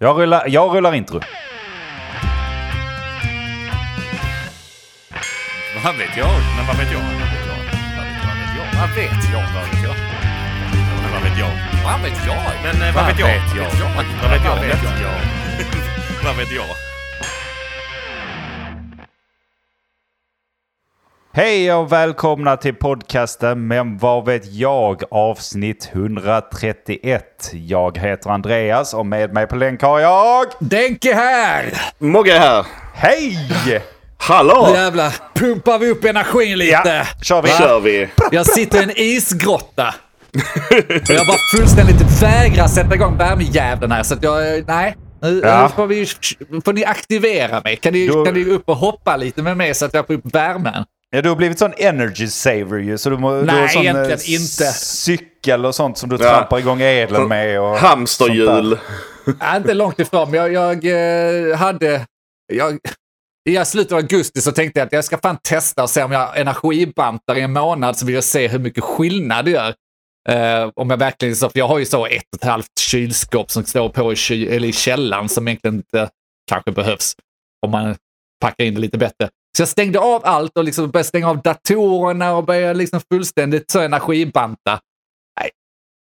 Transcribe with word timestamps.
Jag 0.00 0.18
rullar, 0.18 0.44
jag 0.48 0.74
rullar 0.76 0.94
intro. 0.94 1.20
Vad 5.84 5.96
vet 5.96 6.16
jag? 6.16 6.30
Men 6.56 6.66
vad 6.66 6.76
vet 6.76 6.92
jag? 6.92 7.00
Vad 8.80 8.90
vet 8.94 9.32
jag? 9.32 9.42
Vad 9.54 9.64
vet 9.64 9.82
jag? 9.84 9.94
Jag? 11.12 11.12
Vad 11.12 11.22
vet 11.22 11.38
jag? 11.38 11.50
Men 11.84 11.84
vad 11.84 12.00
vet 12.02 12.26
jag? 12.26 12.36
Men 12.64 12.82
eh, 12.88 12.94
vad 12.94 13.06
vet 13.06 13.18
jag? 13.18 13.28
Vad 14.22 14.30
vet 14.30 14.44
jag? 14.44 15.10
Vad 16.24 16.36
vet 16.36 16.52
jag? 16.52 16.87
Hej 21.38 21.72
och 21.72 21.92
välkomna 21.92 22.56
till 22.56 22.74
podcasten 22.74 23.66
Men 23.66 23.98
vad 23.98 24.24
vet 24.24 24.52
jag? 24.52 25.02
Avsnitt 25.10 25.90
131. 25.92 27.50
Jag 27.52 27.98
heter 27.98 28.30
Andreas 28.30 28.94
och 28.94 29.06
med 29.06 29.32
mig 29.34 29.46
på 29.46 29.56
länk 29.56 29.82
har 29.82 30.00
jag... 30.00 30.46
Denke 30.58 31.14
här! 31.14 31.72
Mogge 31.98 32.32
här. 32.32 32.66
Hej! 32.94 33.38
Hallå! 34.16 34.66
Nu 34.70 34.74
jävlar 34.74 35.14
pumpar 35.34 35.78
vi 35.78 35.90
upp 35.90 36.04
energin 36.04 36.58
lite. 36.58 36.72
Ja, 36.84 37.04
kör 37.22 37.42
vi. 37.42 37.48
kör 37.48 37.80
vi. 37.80 38.08
Jag 38.30 38.46
sitter 38.46 38.80
i 38.80 38.82
en 38.82 38.92
isgrotta. 38.96 39.94
Och 40.88 41.10
jag 41.10 41.26
bara 41.26 41.56
fullständigt 41.56 42.22
vägrar 42.22 42.66
sätta 42.66 42.94
igång 42.94 43.16
värmejäveln 43.16 43.92
här. 43.92 44.02
Så 44.02 44.14
att 44.14 44.22
jag, 44.22 44.66
nej. 44.66 44.96
Nu, 45.22 45.40
Ja. 45.44 45.68
får, 45.76 45.86
vi, 45.86 46.06
får 46.64 46.72
ni 46.72 46.84
aktivera 46.84 47.60
mig. 47.64 47.76
Kan 47.76 47.92
ni, 47.92 48.08
Då- 48.08 48.24
kan 48.24 48.34
ni 48.34 48.44
upp 48.44 48.68
och 48.68 48.76
hoppa 48.76 49.16
lite 49.16 49.42
med 49.42 49.56
mig 49.56 49.74
så 49.74 49.84
att 49.84 49.94
jag 49.94 50.06
får 50.06 50.14
upp 50.14 50.34
värmen? 50.34 50.84
Ja, 51.10 51.22
du 51.22 51.28
har 51.28 51.36
blivit 51.36 51.58
sån 51.58 51.72
energy 51.76 52.28
saver 52.28 52.78
ju. 52.78 52.98
Så 52.98 53.10
du, 53.10 53.16
må, 53.18 53.40
du 53.40 53.46
Nej, 53.46 53.60
har 53.60 53.68
sån 53.68 53.82
eh, 53.86 53.90
egentligen 53.90 54.40
inte. 54.40 54.64
cykel 54.72 55.66
och 55.66 55.74
sånt 55.74 55.98
som 55.98 56.08
du 56.08 56.16
Ja. 56.16 56.22
trampar 56.30 56.58
igång 56.58 56.80
elen 56.80 57.28
med. 57.28 57.60
Och 57.60 57.76
Hamsterhjul. 57.78 58.78
Ja, 59.40 59.56
inte 59.56 59.74
långt 59.74 59.98
ifrån, 59.98 60.30
men 60.30 60.52
jag, 60.52 60.84
jag 60.84 61.50
eh, 61.50 61.56
hade... 61.56 62.06
Jag, 62.52 62.78
I 63.48 63.64
slutet 63.64 63.92
av 63.92 63.98
augusti 63.98 64.40
så 64.40 64.52
tänkte 64.52 64.80
jag 64.80 64.86
att 64.86 64.92
jag 64.92 65.04
ska 65.04 65.18
fan 65.18 65.38
testa 65.42 65.82
och 65.82 65.90
se 65.90 66.02
om 66.02 66.12
jag 66.12 66.38
energibantar 66.40 67.36
i 67.36 67.40
en 67.40 67.52
månad 67.52 67.96
så 67.96 68.06
vill 68.06 68.14
jag 68.14 68.24
se 68.24 68.48
hur 68.48 68.58
mycket 68.58 68.84
skillnad 68.84 69.44
det 69.44 69.50
gör. 69.50 69.74
Eh, 70.28 70.70
om 70.74 70.90
jag 70.90 70.96
verkligen 70.96 71.36
så, 71.36 71.50
för 71.50 71.58
jag 71.58 71.68
har 71.68 71.78
ju 71.78 71.84
så 71.86 72.06
ett 72.06 72.22
och 72.36 72.42
ett 72.42 72.48
halvt 72.48 72.78
kylskåp 72.80 73.50
som 73.50 73.64
står 73.64 73.88
på 73.88 74.12
i, 74.12 74.16
ky, 74.16 74.46
eller 74.48 74.68
i 74.68 74.72
källaren 74.72 75.28
som 75.28 75.48
egentligen 75.48 75.74
inte 75.76 76.08
kanske 76.50 76.72
behövs 76.72 77.12
om 77.66 77.70
man 77.70 77.96
packar 78.40 78.64
in 78.64 78.74
det 78.74 78.80
lite 78.80 78.98
bättre. 78.98 79.28
Så 79.58 79.62
jag 79.62 79.68
stängde 79.68 79.98
av 79.98 80.22
allt 80.24 80.56
och 80.56 80.64
liksom 80.64 80.90
började 80.90 81.08
stänga 81.08 81.30
av 81.30 81.42
datorerna 81.42 82.36
och 82.36 82.44
började 82.44 82.74
liksom 82.74 83.00
fullständigt 83.12 83.70
så 83.70 83.80
energibanta. 83.80 84.80
Nej, 85.40 85.50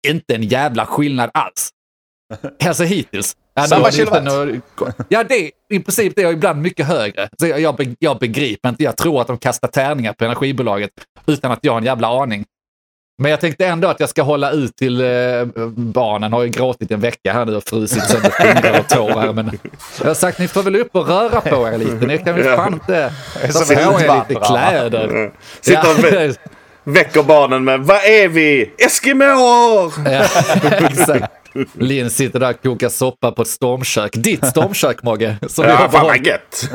inte 0.08 0.34
en 0.34 0.42
jävla 0.42 0.86
skillnad 0.86 1.30
alls. 1.34 1.70
Alltså 2.66 2.84
hittills. 2.84 3.36
Samma 3.68 3.90
kilowatt. 3.90 4.62
Ja, 5.08 5.24
det, 5.24 5.50
i 5.70 5.80
princip 5.80 6.12
det 6.16 6.22
är 6.22 6.32
ibland 6.32 6.62
mycket 6.62 6.86
högre. 6.86 7.28
Så 7.40 7.46
jag, 7.46 7.96
jag 7.98 8.18
begriper 8.18 8.68
inte. 8.68 8.84
Jag 8.84 8.96
tror 8.96 9.20
att 9.20 9.26
de 9.26 9.38
kastar 9.38 9.68
tärningar 9.68 10.12
på 10.12 10.24
energibolaget 10.24 10.90
utan 11.26 11.52
att 11.52 11.58
jag 11.62 11.72
har 11.72 11.78
en 11.78 11.84
jävla 11.84 12.22
aning. 12.22 12.44
Men 13.18 13.30
jag 13.30 13.40
tänkte 13.40 13.66
ändå 13.66 13.88
att 13.88 14.00
jag 14.00 14.08
ska 14.08 14.22
hålla 14.22 14.50
ut 14.50 14.76
till 14.76 15.00
eh, 15.00 15.06
barnen. 15.76 16.32
Har 16.32 16.42
ju 16.42 16.48
gråtit 16.48 16.90
en 16.90 17.00
vecka 17.00 17.32
här 17.32 17.44
nu 17.44 17.56
och 17.56 17.62
frusit 17.68 18.04
sönder 18.04 18.30
fingrar 18.30 18.80
och 18.80 18.88
tår 18.88 19.20
här. 19.20 19.32
Men 19.32 19.58
jag 20.00 20.06
har 20.06 20.14
sagt 20.14 20.38
ni 20.38 20.48
får 20.48 20.62
väl 20.62 20.76
upp 20.76 20.96
och 20.96 21.08
röra 21.08 21.40
på 21.40 21.68
er 21.68 21.78
lite. 21.78 22.06
Ni 22.06 22.18
kan 22.18 22.34
väl 22.34 22.56
fan 22.56 22.72
inte 22.72 23.12
ta 23.52 23.58
på 23.74 24.00
er 24.00 24.28
lite 24.28 24.40
kläder. 24.46 25.30
Sitter 25.60 25.80
och 25.90 25.96
vä- 26.04 26.36
väcker 26.84 27.22
barnen 27.22 27.64
med 27.64 27.80
Vad 27.80 27.96
är 28.04 28.28
vi? 28.28 28.72
Eskimoer! 28.78 29.92
Ja, 30.12 30.24
exakt. 30.90 31.32
Linn 31.78 32.10
sitter 32.10 32.40
där 32.40 32.50
och 32.50 32.62
kokar 32.62 32.88
soppa 32.88 33.32
på 33.32 33.42
ett 33.42 33.48
stormkök. 33.48 34.10
Ditt 34.14 34.46
stormkök, 34.46 35.02
Mogge. 35.02 35.36
Som 35.48 35.64
Ja, 35.64 35.88
fan 35.92 36.06
vad 36.06 36.26
gött. 36.26 36.70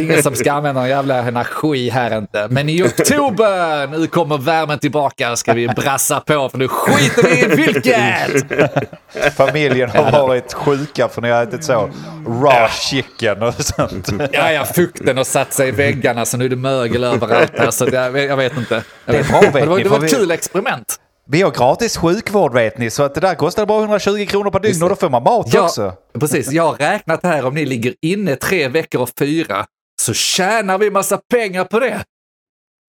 Ingen 0.00 0.22
som 0.22 0.34
ska 0.34 0.52
använda 0.52 0.80
någon 0.80 0.88
jävla 0.90 1.14
energi 1.18 1.88
här 1.88 2.18
inte. 2.18 2.48
Men 2.50 2.68
i 2.68 2.82
oktober, 2.82 3.86
nu 3.86 4.06
kommer 4.06 4.38
värmen 4.38 4.78
tillbaka, 4.78 5.36
ska 5.36 5.52
vi 5.52 5.68
brassa 5.68 6.20
på 6.20 6.48
för 6.48 6.58
nu 6.58 6.68
skiter 6.68 7.22
vi 7.22 7.40
i 7.40 7.46
vilket! 7.66 9.36
Familjen 9.36 9.90
har 9.90 10.12
varit 10.26 10.52
sjuka 10.52 11.08
för 11.08 11.22
ni 11.22 11.30
har 11.30 11.42
ätit 11.42 11.64
så 11.64 11.90
raw 12.26 12.68
chicken 12.90 13.42
och 13.42 13.54
sånt. 13.58 14.08
Ja, 14.32 14.52
ja, 14.52 14.64
fukten 14.64 15.16
har 15.16 15.24
satt 15.24 15.52
sig 15.52 15.68
i 15.68 15.70
väggarna 15.70 16.24
så 16.24 16.36
nu 16.36 16.44
är 16.44 16.48
det 16.48 16.56
mögel 16.56 17.04
överallt 17.04 17.52
här. 17.58 17.70
Så 17.70 17.88
jag, 17.92 18.18
jag 18.18 18.36
vet 18.36 18.56
inte. 18.56 18.74
Jag 19.04 19.14
Det 19.14 19.18
är 19.18 19.22
vet. 19.22 19.28
bra, 19.30 19.40
vet 19.40 19.52
det 19.52 19.66
var, 19.66 19.78
det 19.78 19.88
var 19.88 19.96
ett 19.98 20.04
vi- 20.04 20.08
kul 20.16 20.30
experiment. 20.30 20.96
Vi 21.28 21.42
har 21.42 21.50
gratis 21.50 21.96
sjukvård 21.96 22.54
vet 22.54 22.78
ni, 22.78 22.90
så 22.90 23.02
att 23.02 23.14
det 23.14 23.20
där 23.20 23.34
kostar 23.34 23.66
bara 23.66 23.80
120 23.80 24.26
kronor 24.26 24.50
per 24.50 24.60
dygn 24.60 24.82
och 24.82 24.88
då 24.88 24.96
får 24.96 25.10
man 25.10 25.22
mat 25.22 25.46
Ja, 25.52 25.64
också. 25.64 25.94
precis. 26.20 26.52
Jag 26.52 26.62
har 26.66 26.74
räknat 26.74 27.22
här, 27.22 27.44
om 27.46 27.54
ni 27.54 27.66
ligger 27.66 27.94
inne 28.02 28.36
tre 28.36 28.68
veckor 28.68 29.00
och 29.00 29.10
fyra 29.18 29.66
så 30.02 30.12
tjänar 30.14 30.78
vi 30.78 30.90
massa 30.90 31.20
pengar 31.32 31.64
på 31.64 31.80
det. 31.80 32.04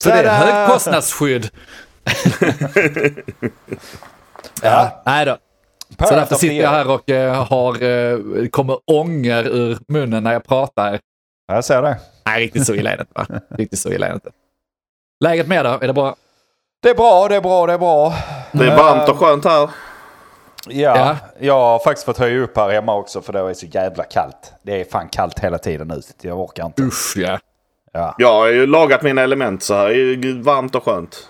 Så 0.04 0.10
det 0.10 0.16
är 0.16 0.24
Tada! 0.24 0.34
högkostnadsskydd. 0.66 1.50
Ja. 4.62 5.02
Nej 5.06 5.26
då. 5.26 5.38
Så 6.08 6.16
därför 6.16 6.36
sitter 6.36 6.56
jag 6.56 6.70
här 6.70 6.90
och 6.90 7.10
eh, 7.10 7.44
har, 7.46 7.84
eh, 7.84 8.48
kommer 8.50 8.80
ånger 8.92 9.44
ur 9.48 9.78
munnen 9.88 10.24
när 10.24 10.34
jag 10.34 10.44
pratar. 10.46 11.00
Jag 11.48 11.66
ser 11.66 11.82
det. 11.82 11.98
Nej, 12.26 12.42
riktigt 12.42 12.66
så 12.66 12.76
illa 12.76 12.92
är 12.92 12.98
det 12.98 13.02
inte. 13.02 13.34
Va? 13.34 13.40
Riktigt 13.58 13.80
så 13.80 13.92
illa 13.92 14.06
är 14.06 14.10
det 14.10 14.16
inte. 14.16 14.30
Läget 15.24 15.48
med 15.48 15.66
då? 15.66 15.70
Är 15.70 15.88
det 15.88 15.94
bra? 15.94 16.16
Det 16.80 16.90
är 16.90 16.96
bra, 16.96 17.28
det 17.28 17.36
är 17.36 17.42
bra, 17.42 17.66
det 17.68 17.74
är 17.74 17.78
bra. 17.78 18.14
Det 18.52 18.66
är 18.66 18.78
varmt 18.78 19.10
och 19.10 19.20
skönt 19.20 19.46
här. 19.46 19.70
Ja, 20.70 20.98
Ja. 20.98 21.16
jag 21.40 21.54
har 21.60 21.80
faktiskt 21.80 22.06
fått 22.06 22.18
höja 22.18 22.40
upp 22.44 22.58
här 22.58 22.70
hemma 22.70 22.96
också 22.96 23.22
för 23.22 23.34
det 23.34 23.40
är 23.40 23.54
så 23.54 23.66
jävla 23.66 24.04
kallt. 24.04 24.54
Det 24.64 24.82
är 24.82 24.86
fan 24.86 25.10
kallt 25.10 25.40
hela 25.40 25.58
tiden 25.58 25.88
nu. 25.88 26.02
så 26.02 26.14
Jag 26.22 26.40
orkar 26.40 26.66
inte. 26.66 26.82
Usch 26.84 27.14
ja. 27.18 27.40
Ja, 27.92 28.16
Jag 28.18 28.34
har 28.34 28.48
ju 28.48 28.68
lagat 28.68 29.02
mina 29.02 29.22
element 29.22 29.64
så 29.64 29.74
här. 29.74 29.86
Det 29.88 29.94
är 29.94 29.96
ju 30.24 30.42
varmt 30.42 30.76
och 30.76 30.84
skönt. 30.86 31.28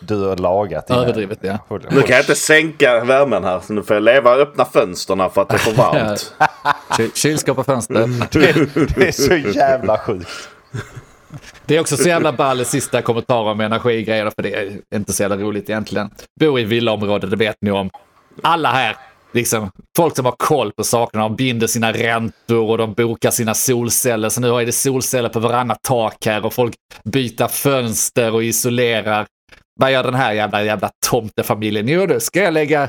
du 0.00 0.24
har 0.28 0.36
lagat. 0.36 0.90
Överdrivet 0.90 1.38
ja. 1.42 1.58
Nu 1.68 2.02
kan 2.02 2.10
jag 2.16 2.20
inte 2.22 2.34
sänka 2.34 3.04
värmen 3.04 3.44
här. 3.44 3.60
Så 3.60 3.72
nu 3.72 3.82
får 3.82 3.96
jag 3.96 4.02
leva 4.02 4.34
och 4.34 4.40
öppna 4.40 4.64
fönsterna 4.64 5.28
för 5.28 5.42
att 5.42 5.48
det 5.48 5.54
är 5.54 5.58
för 5.58 5.72
varmt. 5.72 6.32
Ky- 6.96 7.10
Kylskåp 7.14 7.58
och 7.58 7.66
fönster. 7.66 7.94
Det, 8.32 8.96
det 8.96 9.08
är 9.08 9.12
så 9.12 9.34
jävla 9.58 9.98
sjukt. 9.98 10.28
Det 11.68 11.76
är 11.76 11.80
också 11.80 11.96
så 11.96 12.08
jävla 12.08 12.32
ball 12.32 12.64
sista 12.64 13.02
kommentarer 13.02 13.50
om 13.50 13.60
energigrejer, 13.60 14.30
för 14.30 14.42
det 14.42 14.54
är 14.54 14.80
inte 14.94 15.12
så 15.12 15.22
jävla 15.22 15.36
roligt 15.36 15.70
egentligen. 15.70 16.10
Bor 16.40 16.60
i 16.60 16.64
villaområde, 16.64 17.26
det 17.26 17.36
vet 17.36 17.56
ni 17.60 17.70
om. 17.70 17.90
Alla 18.42 18.72
här, 18.72 18.96
liksom, 19.32 19.70
folk 19.96 20.16
som 20.16 20.24
har 20.24 20.34
koll 20.38 20.72
på 20.72 20.84
sakerna, 20.84 21.22
de 21.22 21.36
binder 21.36 21.66
sina 21.66 21.92
räntor 21.92 22.70
och 22.70 22.78
de 22.78 22.92
bokar 22.92 23.30
sina 23.30 23.54
solceller. 23.54 24.28
Så 24.28 24.40
nu 24.40 24.48
är 24.48 24.66
det 24.66 24.72
solceller 24.72 25.28
på 25.28 25.40
varannat 25.40 25.82
tak 25.82 26.26
här 26.26 26.46
och 26.46 26.52
folk 26.52 26.74
byter 27.04 27.48
fönster 27.48 28.34
och 28.34 28.44
isolerar. 28.44 29.26
Vad 29.80 29.92
gör 29.92 30.02
den 30.02 30.14
här 30.14 30.32
jävla, 30.32 30.64
jävla 30.64 30.90
tomtefamiljen? 31.06 31.88
Jo, 31.88 32.06
då 32.06 32.20
ska 32.20 32.42
jag 32.42 32.54
lägga 32.54 32.88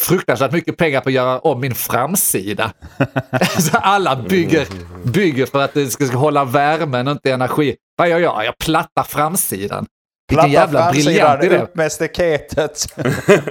fruktansvärt 0.00 0.52
mycket 0.52 0.76
pengar 0.76 1.00
på 1.00 1.08
att 1.08 1.14
göra 1.14 1.38
om 1.38 1.60
min 1.60 1.74
framsida. 1.74 2.72
Så 3.58 3.76
alla 3.76 4.16
bygger, 4.16 4.66
bygger 5.04 5.46
för 5.46 5.64
att 5.64 5.74
det 5.74 5.86
ska, 5.86 6.06
ska 6.06 6.16
hålla 6.16 6.44
värmen 6.44 7.08
och 7.08 7.12
inte 7.12 7.32
energi. 7.32 7.76
Vad 7.96 8.08
gör 8.08 8.18
jag? 8.18 8.44
Jag 8.44 8.58
plattar 8.58 9.02
framsidan. 9.02 9.86
Vilken 10.28 10.50
jävla 10.50 10.90
briljant 10.90 11.44
idé. 11.44 11.58
upp 11.58 11.74
med 11.74 11.92
staketet. 11.92 12.86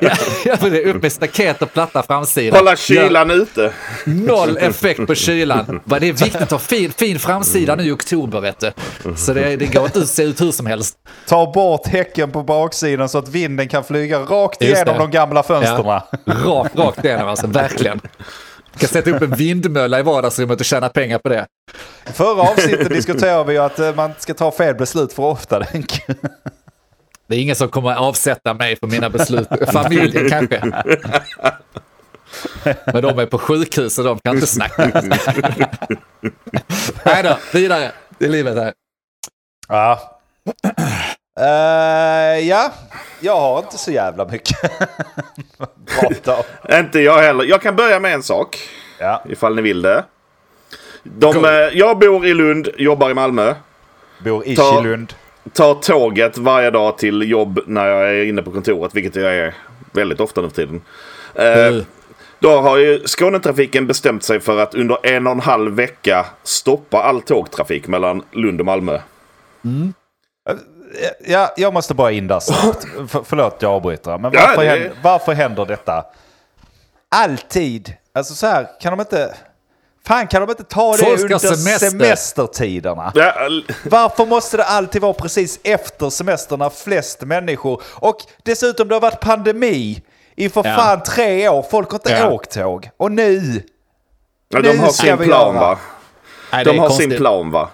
Ja, 0.02 0.12
ja, 0.46 0.58
för 0.58 0.70
det 0.70 0.84
är 0.84 0.88
upp 0.88 1.02
med 1.02 1.12
staket 1.12 1.62
och 1.62 1.74
platta 1.74 2.04
framsidan. 2.04 2.60
Hålla 2.60 2.76
kylan 2.76 3.32
ute. 3.32 3.62
Gör 3.62 3.72
Noll 4.06 4.58
effekt 4.58 5.08
på 5.08 5.16
kylan. 5.16 5.82
Vad 5.86 6.02
Det 6.02 6.08
är 6.08 6.14
viktigt 6.14 6.42
att 6.42 6.52
ha 6.52 6.60
fin, 6.60 6.92
fin 6.92 7.20
framsida 7.20 7.76
nu 7.76 7.84
i 7.84 7.92
oktober, 7.92 8.42
vet 8.42 8.60
du. 8.60 8.72
Så 9.16 9.34
det, 9.34 9.56
det 9.56 9.66
går 9.66 9.86
inte 9.86 10.00
att 10.00 10.08
se 10.08 10.24
ut 10.24 10.42
hur 10.42 10.52
som 10.52 10.66
helst. 10.66 10.98
Ta 11.28 11.52
bort 11.52 11.88
häcken 11.88 12.32
på 12.32 12.44
baksidan 12.44 13.10
så 13.10 13.18
att 13.18 13.30
vinden 13.30 13.68
kan 13.68 13.84
flyga 13.84 14.20
rakt 14.20 14.62
igenom 14.62 14.98
de 14.98 15.12
gamla 15.12 15.44
fönstren. 15.44 15.86
Ja, 15.86 16.08
rakt, 16.26 16.76
rakt 16.76 17.06
igenom 17.06 17.28
alltså, 17.28 17.48
verkligen. 17.48 18.00
Kan 18.78 18.90
sätta 18.90 19.10
upp 19.10 19.22
en 19.22 19.32
vindmölla 19.36 20.00
i 20.00 20.04
vardagsrummet 20.04 20.60
och 20.60 20.66
tjäna 20.66 20.90
pengar 20.90 21.20
på 21.20 21.30
det. 21.30 21.46
Förra 22.14 22.42
avsnittet 22.42 22.90
diskuterade 22.90 23.44
vi 23.44 23.54
ju 23.54 23.60
att 23.60 23.80
eh, 23.80 23.96
man 23.96 24.12
ska 24.20 24.34
ta 24.34 24.52
fel 24.52 24.76
beslut 24.76 25.14
för 25.14 25.24
ofta. 25.24 25.64
Det 27.28 27.36
är 27.36 27.40
ingen 27.40 27.56
som 27.56 27.70
kommer 27.70 27.96
avsätta 27.96 28.54
mig 28.54 28.76
för 28.80 28.88
mina 28.88 29.10
beslut. 29.10 29.48
Familjen 29.74 30.30
kanske. 30.30 30.62
Men 32.94 33.02
de 33.02 33.20
är 33.20 33.26
på 33.26 33.38
sjukhus 33.38 33.98
och 34.00 34.06
de 34.06 34.20
kan 34.20 34.36
inte 34.36 34.48
snacka. 34.48 35.02
Nej 37.06 37.24
då, 37.24 37.38
vidare. 37.54 37.92
Det 38.20 38.26
är 38.26 38.30
livet 38.30 38.56
här. 38.58 38.74
Ja. 39.68 40.20
Eh, 41.40 42.40
ja, 42.48 42.72
jag 43.20 43.40
har 43.40 43.60
inte 43.60 43.78
så 43.78 43.92
jävla 43.92 44.26
mycket 44.26 44.58
att. 46.28 46.46
Inte 46.80 47.00
jag 47.00 47.18
heller. 47.18 47.44
Jag 47.44 47.62
kan 47.62 47.76
börja 47.76 48.00
med 48.00 48.14
en 48.14 48.24
sak. 48.24 48.58
Ja. 49.00 49.24
Ifall 49.30 49.56
ni 49.56 49.62
vill 49.62 49.82
det. 49.82 50.06
De, 51.04 51.34
Go. 51.34 51.48
eh, 51.48 51.52
jag 51.74 52.00
bor 52.00 52.26
i 52.26 52.34
Lund, 52.34 52.70
jobbar 52.78 53.10
i 53.10 53.14
Malmö. 53.14 53.56
Bor 54.24 54.48
i 54.48 54.56
Ta- 54.56 54.78
Kilund. 54.82 55.14
Tar 55.54 55.74
tåget 55.76 56.38
varje 56.38 56.72
dag 56.72 56.98
till 56.98 57.30
jobb 57.32 57.60
när 57.68 57.86
jag 57.88 58.10
är 58.10 58.24
inne 58.24 58.42
på 58.42 58.52
kontoret, 58.52 58.96
vilket 58.96 59.16
jag 59.16 59.36
är 59.36 59.56
väldigt 59.92 60.20
ofta 60.20 60.42
nu 60.42 60.50
för 60.50 60.56
tiden. 60.56 60.82
Eh, 61.36 61.74
Uh. 61.74 61.84
Då 62.40 62.62
har 62.62 62.78
ju 62.78 63.04
Skånetrafiken 63.06 63.88
bestämt 63.88 64.24
sig 64.24 64.40
för 64.40 64.58
att 64.60 64.76
under 64.76 64.98
en 65.06 65.28
och 65.28 65.34
en 65.34 65.40
halv 65.40 65.72
vecka 65.76 66.26
stoppa 66.44 67.04
all 67.04 67.22
tågtrafik 67.22 67.88
mellan 67.88 68.24
Lund 68.32 68.60
och 68.60 68.66
Malmö. 68.66 69.00
Ja, 71.28 71.54
jag 71.58 71.74
måste 71.74 71.94
bara 71.94 72.12
in 72.12 72.28
där 72.28 72.40
snabbt. 72.40 72.84
För, 73.12 73.24
förlåt 73.24 73.58
jag 73.60 73.72
avbryter. 73.72 74.18
Men 74.18 74.32
Ja, 74.34 74.42
varför, 74.48 74.64
det- 74.64 74.70
händer, 74.70 74.92
varför 75.04 75.34
händer 75.34 75.66
detta? 75.66 76.06
Alltid. 77.16 77.94
Alltså 78.14 78.34
så 78.34 78.48
här, 78.48 78.68
kan 78.82 78.92
de 78.98 79.00
inte... 79.00 79.36
Fan, 80.08 80.28
kan 80.28 80.42
de 80.42 80.50
inte 80.50 80.64
ta 80.64 80.92
det 80.92 80.98
Folk 81.04 81.22
under 81.22 81.38
semester. 81.40 81.90
semestertiderna? 81.90 83.12
Ja, 83.16 83.34
Varför 83.84 84.26
måste 84.26 84.58
det 84.58 84.64
alltid 84.64 85.02
vara 85.02 85.14
precis 85.14 85.60
efter 85.64 86.10
semestern 86.10 86.60
när 86.60 86.70
flest 86.70 87.22
människor... 87.22 87.82
Och 87.96 88.18
dessutom, 88.44 88.88
det 88.88 88.96
har 88.96 89.02
varit 89.02 89.20
pandemi 89.20 90.02
i 90.36 90.50
för 90.50 90.68
Ja. 90.68 90.76
fan 90.76 91.04
tre 91.04 91.50
år. 91.50 91.66
Folk 91.72 91.92
har 91.92 92.00
inte 92.00 92.12
Ja. 92.12 92.30
åkt 92.32 92.52
tåg. 92.54 92.90
Och 92.98 93.12
nu... 93.12 93.64
ja, 94.50 94.60
Nu 94.60 94.72
de 94.72 94.78
har 94.80 94.90
ska 94.90 95.04
sin 95.04 95.18
vi 95.18 95.26
plan 95.26 95.56
göra. 95.56 95.66
va? 95.66 95.80
Nej, 96.52 96.66
det 96.66 96.72
De 96.72 96.80
har 96.80 96.88
konstigt. 96.88 97.10
sin 97.10 97.18
plan 97.20 97.52
va? 97.52 97.70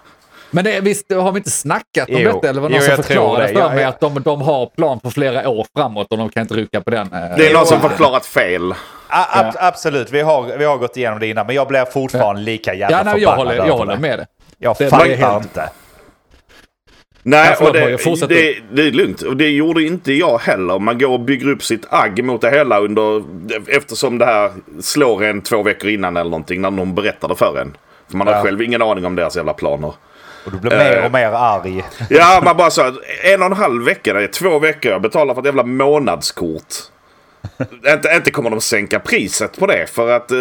Men 0.52 0.64
det, 0.64 0.80
visst 0.82 1.14
har 1.14 1.32
vi 1.32 1.38
inte 1.38 1.52
snackat 1.52 2.10
om 2.10 2.16
Jo. 2.18 2.32
detta? 2.32 2.50
Eller 2.50 2.62
var 2.62 2.70
det 2.70 2.76
Jo, 2.76 2.80
någon 2.80 2.86
som 2.86 2.90
jag 2.92 3.06
tror 3.06 3.16
förklarade 3.16 3.48
det. 3.48 3.54
för 3.54 3.60
Ja, 3.60 3.70
mig 3.70 3.82
ja. 3.84 3.90
att 3.90 4.00
de, 4.00 4.22
de 4.24 4.42
har 4.42 4.66
plan 4.66 5.00
för 5.00 5.10
flera 5.10 5.50
år 5.50 5.66
framåt 5.76 6.08
och 6.12 6.18
de 6.18 6.30
kan 6.30 6.42
inte 6.42 6.54
rucka 6.54 6.82
på 6.82 6.90
den? 6.90 7.14
eh, 7.14 7.38
Det 7.38 7.48
är 7.50 7.54
någon 7.54 7.66
som 7.66 7.82
förklarat 7.82 8.26
fel. 8.26 8.72
A- 9.08 9.26
ab- 9.30 9.56
Absolut, 9.60 10.12
vi 10.12 10.22
har, 10.22 10.58
vi 10.58 10.66
har 10.66 10.78
gått 10.78 10.98
igenom 10.98 11.20
det 11.20 11.28
innan. 11.28 11.46
Men 11.48 11.56
jag 11.56 11.68
blir 11.68 11.86
fortfarande 11.86 12.42
lika 12.42 12.74
jävla 12.74 12.98
Ja, 12.98 13.04
nej, 13.04 13.14
förbannad 13.14 13.22
jag 13.22 13.36
håller, 13.46 13.56
jag 13.68 13.78
håller 13.78 13.96
det. 13.96 14.02
med 14.02 14.20
dig. 14.20 14.26
Jag 14.58 14.76
Det- 14.80 14.90
fattar 14.90 15.06
helt- 15.06 15.44
inte. 15.44 15.70
Nej, 17.24 17.56
Ja, 17.60 17.68
och 17.68 17.74
det, 17.74 17.80
det, 18.28 18.56
det 18.72 18.82
är 18.88 18.92
lugnt. 18.92 19.22
Och 19.22 19.38
det 19.38 19.50
gjorde 19.50 19.84
inte 19.84 20.14
jag 20.14 20.38
heller. 20.38 20.80
Man 20.80 20.98
går 21.00 21.10
och 21.10 21.20
bygger 21.20 21.50
upp 21.50 21.64
sitt 21.64 21.86
agg 21.90 22.24
mot 22.24 22.42
det 22.42 22.50
hela 22.52 22.80
under, 22.80 23.24
eftersom 23.68 24.18
det 24.18 24.26
här 24.26 24.52
slår 24.82 25.24
en 25.24 25.42
två 25.42 25.64
veckor 25.64 25.90
innan 25.90 26.18
eller 26.18 26.30
någonting 26.30 26.62
när 26.62 26.72
någon 26.72 26.96
berättar 26.96 27.28
det 27.28 27.36
för 27.36 27.58
en. 27.62 27.78
För 28.10 28.18
man 28.18 28.28
har 28.28 28.34
Ja. 28.34 28.42
själv 28.42 28.62
ingen 28.62 28.82
aning 28.82 29.06
om 29.06 29.16
deras 29.16 29.36
jävla 29.36 29.54
planer. 29.54 29.94
Och 30.46 30.52
du 30.52 30.58
blir 30.58 30.72
mer 30.72 30.98
Eh. 30.98 31.06
och 31.06 31.12
mer 31.12 31.32
arg. 31.32 31.84
Ja, 32.10 32.42
man 32.46 32.58
bara 32.58 32.70
så 32.72 32.82
en 33.24 33.40
och 33.42 33.46
en 33.46 33.54
halv 33.54 33.84
vecka, 33.86 34.14
det 34.14 34.24
är 34.24 34.28
två 34.28 34.60
veckor. 34.60 34.92
Jag 34.92 35.02
betalar 35.02 35.34
för 35.34 35.42
ett 35.42 35.46
jävla 35.46 35.64
månadskort. 35.64 36.74
inte, 37.88 38.10
inte 38.16 38.32
kommer 38.32 38.50
de 38.50 38.62
sänka 38.62 39.00
priset 39.00 39.60
på 39.60 39.68
det 39.68 39.88
för 39.90 40.10
att, 40.12 40.32
eh, 40.32 40.38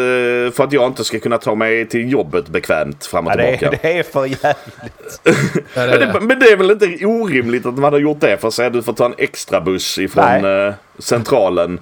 för 0.57 0.61
att 0.65 0.73
jag 0.73 0.87
inte 0.87 1.05
ska 1.05 1.19
kunna 1.21 1.39
ta 1.39 1.55
mig 1.55 1.89
till 1.89 2.13
jobbet 2.13 2.49
bekvämt 2.49 3.07
fram 3.07 3.27
och 3.27 3.33
Ja, 3.33 3.37
det, 3.37 3.57
tillbaka. 3.59 3.77
är, 3.89 3.93
det 3.93 3.99
är 3.99 4.03
för 4.03 4.25
jävligt. 4.27 5.21
Ja, 5.25 5.33
det 5.75 5.81
är 5.81 5.89
Men 5.89 6.01
det. 6.01 6.07
det, 6.07 6.21
men 6.21 6.39
det 6.39 6.47
är 6.47 6.57
väl 6.57 6.71
inte 6.71 7.07
orimligt 7.07 7.67
att 7.67 7.75
man 7.75 7.85
hade 7.85 7.99
gjort 7.99 8.21
det 8.21 8.37
för 8.41 8.49
att 8.49 8.55
säga 8.55 8.67
att 8.67 8.73
du 8.73 8.83
får 8.83 8.93
ta 8.93 9.05
en 9.07 9.15
extra 9.19 9.61
buss 9.61 9.99
ifrån 9.99 10.43
Nej. 10.43 10.67
eh, 10.67 10.75
centralen. 10.99 11.79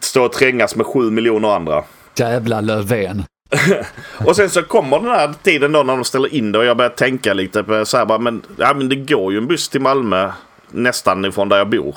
Stå 0.00 0.24
och 0.24 0.32
trängas 0.32 0.76
med 0.76 0.86
sju 0.86 1.10
miljoner 1.10 1.48
andra. 1.56 1.84
Jävla 2.16 2.60
Löfven. 2.60 3.24
Och 4.26 4.36
sen 4.36 4.50
så 4.50 4.62
kommer 4.62 4.98
den 5.00 5.08
här 5.08 5.34
tiden 5.42 5.72
då 5.72 5.82
när 5.82 5.94
de 5.96 6.04
ställer 6.04 6.34
in 6.34 6.52
det 6.52 6.58
och 6.58 6.64
jag 6.64 6.76
börjar 6.76 6.90
tänka 6.90 7.34
lite 7.34 7.62
på 7.62 7.84
så 7.84 7.96
här 7.96 8.04
bara, 8.04 8.18
men, 8.18 8.42
ja, 8.56 8.74
men 8.74 8.88
det 8.88 8.96
går 8.96 9.32
ju 9.32 9.38
en 9.38 9.46
buss 9.46 9.68
till 9.68 9.80
Malmö 9.80 10.30
nästan 10.70 11.24
ifrån 11.24 11.48
där 11.48 11.56
jag 11.58 11.68
bor. 11.68 11.96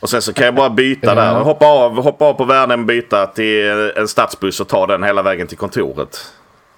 Och 0.00 0.10
sen 0.10 0.22
så 0.22 0.32
kan 0.32 0.44
jag 0.44 0.54
bara 0.54 0.70
byta 0.70 1.14
där. 1.14 1.34
Hoppa 1.34 1.66
av, 1.66 2.02
hoppa 2.02 2.24
av 2.24 2.34
på 2.34 2.44
Värnhem, 2.44 2.86
byta 2.86 3.26
till 3.26 3.92
en 3.96 4.08
stadsbuss 4.08 4.60
och 4.60 4.68
ta 4.68 4.86
den 4.86 5.02
hela 5.02 5.22
vägen 5.22 5.46
till 5.46 5.58
kontoret. 5.58 6.32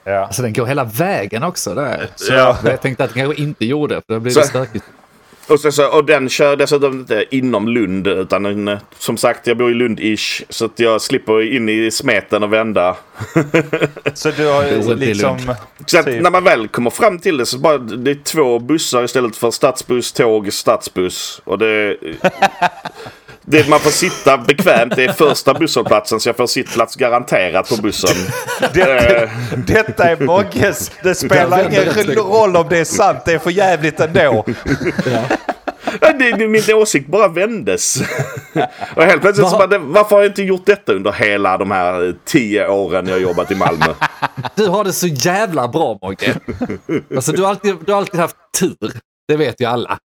Ja. 0.04 0.24
Alltså 0.24 0.42
den 0.42 0.52
går 0.52 0.66
hela 0.66 0.84
vägen 0.84 1.42
också. 1.42 1.74
Där. 1.74 2.06
Så 2.16 2.32
Ja. 2.32 2.56
Jag 2.64 2.80
tänkte 2.80 3.04
att 3.04 3.14
den 3.14 3.22
kanske 3.26 3.42
inte 3.42 3.66
gjorde, 3.66 3.94
för 4.06 4.14
då 4.14 4.20
blir 4.20 4.32
Så- 4.32 4.40
det 4.40 4.46
stökigt. 4.46 4.84
Och, 5.48 5.60
sen 5.60 5.72
så, 5.72 5.86
och 5.86 6.04
den 6.04 6.28
kör 6.28 6.56
dessutom 6.56 6.92
inte 6.92 7.24
inom 7.30 7.68
Lund 7.68 8.06
utan 8.06 8.46
en, 8.46 8.68
eh, 8.68 8.78
som 8.98 9.16
sagt 9.16 9.46
jag 9.46 9.56
bor 9.56 9.70
i 9.70 9.74
Lund-ish. 9.74 10.42
Så 10.48 10.64
att 10.64 10.78
jag 10.78 11.02
slipper 11.02 11.56
in 11.56 11.68
i 11.68 11.90
smeten 11.90 12.42
och 12.42 12.52
vända. 12.52 12.96
Så 14.14 14.30
du 14.30 14.46
har 14.46 14.94
liksom... 14.96 15.38
Så 15.86 15.98
att 15.98 16.06
Typ. 16.06 16.22
när 16.22 16.30
man 16.30 16.44
väl 16.44 16.68
kommer 16.68 16.90
fram 16.90 17.18
till 17.18 17.36
det 17.36 17.46
så 17.46 17.58
bara 17.58 17.78
det 17.78 18.10
är 18.10 18.24
två 18.24 18.58
bussar 18.58 19.04
istället 19.04 19.36
för 19.36 19.50
stadsbuss, 19.50 20.12
tåg, 20.12 20.52
stadsbuss. 20.52 21.40
Och 21.44 21.58
det... 21.58 21.96
Det 23.44 23.68
man 23.68 23.80
får 23.80 23.90
sitta 23.90 24.38
bekvämt 24.38 24.96
det 24.96 25.04
är 25.04 25.12
första 25.12 25.54
busshållplatsen 25.54 26.20
så 26.20 26.28
jag 26.28 26.36
får 26.36 26.46
sittplats 26.46 26.96
garanterat 26.96 27.68
på 27.68 27.76
bussen. 27.82 28.16
Det, 28.74 29.30
detta 29.66 30.04
är 30.04 30.16
Mogges. 30.16 30.90
Det 31.02 31.14
spelar 31.14 31.68
ingen 31.68 32.14
roll 32.16 32.56
om 32.56 32.66
det 32.68 32.78
är 32.78 32.84
sant. 32.84 33.18
Det 33.24 33.32
är 33.32 33.38
för 33.38 33.50
jävligt 33.50 34.00
ändå. 34.00 34.44
Ja, 36.00 36.12
det, 36.12 36.32
det, 36.32 36.48
min 36.48 36.62
åsikt 36.74 37.08
bara 37.08 37.28
vändes. 37.28 38.02
Och 38.96 39.02
helt 39.02 39.22
plötsligt 39.22 39.48
så 39.48 39.56
bara, 39.56 39.78
varför 39.78 40.16
har 40.16 40.22
jag 40.22 40.30
inte 40.30 40.42
gjort 40.42 40.66
detta 40.66 40.92
under 40.92 41.12
hela 41.12 41.58
de 41.58 41.70
här 41.70 42.06
eh, 42.08 42.14
tio 42.24 42.68
åren 42.68 43.06
jag 43.06 43.20
jobbat 43.20 43.50
i 43.50 43.54
Malmö? 43.54 43.86
Du 44.54 44.68
har 44.68 44.84
det 44.84 44.92
så 44.92 45.06
jävla 45.06 45.68
bra 45.68 45.98
Mogge. 46.02 46.34
Alltså, 47.14 47.32
du, 47.32 47.42
har 47.42 47.50
alltid, 47.50 47.76
du 47.86 47.92
har 47.92 47.98
alltid 47.98 48.20
haft 48.20 48.36
tur. 48.60 48.92
Det 49.28 49.36
vet 49.36 49.60
ju 49.60 49.64
alla. 49.64 49.98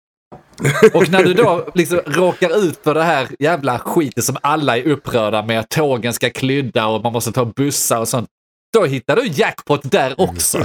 Och 0.94 1.10
när 1.10 1.24
du 1.24 1.34
då 1.34 1.68
liksom 1.74 2.00
råkar 2.06 2.58
ut 2.64 2.80
för 2.84 2.94
det 2.94 3.02
här 3.02 3.28
jävla 3.38 3.78
skiten 3.78 4.22
som 4.22 4.36
alla 4.42 4.76
är 4.76 4.88
upprörda 4.88 5.42
med, 5.42 5.60
att 5.60 5.68
tågen 5.68 6.12
ska 6.12 6.30
klydda 6.30 6.86
och 6.86 7.02
man 7.02 7.12
måste 7.12 7.32
ta 7.32 7.44
bussar 7.44 8.00
och 8.00 8.08
sånt. 8.08 8.28
Då 8.72 8.84
hittar 8.84 9.16
du 9.16 9.26
jackpot 9.26 9.90
där 9.90 10.14
också. 10.20 10.58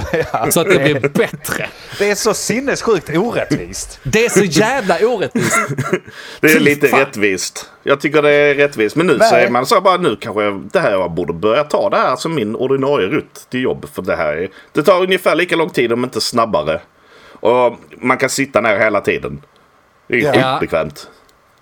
Så 0.50 0.60
att 0.60 0.66
det 0.66 0.78
blir 0.84 1.08
bättre. 1.08 1.68
Det 1.98 2.10
är 2.10 2.14
så 2.14 2.34
sinnessjukt 2.34 3.16
orättvist. 3.16 4.00
Det 4.02 4.24
är 4.24 4.28
så 4.28 4.44
jävla 4.44 4.98
orättvist. 4.98 5.58
Det 6.40 6.52
är 6.52 6.60
lite 6.60 6.88
fan. 6.88 7.00
rättvist. 7.00 7.70
Jag 7.82 8.00
tycker 8.00 8.22
det 8.22 8.30
är 8.30 8.54
rättvist. 8.54 8.96
Men 8.96 9.06
nu 9.06 9.16
Nej. 9.18 9.44
är 9.44 9.50
man 9.50 9.66
så 9.66 9.80
bara 9.80 9.96
nu 9.96 10.16
kanske 10.16 10.42
jag, 10.42 10.68
det 10.72 10.80
här, 10.80 10.90
jag 10.90 11.10
borde 11.10 11.32
börja 11.32 11.64
ta 11.64 11.90
det 11.90 11.96
här 11.96 12.16
som 12.16 12.34
min 12.34 12.56
ordinarie 12.56 13.08
rutt 13.08 13.46
till 13.50 13.62
jobb. 13.62 13.86
För 13.92 14.02
det 14.02 14.16
här 14.16 14.36
är, 14.36 14.48
det 14.72 14.82
tar 14.82 15.02
ungefär 15.02 15.34
lika 15.34 15.56
lång 15.56 15.70
tid 15.70 15.92
om 15.92 16.04
inte 16.04 16.20
snabbare. 16.20 16.80
Och 17.40 17.76
man 17.98 18.16
kan 18.16 18.28
sitta 18.30 18.60
ner 18.60 18.78
hela 18.78 19.00
tiden. 19.00 19.42
Det 20.06 20.20
är 20.20 20.34
Ja. 20.38 20.52
skitbekvämt. 20.52 21.08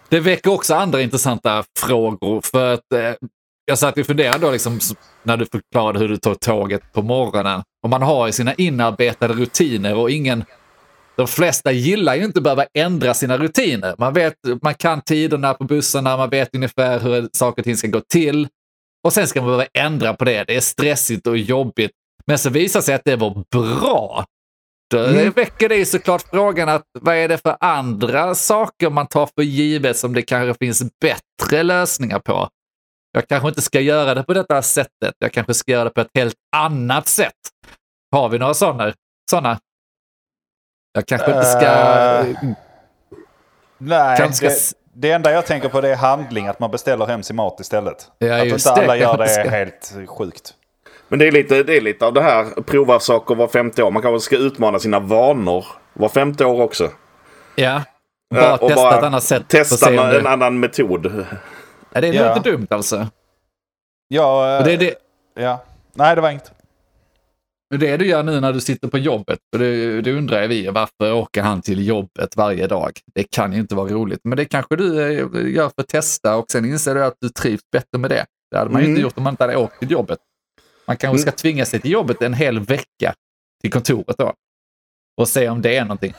Det 0.08 0.20
väcker 0.20 0.52
också 0.52 0.74
andra 0.74 1.02
intressanta 1.02 1.64
frågor. 1.78 2.40
För 2.40 2.74
att 2.74 2.92
eh, 2.94 3.12
jag 3.64 3.78
satt 3.78 3.98
och 3.98 4.06
funderade 4.06 4.38
då 4.46 4.50
liksom, 4.50 4.78
när 5.22 5.36
du 5.36 5.46
förklarade 5.46 5.98
hur 5.98 6.08
du 6.08 6.16
tar 6.16 6.34
tåget 6.34 6.92
på 6.92 7.02
morgonen. 7.02 7.62
Och 7.82 7.90
man 7.90 8.02
har 8.02 8.26
ju 8.26 8.32
sina 8.32 8.54
inarbetade 8.54 9.34
rutiner 9.34 9.94
och 9.96 10.10
ingen... 10.10 10.44
De 11.16 11.26
flesta 11.26 11.72
gillar 11.72 12.14
ju 12.14 12.24
inte 12.24 12.38
att 12.38 12.42
behöva 12.42 12.64
ändra 12.74 13.14
sina 13.14 13.38
rutiner. 13.38 13.94
Man, 13.98 14.12
vet, 14.12 14.34
man 14.62 14.74
kan 14.74 15.00
tiderna 15.00 15.54
på 15.54 15.64
bussarna, 15.64 16.16
man 16.16 16.30
vet 16.30 16.54
ungefär 16.54 16.98
hur 17.00 17.28
saker 17.32 17.62
och 17.62 17.64
ting 17.64 17.76
ska 17.76 17.88
gå 17.88 18.00
till. 18.00 18.48
Och 19.04 19.12
sen 19.12 19.26
ska 19.26 19.40
man 19.40 19.46
behöva 19.46 19.66
ändra 19.74 20.14
på 20.14 20.24
det. 20.24 20.44
Det 20.44 20.56
är 20.56 20.60
stressigt 20.60 21.26
och 21.26 21.38
jobbigt. 21.38 21.90
Men 22.26 22.38
så 22.38 22.50
visar 22.50 22.80
sig 22.80 22.94
att 22.94 23.04
det 23.04 23.16
var 23.16 23.44
bra. 23.50 24.24
Då 24.90 25.30
väcker 25.36 25.68
det 25.68 25.76
ju 25.76 25.84
såklart 25.84 26.22
frågan 26.30 26.68
att 26.68 26.82
vad 27.00 27.14
är 27.14 27.28
det 27.28 27.38
för 27.38 27.56
andra 27.60 28.34
saker 28.34 28.90
man 28.90 29.06
tar 29.06 29.26
för 29.26 29.42
givet 29.42 29.96
som 29.96 30.14
det 30.14 30.22
kanske 30.22 30.54
finns 30.66 30.82
bättre 31.00 31.62
lösningar 31.62 32.18
på? 32.18 32.48
Jag 33.12 33.28
kanske 33.28 33.48
inte 33.48 33.62
ska 33.62 33.80
göra 33.80 34.14
det 34.14 34.22
på 34.22 34.32
detta 34.34 34.62
sättet. 34.62 35.14
Jag 35.18 35.32
kanske 35.32 35.54
ska 35.54 35.72
göra 35.72 35.84
det 35.84 35.90
på 35.90 36.00
ett 36.00 36.10
helt 36.14 36.34
annat 36.56 37.08
sätt. 37.08 37.34
Har 38.12 38.28
vi 38.28 38.38
några 38.38 38.54
sådana? 38.54 38.92
sådana? 39.30 39.58
Jag 40.92 41.06
kanske 41.06 41.26
inte 41.30 41.44
ska... 41.44 41.66
Eh, 41.66 42.36
Nej, 43.78 44.18
Kanske 44.18 44.36
ska 44.36 44.46
det, 44.46 44.52
s- 44.52 44.74
det 44.94 45.10
enda 45.10 45.32
jag 45.32 45.46
tänker 45.46 45.68
på 45.68 45.80
det 45.80 45.88
är 45.88 45.96
handling. 45.96 46.46
Att 46.46 46.60
man 46.60 46.70
beställer 46.70 47.06
hem 47.06 47.22
sin 47.22 47.36
mat 47.36 47.60
istället. 47.60 48.10
Ja, 48.18 48.40
att 48.40 48.44
inte 48.46 48.56
det, 48.74 48.82
alla 48.82 48.96
gör 48.96 49.16
det 49.18 49.24
är 49.24 49.42
ska. 49.44 49.50
helt 49.50 49.94
sjukt. 50.06 50.54
Men 51.10 51.18
det 51.18 51.26
är, 51.28 51.32
lite, 51.32 51.62
det 51.62 51.76
är 51.76 51.80
lite 51.80 52.06
av 52.06 52.12
det 52.12 52.22
här. 52.22 52.44
Prova 52.62 53.00
saker 53.00 53.34
var 53.34 53.48
femte 53.48 53.82
år. 53.82 53.90
Man 53.90 54.02
kanske 54.02 54.20
ska 54.24 54.36
utmana 54.36 54.78
sina 54.78 55.00
vanor 55.00 55.64
var 55.92 56.08
femte 56.08 56.44
år 56.44 56.62
också. 56.62 56.90
Ja. 57.56 57.82
Ja, 58.34 58.40
Bara 58.40 58.52
och 58.56 58.68
testa 58.68 58.82
bara 58.82 58.98
ett 58.98 59.04
annat 59.04 59.22
sätt. 59.22 59.48
Testa 59.48 59.90
en 59.90 59.96
det... 60.22 60.30
annan 60.30 60.60
metod. 60.60 61.26
Ja, 61.92 62.00
det 62.00 62.08
är 62.08 62.12
Ja. 62.12 62.36
inte 62.36 62.50
dumt 62.50 62.66
alltså. 62.70 63.06
Ja, 64.08 64.58
Och 64.58 64.64
det 64.64 64.72
är 64.72 64.76
det, 64.78 64.94
ja. 65.34 65.64
Nej, 65.94 66.14
det 66.14 66.20
var 66.20 66.30
inget. 66.30 66.52
det 67.78 67.96
du 67.96 68.06
gör 68.06 68.22
nu 68.22 68.40
när 68.40 68.52
du 68.52 68.60
sitter 68.60 68.88
på 68.88 68.98
jobbet. 68.98 69.38
Och 69.52 69.58
det, 69.58 70.00
det 70.02 70.12
undrar 70.12 70.46
vi, 70.48 70.68
varför 70.68 71.12
åker 71.12 71.42
han 71.42 71.62
till 71.62 71.86
jobbet 71.86 72.36
varje 72.36 72.66
dag? 72.66 72.90
Det 73.14 73.22
kan 73.30 73.52
ju 73.52 73.60
inte 73.60 73.74
vara 73.74 73.88
roligt. 73.88 74.20
Men 74.24 74.36
det 74.36 74.44
kanske 74.44 74.76
du 74.76 75.02
eh, 75.02 75.52
gör 75.54 75.68
för 75.68 75.82
att 75.82 75.88
testa 75.88 76.36
och 76.36 76.50
sen 76.50 76.64
inser 76.64 76.94
du 76.94 77.04
att 77.04 77.16
du 77.20 77.28
trivs 77.28 77.62
bättre 77.72 77.98
med 77.98 78.10
det. 78.10 78.26
Det 78.50 78.58
hade 78.58 78.70
man 78.70 78.80
ju 78.82 78.86
inte 78.88 78.98
Mm. 78.98 79.02
gjort 79.02 79.16
om 79.18 79.22
man 79.24 79.32
inte 79.32 79.42
hade 79.44 79.56
åkt 79.56 79.78
till 79.78 79.90
jobbet. 79.90 80.18
Man 80.90 80.96
kanske 80.96 81.18
ska 81.18 81.30
tvinga 81.32 81.66
sig 81.66 81.80
till 81.80 81.90
jobbet 81.90 82.22
en 82.22 82.34
hel 82.34 82.60
vecka 82.60 83.14
till 83.62 83.72
kontoret 83.72 84.18
då. 84.18 84.32
Och 85.20 85.28
se 85.28 85.48
om 85.48 85.62
det 85.62 85.76
är 85.76 85.82
någonting. 85.82 86.14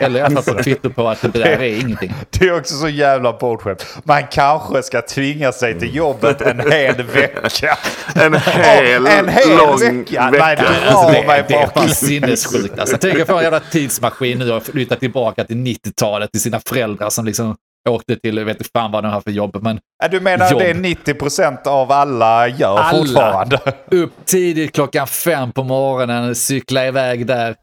Eller 0.00 0.20
i 0.20 0.22
alla 0.22 0.42
fall 0.42 0.56
få 0.56 0.62
kvitto 0.62 0.90
på 0.90 1.08
att 1.08 1.20
det 1.22 1.28
där 1.28 1.46
är 1.62 1.80
ingenting. 1.80 2.12
Det 2.30 2.46
är 2.48 2.56
också 2.58 2.74
så 2.74 2.88
jävla 2.88 3.32
bortskämt. 3.38 3.86
Man 4.04 4.22
kanske 4.30 4.82
ska 4.82 5.02
tvinga 5.02 5.52
sig 5.52 5.78
till 5.80 5.94
jobbet 5.96 6.40
en 6.40 6.60
hel 6.72 7.02
vecka. 7.02 7.78
En 8.14 8.34
hel, 8.34 9.06
en 9.06 9.28
hel 9.28 9.56
lång 9.56 9.78
vecka. 9.80 10.30
vecka. 10.30 10.30
Nej, 10.44 10.56
dra 10.56 10.64
Alltså, 10.66 11.20
det, 11.20 11.26
mig 11.26 11.44
det 11.48 11.54
är 11.54 11.66
bak. 11.66 11.74
fan 11.74 11.88
sinnessjukt. 11.88 12.78
Alltså, 12.78 12.98
tänk 13.00 13.20
att 13.20 13.26
få 13.26 13.36
en 13.36 13.42
jävla 13.42 13.60
tidsmaskin 13.60 14.38
nu 14.38 14.52
och 14.52 14.62
flytta 14.62 14.96
tillbaka 14.96 15.44
till 15.44 15.56
90-talet 15.56 16.32
till 16.32 16.40
sina 16.40 16.60
föräldrar 16.60 17.10
som 17.10 17.24
liksom 17.24 17.56
åkte 17.88 18.16
till, 18.16 18.36
jag 18.36 18.44
vet 18.44 18.56
inte 18.58 18.70
fan 18.74 18.92
vad 18.92 19.04
de 19.04 19.08
har 19.12 19.20
för 19.20 19.30
jobb, 19.30 19.56
men 19.62 19.80
Ja, 20.02 20.08
Du 20.08 20.20
menar 20.20 20.50
Jobb. 20.50 20.60
det 20.60 20.70
är 20.70 20.74
90% 20.74 21.66
av 21.68 21.92
alla 21.92 22.48
gör 22.48 22.78
Alla. 22.78 22.98
fortfarande? 22.98 23.58
upp 23.90 24.12
tidigt 24.26 24.74
klockan 24.74 25.06
fem 25.06 25.52
på 25.52 25.62
morgonen, 25.64 26.34
cykla 26.34 26.86
iväg 26.86 27.26
där. 27.26 27.54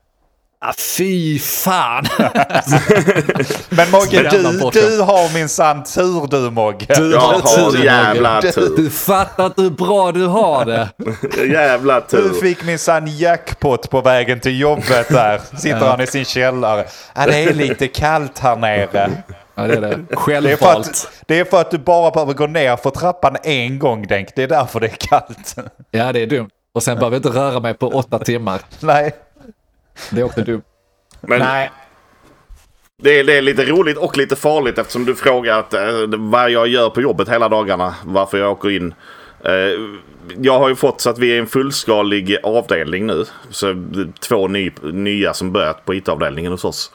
Ah, 0.65 0.73
fy 0.97 1.39
fan! 1.39 2.05
Men 3.69 3.91
Mogge, 3.91 4.29
du, 4.31 4.37
du 4.71 5.01
har 5.01 5.33
minsann 5.33 5.83
tur 5.83 6.27
du 6.27 6.51
Mogge. 6.51 6.85
Du 6.95 7.11
Jag 7.11 7.19
har 7.19 7.71
tur, 7.71 7.83
jävla 7.85 8.35
Mogge. 8.35 8.51
tur. 8.51 8.75
Du 8.77 8.89
fattar 8.89 9.45
inte 9.45 9.61
hur 9.61 9.69
bra 9.69 10.11
du 10.11 10.25
har 10.25 10.65
det. 10.65 10.89
Jävla 11.53 11.99
Du 11.99 12.05
tur. 12.07 12.33
fick 12.41 12.63
minsann 12.65 13.07
jackpot 13.17 13.89
på 13.89 14.01
vägen 14.01 14.39
till 14.39 14.59
jobbet 14.59 15.09
där. 15.09 15.41
Sitter 15.57 15.79
han 15.87 16.01
i 16.01 16.07
sin 16.07 16.25
källare. 16.25 16.85
Ja, 17.15 17.25
det 17.25 17.43
är 17.43 17.53
lite 17.53 17.87
kallt 17.87 18.39
här 18.39 18.55
nere. 18.55 19.11
Ja, 19.55 19.67
det 19.67 19.74
är 19.74 19.81
det. 19.81 20.00
Det 20.10 20.15
Självvalt. 20.15 20.88
att, 20.88 21.24
det 21.27 21.39
är 21.39 21.46
för 21.46 21.62
att 21.62 21.72
du 21.72 21.77
bara 21.77 22.12
behöver 22.12 22.34
gå 22.34 22.48
ner 22.48 22.75
för 22.75 22.89
trappan 22.89 23.38
en 23.43 23.79
gång 23.79 24.08
Denk. 24.08 24.29
Det 24.36 24.43
är 24.43 24.48
därför 24.48 24.79
det 24.79 24.88
är 24.88 24.98
kallt. 25.00 25.55
Ja, 25.91 26.13
det 26.13 26.20
är 26.20 26.27
dumt. 26.27 26.50
Och 26.74 26.84
sen 26.84 26.98
behöver 26.98 27.15
jag 27.15 27.25
inte 27.25 27.39
röra 27.39 27.60
mig 27.60 27.74
på 27.74 27.88
åtta 27.88 28.20
timmar. 28.20 28.62
Nej. 28.79 29.15
Det 30.10 30.22
är 30.22 30.25
också 30.25 30.41
dumt. 30.41 30.62
Men 31.22 31.39
Nej, 31.39 31.72
det 33.01 33.20
är, 33.20 33.24
det 33.24 33.38
är 33.38 33.41
lite 33.41 33.65
roligt 33.65 33.98
och 33.98 34.17
lite 34.17 34.36
farligt 34.36 34.77
eftersom 34.77 35.05
du 35.05 35.15
frågar 35.15 35.60
att, 35.60 35.74
eh, 35.74 35.81
vad 36.17 36.51
jag 36.51 36.67
gör 36.67 36.89
på 36.89 37.01
jobbet 37.01 37.29
hela 37.29 37.50
dagarna. 37.50 37.96
Varför 38.05 38.38
jag 38.38 38.51
åker 38.51 38.70
in. 38.70 38.93
Eh, 39.46 39.51
jag 40.38 40.60
har 40.60 40.70
ju 40.70 40.75
fått 40.75 41.01
så 41.01 41.10
att 41.10 41.20
vi 41.20 41.36
är 41.36 41.39
en 41.39 41.48
fullskalig 41.48 42.38
avdelning 42.43 43.08
nu. 43.08 43.25
Så 43.50 43.74
det 43.74 44.20
två 44.20 44.48
ny, 44.48 44.72
nya 44.81 45.34
som 45.34 45.51
börjat 45.51 45.86
på 45.86 45.93
IT-avdelningen 45.93 46.51
hos 46.51 46.65
oss. 46.65 46.91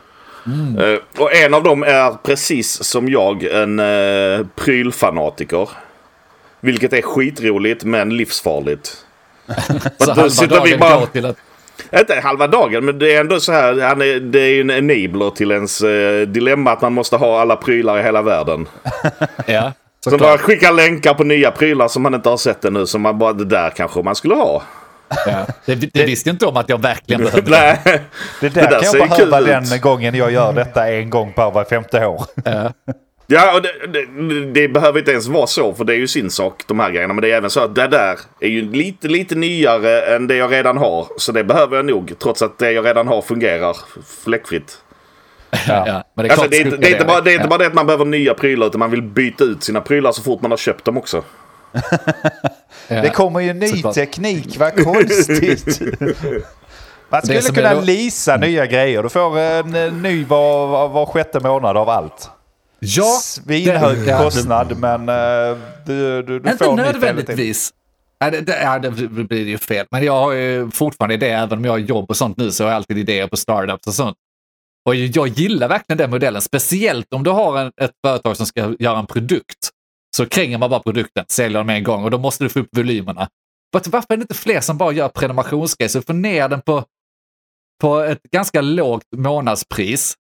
Eh, 0.78 1.22
och 1.22 1.34
en 1.36 1.54
av 1.54 1.62
dem 1.62 1.82
är 1.82 2.10
precis 2.22 2.84
som 2.84 3.08
jag 3.08 3.42
en 3.44 3.80
uh, 3.80 4.46
prylfanatiker. 4.54 5.68
Vilket 6.60 6.92
är 6.92 7.02
skitroligt 7.02 7.84
men 7.84 8.16
livsfarligt. 8.16 8.96
så 9.98 10.12
halva 10.12 10.30
sitter 10.30 10.60
vi 10.62 10.70
dagen 10.70 10.80
bara- 10.80 10.98
går 11.00 11.06
till 11.06 11.26
att... 11.26 11.36
Inte 11.98 12.20
halva 12.20 12.46
dagen, 12.46 12.84
men 12.84 12.98
det 12.98 13.14
är 13.16 13.20
ändå 13.20 13.40
så 13.40 13.52
här. 13.52 13.80
Han 13.80 14.02
är, 14.02 14.20
det 14.20 14.40
är 14.40 14.48
ju 14.54 14.60
en 14.60 14.70
enabler 14.70 15.30
till 15.30 15.50
ens 15.50 15.80
eh, 15.82 16.26
dilemma 16.26 16.70
att 16.72 16.82
man 16.82 16.92
måste 16.92 17.16
ha 17.16 17.40
alla 17.40 17.56
prylar 17.56 17.98
i 17.98 18.02
hela 18.02 18.22
världen. 18.22 18.68
Ja, 19.46 19.72
Så 20.04 20.10
bara 20.10 20.18
såklart. 20.18 20.40
skicka 20.40 20.70
länkar 20.70 21.14
på 21.14 21.24
nya 21.24 21.50
prylar 21.50 21.88
som 21.88 22.02
man 22.02 22.14
inte 22.14 22.28
har 22.28 22.36
sett 22.36 22.64
ännu. 22.64 22.86
Som 22.86 23.02
man 23.02 23.18
bara, 23.18 23.32
det 23.32 23.44
där 23.44 23.70
kanske 23.70 24.02
man 24.02 24.14
skulle 24.14 24.34
ha. 24.34 24.62
Ja. 25.26 25.46
Det, 25.66 25.74
det 25.74 26.04
visste 26.06 26.28
jag 26.28 26.34
inte 26.34 26.46
om 26.46 26.56
att 26.56 26.68
jag 26.68 26.82
verkligen 26.82 27.24
behövde. 27.24 27.50
Nej, 27.50 27.80
Det 27.84 28.48
där, 28.48 28.62
Det 28.62 28.70
där 28.70 28.80
kan 28.80 28.98
jag 28.98 29.08
behöva 29.28 29.40
ut. 29.40 29.70
den 29.70 29.80
gången 29.80 30.14
jag 30.14 30.32
gör 30.32 30.52
detta 30.52 30.88
en 30.88 31.10
gång 31.10 31.32
per 31.32 31.50
var 31.50 31.64
femte 31.64 32.06
år. 32.06 32.22
Ja. 32.44 32.72
ja, 33.26 33.54
och 33.56 33.62
det, 33.62 33.72
det, 33.92 34.06
det 34.52 34.68
behöver 34.68 34.98
inte 34.98 35.10
ens 35.10 35.26
vara 35.26 35.46
så 35.46 35.74
för 35.74 35.84
det 35.84 35.92
är 35.94 35.98
ju 35.98 36.08
sin 36.08 36.30
sak 36.30 36.62
de 36.66 36.80
här 36.80 36.90
grejerna. 36.90 37.14
Men 37.14 37.22
det 37.22 37.32
är 37.32 37.36
även 37.36 37.50
så 37.50 37.60
att 37.60 37.74
det 37.74 37.86
där 37.88 38.18
är 38.40 38.48
ju 38.48 38.72
lite, 38.72 39.08
lite 39.08 39.34
nyare 39.34 40.00
än 40.16 40.26
det 40.26 40.36
jag 40.36 40.52
redan 40.52 40.76
har. 40.76 41.06
Så 41.18 41.32
det 41.32 41.44
behöver 41.44 41.76
jag 41.76 41.86
nog 41.86 42.12
trots 42.18 42.42
att 42.42 42.58
det 42.58 42.72
jag 42.72 42.86
redan 42.86 43.08
har 43.08 43.22
fungerar 43.22 43.76
fläckfritt. 44.24 44.78
Ja. 45.68 46.02
Men 46.16 46.26
det 46.26 46.28
är, 46.28 46.32
Alltså, 46.32 46.48
det, 46.48 46.56
inte, 46.58 46.76
det, 46.76 46.86
är 46.88 46.92
inte 46.92 47.04
bara, 47.04 47.20
det 47.20 47.30
är 47.30 47.34
inte 47.34 47.44
Ja. 47.44 47.48
bara 47.48 47.58
det 47.58 47.66
att 47.66 47.74
man 47.74 47.86
behöver 47.86 48.04
nya 48.04 48.34
prylar 48.34 48.66
utan 48.66 48.78
man 48.78 48.90
vill 48.90 49.02
byta 49.02 49.44
ut 49.44 49.62
sina 49.62 49.80
prylar 49.80 50.12
så 50.12 50.22
fort 50.22 50.40
man 50.42 50.50
har 50.50 50.58
köpt 50.58 50.84
dem 50.84 50.96
också. 50.98 51.22
Det 52.88 53.10
kommer 53.10 53.40
ju 53.40 53.52
ny 53.52 53.68
Såklart. 53.68 53.94
teknik, 53.94 54.58
vad 54.58 54.84
konstigt. 54.84 55.80
Man 57.08 57.22
skulle 57.22 57.40
kunna 57.40 57.74
då- 57.74 57.80
leasa 57.80 58.36
nya 58.36 58.66
grejer. 58.66 59.02
Du 59.02 59.08
får 59.08 59.38
en 59.38 59.74
eh, 59.74 59.92
ny 59.92 60.24
var, 60.24 60.88
var, 60.88 61.06
sjätte 61.06 61.40
månad 61.40 61.76
av 61.76 61.88
allt. 61.88 62.30
Ja, 62.80 63.18
Svinhög 63.22 63.98
ja, 64.06 64.18
kostnad 64.22 64.78
men 64.78 65.08
eh, 65.08 65.58
du, 65.86 66.22
du, 66.22 66.38
du 66.40 66.50
Inte 66.50 66.64
får 66.64 66.76
nödvändigtvis. 66.76 67.72
Ja, 68.18 68.30
det, 68.30 68.40
det, 68.40 68.78
det 68.82 69.24
blir 69.24 69.46
ju 69.46 69.58
fel. 69.58 69.86
Men 69.90 70.04
jag 70.04 70.12
har 70.12 70.32
ju 70.32 70.70
fortfarande 70.70 71.14
idé, 71.14 71.30
även 71.30 71.58
om 71.58 71.64
jag 71.64 71.72
har 71.72 71.78
jobb 71.78 72.10
och 72.10 72.16
sånt 72.16 72.36
nu, 72.36 72.50
så 72.50 72.64
har 72.64 72.70
jag 72.70 72.76
alltid 72.76 72.98
idéer 72.98 73.26
på 73.26 73.36
startups 73.36 73.86
och 73.86 73.94
sånt. 73.94 74.16
Och 74.86 74.94
jag 74.94 75.28
gillar 75.28 75.68
verkligen 75.68 75.98
den 75.98 76.10
modellen, 76.10 76.42
speciellt 76.42 77.12
om 77.14 77.22
du 77.22 77.30
har 77.30 77.58
en, 77.58 77.72
ett 77.80 77.90
företag 78.06 78.36
som 78.36 78.46
ska 78.46 78.74
göra 78.78 78.98
en 78.98 79.06
produkt. 79.06 79.70
Så 80.16 80.26
kränger 80.26 80.58
man 80.58 80.70
bara 80.70 80.80
produkten, 80.80 81.24
säljer 81.28 81.58
den 81.58 81.66
med 81.66 81.76
en 81.76 81.84
gång 81.84 82.04
och 82.04 82.10
då 82.10 82.18
måste 82.18 82.44
du 82.44 82.48
få 82.48 82.60
upp 82.60 82.68
volymerna. 82.76 83.28
But 83.72 83.86
varför 83.88 84.14
är 84.14 84.16
det 84.16 84.22
inte 84.22 84.34
fler 84.34 84.60
som 84.60 84.78
bara 84.78 84.92
gör 84.92 85.08
prenumerationsgrejer 85.08 85.88
så 85.88 85.98
du 85.98 86.04
får 86.04 86.14
ner 86.14 86.48
den 86.48 86.60
på, 86.60 86.84
på 87.80 88.00
ett 88.00 88.22
ganska 88.22 88.60
lågt 88.60 89.04
månadspris. 89.16 90.14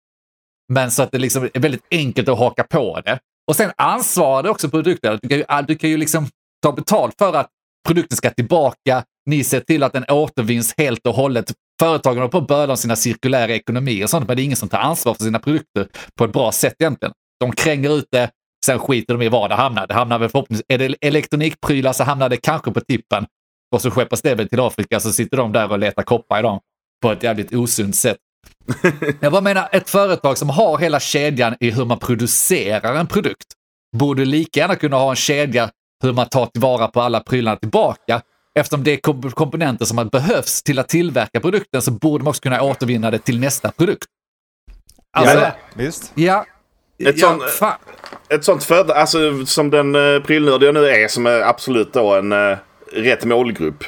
Men 0.72 0.90
så 0.90 1.02
att 1.02 1.12
det 1.12 1.18
liksom 1.18 1.48
är 1.54 1.60
väldigt 1.60 1.86
enkelt 1.90 2.28
att 2.28 2.38
haka 2.38 2.64
på 2.64 3.00
det. 3.00 3.18
Och 3.46 3.56
sen 3.56 3.72
ansvarar 3.76 4.42
du 4.42 4.48
också 4.48 4.68
produkten. 4.68 5.18
Du 5.22 5.28
kan 5.28 5.38
ju, 5.38 5.44
du 5.66 5.74
kan 5.74 5.90
ju 5.90 5.96
liksom 5.96 6.26
ta 6.62 6.72
betalt 6.72 7.14
för 7.18 7.34
att 7.34 7.48
produkten 7.86 8.16
ska 8.16 8.30
tillbaka. 8.30 9.04
Ni 9.26 9.44
ser 9.44 9.60
till 9.60 9.82
att 9.82 9.92
den 9.92 10.04
återvinns 10.08 10.74
helt 10.76 11.06
och 11.06 11.14
hållet. 11.14 11.52
Företagen 11.80 12.16
håller 12.16 12.28
på 12.28 12.38
att 12.38 12.46
böla 12.46 12.72
om 12.72 12.76
sina 12.76 12.96
cirkulära 12.96 13.52
ekonomier 13.52 14.04
och 14.04 14.10
sånt, 14.10 14.28
men 14.28 14.36
det 14.36 14.42
är 14.42 14.44
ingen 14.44 14.56
som 14.56 14.68
tar 14.68 14.78
ansvar 14.78 15.14
för 15.14 15.24
sina 15.24 15.38
produkter 15.38 15.88
på 16.18 16.24
ett 16.24 16.32
bra 16.32 16.52
sätt 16.52 16.74
egentligen. 16.78 17.14
De 17.40 17.52
kränger 17.52 17.98
ut 17.98 18.06
det, 18.10 18.30
sen 18.66 18.78
skiter 18.78 19.14
de 19.14 19.24
i 19.24 19.28
var 19.28 19.48
det 19.48 19.54
hamnar. 19.54 19.86
Det 19.86 19.94
hamnar 19.94 20.18
väl 20.18 20.28
förhoppningsvis, 20.28 20.66
är 20.68 20.78
det 20.78 20.94
elektronikprylar 21.00 21.92
så 21.92 22.04
hamnar 22.04 22.28
det 22.28 22.36
kanske 22.36 22.70
på 22.70 22.80
tippen. 22.80 23.26
Och 23.74 23.82
så 23.82 23.90
skeppas 23.90 24.22
det 24.22 24.34
väl 24.34 24.48
till 24.48 24.60
Afrika 24.60 25.00
så 25.00 25.12
sitter 25.12 25.36
de 25.36 25.52
där 25.52 25.70
och 25.72 25.78
letar 25.78 26.02
koppar 26.02 26.38
i 26.38 26.42
dem 26.42 26.60
på 27.02 27.12
ett 27.12 27.22
jävligt 27.22 27.54
osunt 27.54 27.96
sätt. 27.96 28.18
Jag 29.20 29.32
bara 29.32 29.42
menar, 29.42 29.68
ett 29.72 29.90
företag 29.90 30.38
som 30.38 30.50
har 30.50 30.78
hela 30.78 31.00
kedjan 31.00 31.56
i 31.60 31.70
hur 31.70 31.84
man 31.84 31.98
producerar 31.98 32.94
en 32.94 33.06
produkt 33.06 33.46
borde 33.96 34.24
lika 34.24 34.60
gärna 34.60 34.76
kunna 34.76 34.96
ha 34.96 35.10
en 35.10 35.16
kedja 35.16 35.70
hur 36.02 36.12
man 36.12 36.28
tar 36.28 36.46
tillvara 36.46 36.88
på 36.88 37.00
alla 37.00 37.20
prylarna 37.20 37.56
tillbaka. 37.56 38.22
Eftersom 38.54 38.84
det 38.84 38.90
är 38.90 38.96
kom- 38.96 39.30
komponenter 39.30 39.84
som 39.84 40.08
behövs 40.08 40.62
till 40.62 40.78
att 40.78 40.88
tillverka 40.88 41.40
produkten 41.40 41.82
så 41.82 41.90
borde 41.90 42.24
man 42.24 42.30
också 42.30 42.42
kunna 42.42 42.62
återvinna 42.62 43.10
det 43.10 43.18
till 43.18 43.40
nästa 43.40 43.70
produkt. 43.70 44.06
Alltså, 45.16 45.38
ja, 45.38 45.52
visst. 45.74 46.12
ja. 46.14 46.46
Ett 47.06 47.18
ja, 47.18 47.28
sånt- 47.28 47.50
fan. 47.50 47.78
Ett 48.28 48.44
sånt 48.44 48.64
företag, 48.64 48.96
alltså 48.96 49.46
som 49.46 49.70
den 49.70 49.94
uh, 49.96 50.22
prylnörd 50.22 50.62
jag 50.62 50.74
nu 50.74 50.88
är 50.88 51.08
som 51.08 51.26
är 51.26 51.40
absolut 51.40 51.92
då 51.92 52.14
en 52.14 52.32
eh, 52.32 52.56
rätt 52.92 53.24
målgrupp. 53.24 53.84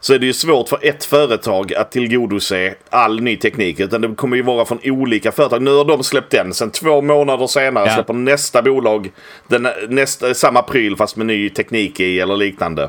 Så 0.00 0.14
är 0.14 0.18
det 0.18 0.26
ju 0.26 0.32
svårt 0.32 0.68
för 0.68 0.78
ett 0.82 1.04
företag 1.04 1.74
att 1.74 1.92
tillgodose 1.92 2.74
all 2.90 3.20
ny 3.20 3.36
teknik. 3.36 3.80
Utan 3.80 4.00
det 4.00 4.14
kommer 4.14 4.36
ju 4.36 4.42
vara 4.42 4.64
från 4.64 4.78
olika 4.84 5.32
företag. 5.32 5.62
Nu 5.62 5.70
har 5.76 5.84
de 5.84 6.02
släppt 6.04 6.30
den. 6.30 6.54
Sen 6.54 6.70
två 6.70 7.00
månader 7.02 7.46
senare 7.46 7.86
Ja. 7.88 7.94
släpper 7.94 8.12
nästa 8.14 8.62
bolag 8.62 9.12
den, 9.48 9.68
nästa, 9.88 10.34
samma 10.34 10.62
pryl 10.62 10.96
fast 10.96 11.16
med 11.16 11.26
ny 11.26 11.48
teknik 11.50 12.00
i 12.00 12.20
eller 12.20 12.36
liknande. 12.36 12.88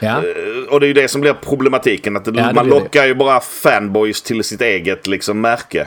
Ja. 0.00 0.08
Eh, 0.08 0.68
Och 0.70 0.80
det 0.80 0.86
är 0.86 0.88
ju 0.88 0.94
det 0.94 1.08
som 1.08 1.20
blir 1.20 1.32
problematiken. 1.32 2.16
Att 2.16 2.24
det 2.24 2.32
man 2.32 2.52
blir 2.52 2.62
det. 2.62 2.70
lockar 2.70 3.06
ju 3.06 3.14
bara 3.14 3.40
fanboys 3.40 4.22
till 4.22 4.44
sitt 4.44 4.60
eget 4.60 5.06
liksom, 5.06 5.40
märke. 5.40 5.86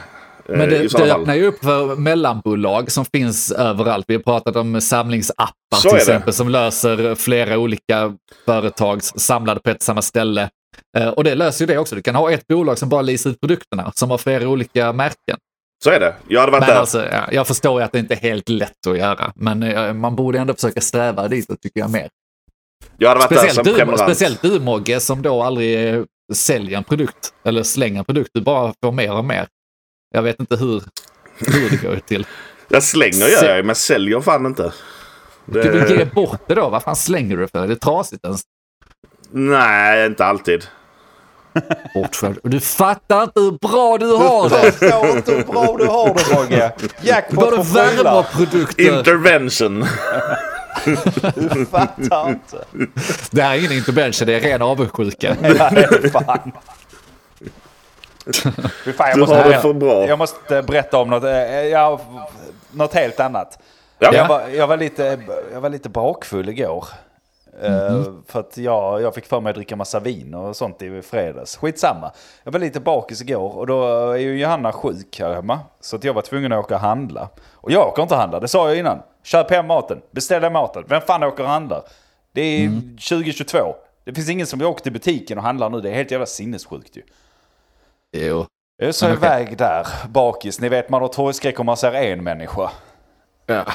Eh, 0.49 0.57
Men 0.57 0.69
det, 0.69 0.87
det 0.87 1.11
öppnar 1.13 1.35
ju 1.35 1.45
upp 1.45 1.63
för 1.63 1.95
mellanbolag 1.95 2.91
som 2.91 3.05
finns 3.05 3.51
överallt. 3.51 4.05
Vi 4.07 4.15
har 4.15 4.21
pratat 4.21 4.55
om 4.55 4.81
samlingsappar 4.81 5.53
Så 5.75 5.81
till 5.81 5.91
det. 5.91 5.97
exempel 5.97 6.33
som 6.33 6.49
löser 6.49 7.15
flera 7.15 7.57
olika 7.57 8.13
företag 8.45 9.03
samlade 9.03 9.59
på 9.59 9.69
ett 9.69 9.81
samma 9.81 10.01
ställe. 10.01 10.49
Eh, 10.97 11.07
Och 11.07 11.23
det 11.23 11.35
löser 11.35 11.65
ju 11.67 11.73
det 11.73 11.79
också. 11.79 11.95
Du 11.95 12.01
kan 12.01 12.15
ha 12.15 12.31
ett 12.31 12.47
bolag 12.47 12.77
som 12.77 12.89
bara 12.89 13.01
leasar 13.01 13.29
ut 13.29 13.41
produkterna 13.41 13.91
som 13.95 14.11
har 14.11 14.17
flera 14.17 14.47
olika 14.47 14.93
märken. 14.93 15.37
Så 15.83 15.89
är 15.89 15.99
det. 15.99 16.15
Jag 16.27 16.39
hade 16.39 16.51
varit 16.51 16.61
Men 16.61 16.69
där. 16.69 16.75
alltså, 16.79 17.05
ja, 17.11 17.27
jag 17.31 17.47
förstår 17.47 17.79
ju 17.81 17.85
att 17.85 17.91
det 17.91 17.99
inte 17.99 18.13
är 18.13 18.19
helt 18.19 18.49
lätt 18.49 18.87
att 18.87 18.97
göra, 18.97 19.31
men 19.35 19.63
eh, 19.63 19.93
man 19.93 20.15
borde 20.15 20.39
ändå 20.39 20.53
försöka 20.53 20.81
sträva 20.81 21.27
dit, 21.27 21.47
tycker 21.61 21.79
jag 21.79 21.89
mer. 21.89 22.09
jag 22.97 23.09
hade 23.09 23.19
varit 23.19 23.29
där 23.29 23.35
Speciellt 23.37 23.55
som 23.55 23.63
du, 23.63 23.73
prenumerant. 23.73 24.01
speciellt 24.11 24.41
du 24.41 24.59
Mogge, 24.59 24.99
som 24.99 25.21
då 25.21 25.43
aldrig 25.43 26.03
säljer 26.33 26.77
en 26.77 26.83
produkt 26.83 27.33
eller 27.45 27.63
slänger 27.63 27.99
en 27.99 28.05
produkt. 28.05 28.29
Du 28.33 28.41
bara 28.41 28.73
får 28.83 28.91
mer 28.91 29.13
och 29.13 29.25
mer. 29.25 29.47
Jag 30.15 30.21
vet 30.21 30.39
inte 30.39 30.55
hur, 30.55 30.83
hur 31.37 31.69
det 31.69 31.75
går 31.87 31.95
till. 32.07 32.25
Jag 32.69 32.83
slänger 32.83 33.27
gör 33.27 33.55
jag 33.55 33.65
men 33.65 33.75
säljer 33.75 34.21
fan 34.21 34.45
inte. 34.45 34.73
Du 35.45 35.61
vill 35.61 35.81
Det... 35.81 35.89
ge 35.95 36.05
bort 36.05 36.41
det 36.47 36.55
då? 36.55 36.69
Vad 36.69 36.83
fan 36.83 36.95
slänger 36.95 37.35
du 37.37 37.41
det 37.41 37.47
för? 37.47 37.63
Är 37.63 37.67
det 37.67 37.75
trasigt 37.75 38.25
ens? 38.25 38.41
Nej, 39.31 40.05
inte 40.05 40.25
alltid. 40.25 40.65
Bortskörd. 41.95 42.37
Och 42.43 42.49
Du 42.49 42.59
fattar 42.59 43.23
inte 43.23 43.39
hur 43.39 43.51
bra 43.51 43.97
du 43.97 44.05
Du 44.05 44.15
har 44.15 44.49
det! 44.49 44.71
förstår 44.71 45.09
inte 45.09 45.31
hur 45.33 45.43
bra 45.43 45.75
du 45.77 45.85
har 45.85 46.13
det 46.13 46.35
Mogge. 46.35 46.71
Jackpot 47.01 47.55
på 47.55 47.63
värme 47.63 47.95
prylar. 47.95 48.19
och 48.19 48.25
produkter. 48.31 48.97
Intervention. 48.97 49.85
Du 51.35 51.65
fattar 51.65 52.29
inte. 52.29 52.65
Det 53.31 53.41
här 53.41 53.53
är 53.55 53.59
ingen 53.59 53.71
intervention, 53.71 54.27
det 54.27 54.33
är 54.33 54.39
ren 54.39 54.61
avundsjuka. 54.61 55.35
Nej, 55.41 56.09
fan. 56.11 56.51
Fan, 58.97 59.09
jag, 59.09 59.19
måste, 59.19 59.49
det 59.49 59.59
för 59.59 59.73
bra. 59.73 60.07
jag 60.07 60.19
måste 60.19 60.61
berätta 60.61 60.97
om 60.97 61.09
något, 61.09 61.23
eh, 61.23 61.63
ja, 61.63 61.99
något 62.71 62.93
helt 62.93 63.19
annat. 63.19 63.59
Ja. 63.99 64.13
Jag, 64.13 64.27
var, 64.27 64.47
jag, 64.47 64.67
var 64.67 64.77
lite, 64.77 65.19
jag 65.53 65.61
var 65.61 65.69
lite 65.69 65.89
bakfull 65.89 66.49
igår. 66.49 66.85
Eh, 67.61 68.03
för 68.27 68.39
att 68.39 68.57
jag, 68.57 69.01
jag 69.01 69.15
fick 69.15 69.25
för 69.25 69.41
mig 69.41 69.49
att 69.49 69.55
dricka 69.55 69.75
massa 69.75 69.99
vin 69.99 70.33
och 70.33 70.55
sånt 70.55 70.81
i 70.81 71.01
fredags. 71.01 71.57
Skitsamma. 71.57 72.11
Jag 72.43 72.51
var 72.51 72.59
lite 72.59 72.79
bakis 72.79 73.21
igår 73.21 73.57
och 73.57 73.67
då 73.67 74.11
är 74.11 74.17
ju 74.17 74.39
Johanna 74.39 74.71
sjuk 74.71 75.19
här 75.19 75.33
hemma. 75.33 75.59
Så 75.81 75.95
att 75.95 76.03
jag 76.03 76.13
var 76.13 76.21
tvungen 76.21 76.51
att 76.51 76.59
åka 76.59 76.75
och 76.75 76.81
handla. 76.81 77.29
Och 77.53 77.71
jag 77.71 77.87
åker 77.87 78.01
inte 78.01 78.13
och 78.13 78.19
handla, 78.19 78.39
det 78.39 78.47
sa 78.47 78.67
jag 78.67 78.77
innan. 78.77 79.01
Köp 79.23 79.51
hem 79.51 79.67
maten, 79.67 80.01
beställ 80.11 80.51
maten. 80.51 80.83
Vem 80.87 81.01
fan 81.01 81.23
åker 81.23 81.43
och 81.43 81.49
handlar? 81.49 81.83
Det 82.31 82.41
är 82.41 82.69
2022. 83.09 83.75
Det 84.03 84.13
finns 84.13 84.29
ingen 84.29 84.47
som 84.47 84.61
åker 84.61 84.83
till 84.83 84.93
butiken 84.93 85.37
och 85.37 85.43
handlar 85.43 85.69
nu. 85.69 85.81
Det 85.81 85.89
är 85.89 85.93
helt 85.93 86.11
jävla 86.11 86.25
sinnessjukt 86.25 86.97
ju. 86.97 87.01
Jo. 88.13 88.45
Jag 88.77 88.95
så 88.95 89.07
Men 89.07 89.17
okej. 89.17 89.29
iväg 89.29 89.57
där, 89.57 89.87
bakis. 90.09 90.59
Ni 90.59 90.69
vet 90.69 90.89
man 90.89 91.01
har 91.01 91.07
torgskräck 91.07 91.59
om 91.59 91.65
man 91.65 91.77
ser 91.77 91.93
en 91.93 92.23
människa. 92.23 92.71
Ja. 93.45 93.65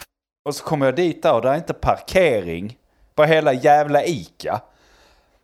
Och 0.45 0.55
så 0.55 0.65
kommer 0.65 0.87
jag 0.87 0.97
dit 0.97 1.23
där 1.23 1.35
och 1.35 1.43
det 1.43 1.49
är 1.49 1.55
inte 1.55 1.75
parkering 1.75 2.77
på 3.15 3.25
hela 3.25 3.53
jävla 3.53 4.05
ICA. 4.05 4.61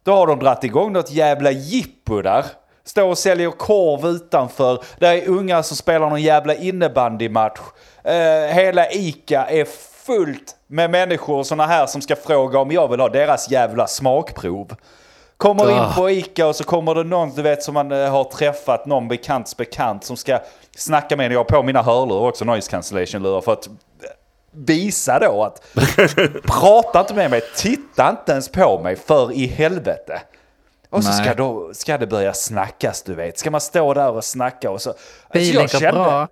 Då 0.03 0.13
har 0.15 0.27
de 0.27 0.39
dratt 0.39 0.65
igång 0.65 0.93
något 0.93 1.11
jävla 1.11 1.51
jippo 1.51 2.23
där. 2.23 2.45
Står 2.85 3.09
och 3.09 3.19
säljer 3.19 3.51
korv 3.51 4.07
utanför. 4.07 4.85
Det 4.99 5.07
är 5.07 5.29
unga 5.29 5.63
som 5.63 5.77
spelar 5.77 6.11
någon 6.11 6.23
jävla 6.23 6.55
innebandymatch. 6.55 7.61
Eh, 8.05 8.55
hela 8.55 8.91
ICA 8.91 9.47
är 9.47 9.65
fullt 10.05 10.57
med 10.67 10.91
människor 10.91 11.43
såna 11.43 11.67
här 11.67 11.87
som 11.87 12.01
ska 12.01 12.17
fråga 12.17 12.59
om 12.59 12.73
jag 12.73 12.89
vill 12.89 13.01
ha 13.01 13.09
deras 13.09 13.51
jävla 13.51 13.87
smakprov. 13.87 14.77
Kommer 15.37 15.71
in 15.71 15.79
Ah. 15.79 15.93
på 15.97 16.11
ICA 16.11 16.47
och 16.47 16.57
så 16.57 16.65
kommer 16.65 16.95
det 16.95 17.05
någon 17.05 17.31
du 17.35 17.43
vet 17.43 17.63
som 17.63 17.75
man 17.75 17.93
eh, 17.93 18.11
har 18.11 18.25
träffat, 18.25 18.87
någon 18.87 19.09
bekants 19.09 19.57
bekant 19.57 20.05
som 20.05 20.17
ska 20.17 20.39
snacka 20.77 21.17
med 21.17 21.27
en. 21.27 21.33
Jag 21.33 21.39
har 21.39 21.45
på 21.45 21.63
mina 21.63 21.83
hörlurar 21.83 22.29
också, 22.29 22.45
noise 22.45 22.71
cancellation 22.71 23.23
lurar 23.23 23.41
för 23.41 23.53
att 23.53 23.69
visa 24.51 25.19
då 25.19 25.43
att 25.45 25.63
prata 26.47 27.01
inte 27.01 27.15
med 27.15 27.31
mig, 27.31 27.41
titta 27.57 28.11
inte 28.11 28.33
ens 28.33 28.49
på 28.49 28.79
mig 28.83 28.97
för 28.97 29.33
i 29.33 29.47
helvete. 29.47 30.23
Och 30.91 31.05
så 31.05 31.11
Nej. 31.11 31.25
ska, 31.25 31.35
då, 31.35 31.71
ska 31.75 31.99
det 31.99 32.07
börja 32.07 32.33
snackas 32.33 33.03
du 33.03 33.15
vet. 33.15 33.39
Ska 33.39 33.51
man 33.51 33.61
stå 33.61 33.95
där 33.95 34.11
och 34.11 34.25
snacka 34.25 34.71
och 34.71 34.83
så. 34.83 34.91
Alltså, 34.91 35.03
Bilen 35.33 35.61
jag 35.63 35.71
kände- 35.71 35.93
bra. 35.93 36.29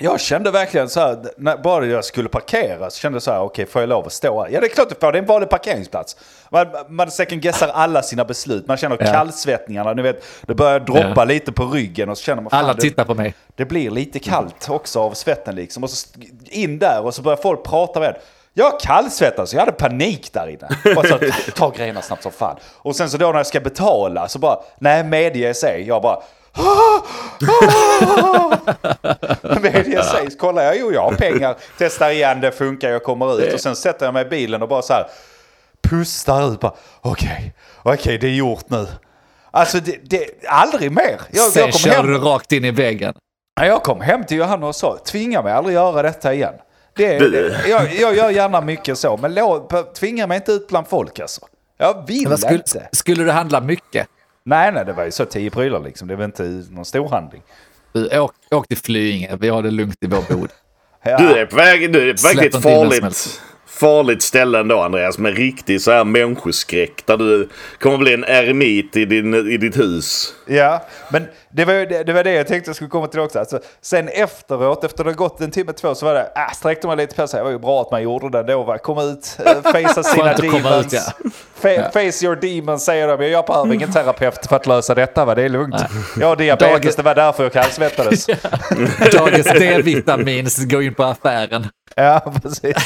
Jag 0.00 0.20
kände 0.20 0.50
verkligen 0.50 0.88
så 0.88 1.00
här, 1.00 1.18
när 1.36 1.56
bara 1.56 1.86
jag 1.86 2.04
skulle 2.04 2.28
parkera 2.28 2.90
så 2.90 2.98
kände 3.00 3.16
jag 3.16 3.22
så 3.22 3.30
här, 3.32 3.40
okej 3.40 3.66
får 3.66 3.82
jag 3.82 3.88
lov 3.88 4.06
att 4.06 4.12
stå 4.12 4.42
här? 4.42 4.50
Ja 4.50 4.60
det 4.60 4.66
är 4.66 4.68
klart 4.68 4.88
du 4.88 4.94
får, 5.00 5.12
det 5.12 5.18
är 5.18 5.22
en 5.22 5.26
vanlig 5.28 5.50
parkeringsplats. 5.50 6.16
Man, 6.50 6.66
man 6.88 7.10
second 7.10 7.42
guessar 7.42 7.68
alla 7.68 8.02
sina 8.02 8.24
beslut, 8.24 8.66
man 8.68 8.76
känner 8.76 8.96
Ja. 9.00 9.12
kallsvettningarna, 9.12 9.92
ni 9.92 10.02
vet, 10.02 10.24
det 10.42 10.54
börjar 10.54 10.80
droppa 10.80 11.12
Ja. 11.16 11.24
lite 11.24 11.52
på 11.52 11.64
ryggen 11.64 12.08
och 12.08 12.18
så 12.18 12.24
känner 12.24 12.42
man 12.42 12.50
fan, 12.50 12.64
Alla 12.64 12.72
det, 12.74 12.80
tittar 12.80 13.04
på 13.04 13.14
mig. 13.14 13.34
det 13.56 13.64
blir 13.64 13.90
lite 13.90 14.18
kallt 14.18 14.68
också 14.70 15.00
av 15.00 15.12
svetten 15.14 15.54
liksom. 15.54 15.82
Och 15.84 15.90
så 15.90 16.08
in 16.44 16.78
där 16.78 17.00
och 17.04 17.14
så 17.14 17.22
börjar 17.22 17.36
folk 17.36 17.64
prata 17.64 18.00
med. 18.00 18.16
Jag 18.58 18.80
kallsvettas, 18.80 19.52
jag 19.52 19.60
hade 19.60 19.72
panik 19.72 20.32
där 20.32 20.48
inne. 20.48 20.94
Bara 20.94 21.08
så, 21.08 21.18
ta 21.54 21.70
grejerna 21.70 22.02
snabbt 22.02 22.22
som 22.22 22.32
fan. 22.32 22.56
Och 22.76 22.96
sen 22.96 23.10
så 23.10 23.16
då 23.16 23.26
när 23.26 23.36
jag 23.36 23.46
ska 23.46 23.60
betala 23.60 24.28
så 24.28 24.38
bara, 24.38 24.58
nej 24.78 25.04
medge 25.04 25.54
sig. 25.54 25.84
Jag 25.88 26.02
bara, 26.02 26.18
medge 27.40 28.56
sig. 28.62 28.95
Så 30.30 30.38
kollar 30.38 30.62
jag, 30.62 30.78
jo 30.78 30.92
jag 30.92 31.02
har 31.02 31.12
pengar. 31.12 31.56
Testar 31.78 32.10
igen, 32.10 32.40
det 32.40 32.52
funkar, 32.52 32.90
jag 32.90 33.02
kommer 33.02 33.40
ut. 33.40 33.54
Och 33.54 33.60
sen 33.60 33.76
sätter 33.76 34.06
jag 34.06 34.14
mig 34.14 34.26
i 34.26 34.28
bilen 34.28 34.62
och 34.62 34.68
bara 34.68 34.82
så 34.82 34.92
här, 34.92 35.06
pustar 35.88 36.52
ut 36.52 36.60
bara, 36.60 36.74
okej, 37.00 37.54
okej 37.82 38.18
det 38.18 38.26
är 38.26 38.30
gjort 38.34 38.70
nu. 38.70 38.86
Alltså 39.50 39.80
det, 39.80 39.96
det 40.02 40.26
aldrig 40.48 40.92
mer. 40.92 41.20
Jag, 41.30 41.44
Sen 41.52 41.62
jag 41.62 41.72
kom 41.72 41.78
kör 41.78 41.90
hem. 41.90 42.06
du 42.06 42.18
rakt 42.18 42.52
in 42.52 42.64
i 42.64 42.70
väggen. 42.70 43.14
Ja, 43.60 43.66
Jag 43.66 43.82
kom 43.82 44.00
hem 44.00 44.24
till 44.24 44.36
Johanna 44.36 44.66
och 44.66 44.76
sa, 44.76 44.98
tvinga 45.06 45.42
mig 45.42 45.52
aldrig 45.52 45.74
göra 45.74 46.02
detta 46.02 46.34
igen. 46.34 46.54
Det, 46.96 47.18
det, 47.18 47.68
jag, 47.68 47.94
jag 47.94 48.16
gör 48.16 48.30
gärna 48.30 48.60
mycket 48.60 48.98
så, 48.98 49.16
men 49.16 49.34
lå, 49.34 49.68
tvinga 49.98 50.26
mig 50.26 50.36
inte 50.36 50.52
ut 50.52 50.68
bland 50.68 50.86
folk 50.88 51.20
alltså. 51.20 51.40
Jag 51.78 52.06
vill 52.06 52.28
Vad 52.28 52.38
skulle, 52.40 52.54
inte. 52.54 52.88
skulle 52.92 53.24
du 53.24 53.30
handla 53.30 53.60
mycket? 53.60 54.06
Nej, 54.44 54.72
nej, 54.72 54.84
det 54.84 54.92
var 54.92 55.04
ju 55.04 55.10
så 55.10 55.24
tio 55.24 55.50
prylar 55.50 55.80
liksom. 55.80 56.08
Det 56.08 56.16
var 56.16 56.24
inte 56.24 56.42
någon 56.70 56.84
stor 56.84 57.08
handling. 57.08 57.42
Du, 57.96 58.18
åk, 58.18 58.32
åk 58.50 58.68
till 58.68 58.76
Flyinge, 58.76 59.36
vi 59.40 59.48
har 59.48 59.62
det 59.62 59.70
lugnt 59.70 59.96
i 60.00 60.06
vår 60.06 60.36
bod. 60.36 60.50
Ja, 61.04 61.18
Du 61.18 61.38
är 61.38 61.46
på 61.46 61.56
väg, 61.56 61.92
du 61.92 62.10
är 62.10 62.14
på 62.14 62.22
väg 62.28 62.38
till 62.38 62.46
ett 62.56 62.62
farligt, 62.62 63.40
farligt 63.66 64.22
ställe 64.22 64.58
ändå 64.60 64.80
Andreas. 64.80 65.18
Med 65.18 65.36
riktig 65.36 65.80
så 65.80 65.90
här 65.90 66.04
människoskräck. 66.04 67.06
Där 67.06 67.16
du 67.16 67.48
kommer 67.80 67.98
bli 67.98 68.14
en 68.14 68.24
eremit 68.24 68.96
i, 68.96 69.04
din, 69.04 69.34
i 69.34 69.56
ditt 69.56 69.78
hus. 69.78 70.34
ja, 70.46 70.86
men 71.12 71.26
det 71.56 71.64
var, 71.64 71.72
det, 71.74 72.02
det 72.04 72.12
var 72.12 72.24
det 72.24 72.32
jag 72.32 72.46
tänkte 72.46 72.68
jag 72.68 72.76
skulle 72.76 72.90
komma 72.90 73.06
till 73.06 73.20
också. 73.20 73.38
Alltså, 73.38 73.58
sen 73.82 74.08
efteråt, 74.08 74.84
efter 74.84 75.04
det 75.04 75.12
gått 75.12 75.40
en 75.40 75.50
timme, 75.50 75.72
två, 75.72 75.94
så 75.94 76.06
var 76.06 76.14
det, 76.14 76.20
äh, 76.36 76.52
sträckte 76.54 76.86
man 76.86 76.96
lite 76.96 77.14
på 77.16 77.26
sig. 77.28 77.38
Det 77.38 77.44
var 77.44 77.50
ju 77.50 77.58
bra 77.58 77.80
att 77.82 77.90
man 77.90 78.02
gjorde 78.02 78.42
det 78.42 78.52
då. 78.52 78.62
Va? 78.62 78.78
Kom 78.78 78.98
ut, 78.98 79.38
äh, 79.46 79.62
facea 79.72 80.02
sina 80.02 80.32
demons. 80.34 80.86
ut, 80.86 80.92
ja. 80.92 81.00
Fa- 81.62 81.90
Face 81.92 82.24
your 82.26 82.36
demons 82.36 82.84
säger 82.84 83.08
de. 83.18 83.24
Jag 83.30 83.44
behöver 83.46 83.74
ingen 83.74 83.92
terapeut 83.92 84.46
för 84.46 84.56
att 84.56 84.66
lösa 84.66 84.94
detta. 84.94 85.24
Va? 85.24 85.34
Det 85.34 85.42
är 85.42 85.48
lugnt. 85.48 85.76
Jag 86.20 86.26
har 86.26 86.36
diabetes, 86.36 86.72
Dagen- 86.82 86.92
det 86.96 87.02
var 87.02 87.14
därför 87.14 87.42
jag 87.42 87.52
kallsvettades. 87.52 88.26
Dagens 89.12 89.46
D-vitamin, 89.46 90.48
gå 90.70 90.82
in 90.82 90.94
på 90.94 91.04
affären. 91.04 91.66
Ja, 91.98 92.32
precis. 92.42 92.76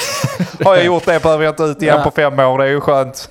Har 0.64 0.77
jag 0.77 0.85
gjort 0.85 1.05
det 1.07 1.23
behöver 1.23 1.44
jag 1.44 1.53
inte 1.53 1.62
ut 1.62 1.83
igen 1.83 1.94
Ja. 1.99 2.05
på 2.05 2.11
fem 2.11 2.38
år. 2.38 2.59
Det 2.59 2.64
är 2.64 2.68
ju 2.68 2.81
skönt. 2.81 3.31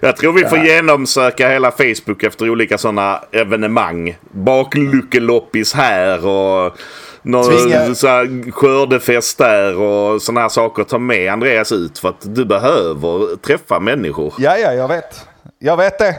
Jag 0.00 0.16
tror 0.16 0.32
vi 0.32 0.44
får 0.44 0.58
genomsöka 0.58 1.48
hela 1.48 1.70
Facebook 1.70 2.22
efter 2.22 2.50
olika 2.50 2.78
sådana 2.78 3.21
evenemang. 3.32 4.16
Bakluckeloppis 4.30 5.74
här 5.74 6.26
och 6.26 6.76
någon 7.22 7.44
Tvinga- 7.44 7.94
så 7.94 8.06
här 8.06 8.50
skördefest 8.52 9.38
där 9.38 9.76
och 9.76 10.22
sådana 10.22 10.40
här 10.40 10.48
saker. 10.48 10.84
Ta 10.84 10.98
med 10.98 11.32
Andreas 11.32 11.72
ut 11.72 11.98
för 11.98 12.08
att 12.08 12.34
du 12.34 12.44
behöver 12.44 13.36
träffa 13.36 13.80
människor. 13.80 14.34
Ja, 14.38 14.56
ja, 14.58 14.72
jag 14.72 14.88
vet. 14.88 15.26
Jag 15.58 15.76
vet 15.76 15.98
det. 15.98 16.14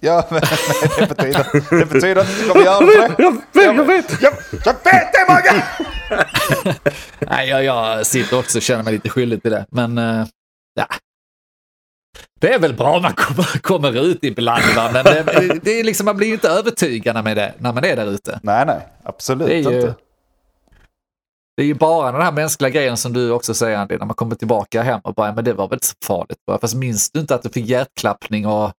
Ja, 0.00 0.26
men, 0.30 0.40
men 0.98 1.08
det 1.08 1.14
betyder, 1.16 1.46
det 1.78 1.86
betyder 1.86 2.20
att 2.20 2.38
du 2.40 2.48
kommer 2.48 2.64
göra 2.64 2.80
det. 2.80 3.14
Jag, 3.62 3.76
jag 3.76 3.84
vet! 3.84 4.22
Jag, 4.22 4.32
jag 4.64 4.72
vet 4.84 5.12
det, 5.12 5.26
Mogge! 5.28 5.64
Nej, 7.18 7.48
jag, 7.48 7.64
jag 7.64 8.06
sitter 8.06 8.38
också 8.38 8.58
och 8.58 8.62
känner 8.62 8.82
mig 8.84 8.92
lite 8.92 9.08
skyldig 9.08 9.42
till 9.42 9.50
det. 9.50 9.66
Men 9.70 9.98
eh, 9.98 10.24
ja. 10.74 10.86
Det 12.40 12.54
är 12.54 12.58
väl 12.58 12.74
bra 12.74 13.00
man 13.00 13.12
kommer, 13.12 13.58
kommer 13.58 14.02
ut 14.04 14.24
ibland. 14.24 14.62
Va? 14.76 14.90
Men 14.92 15.04
det, 15.04 15.60
det 15.62 15.80
är 15.80 15.84
liksom, 15.84 16.04
man 16.04 16.16
blir 16.16 16.26
ju 16.26 16.34
inte 16.34 16.48
övertygande 16.48 17.22
med 17.22 17.36
det 17.36 17.54
när 17.58 17.72
man 17.72 17.84
är 17.84 17.96
där 17.96 18.06
ute. 18.10 18.40
Nej, 18.42 18.66
nej. 18.66 18.86
Absolut 19.02 19.48
Det 19.48 19.54
är 19.54 19.70
ju, 19.70 19.76
inte. 19.80 19.94
det 21.56 21.62
är 21.62 21.66
ju 21.66 21.74
bara 21.74 22.12
den 22.12 22.22
här 22.22 22.32
mänskliga 22.32 22.70
grejen 22.70 22.96
som 22.96 23.12
du 23.12 23.30
också 23.30 23.54
säger 23.54 23.78
Andy, 23.78 23.96
när 23.98 24.06
man 24.06 24.14
kommer 24.14 24.34
tillbaka 24.36 24.82
hem 24.82 25.00
och 25.04 25.14
bara, 25.14 25.32
men 25.32 25.44
det 25.44 25.52
var 25.52 25.68
väl 25.68 25.76
inte 25.76 25.86
så 25.86 25.94
farligt. 26.04 26.38
Bara, 26.46 26.58
Fast 26.58 26.74
minns 26.74 27.10
du 27.10 27.20
inte 27.20 27.34
att 27.34 27.42
du 27.42 27.48
fick 27.48 27.66
hjärtklappning 27.66 28.46
och 28.46 28.72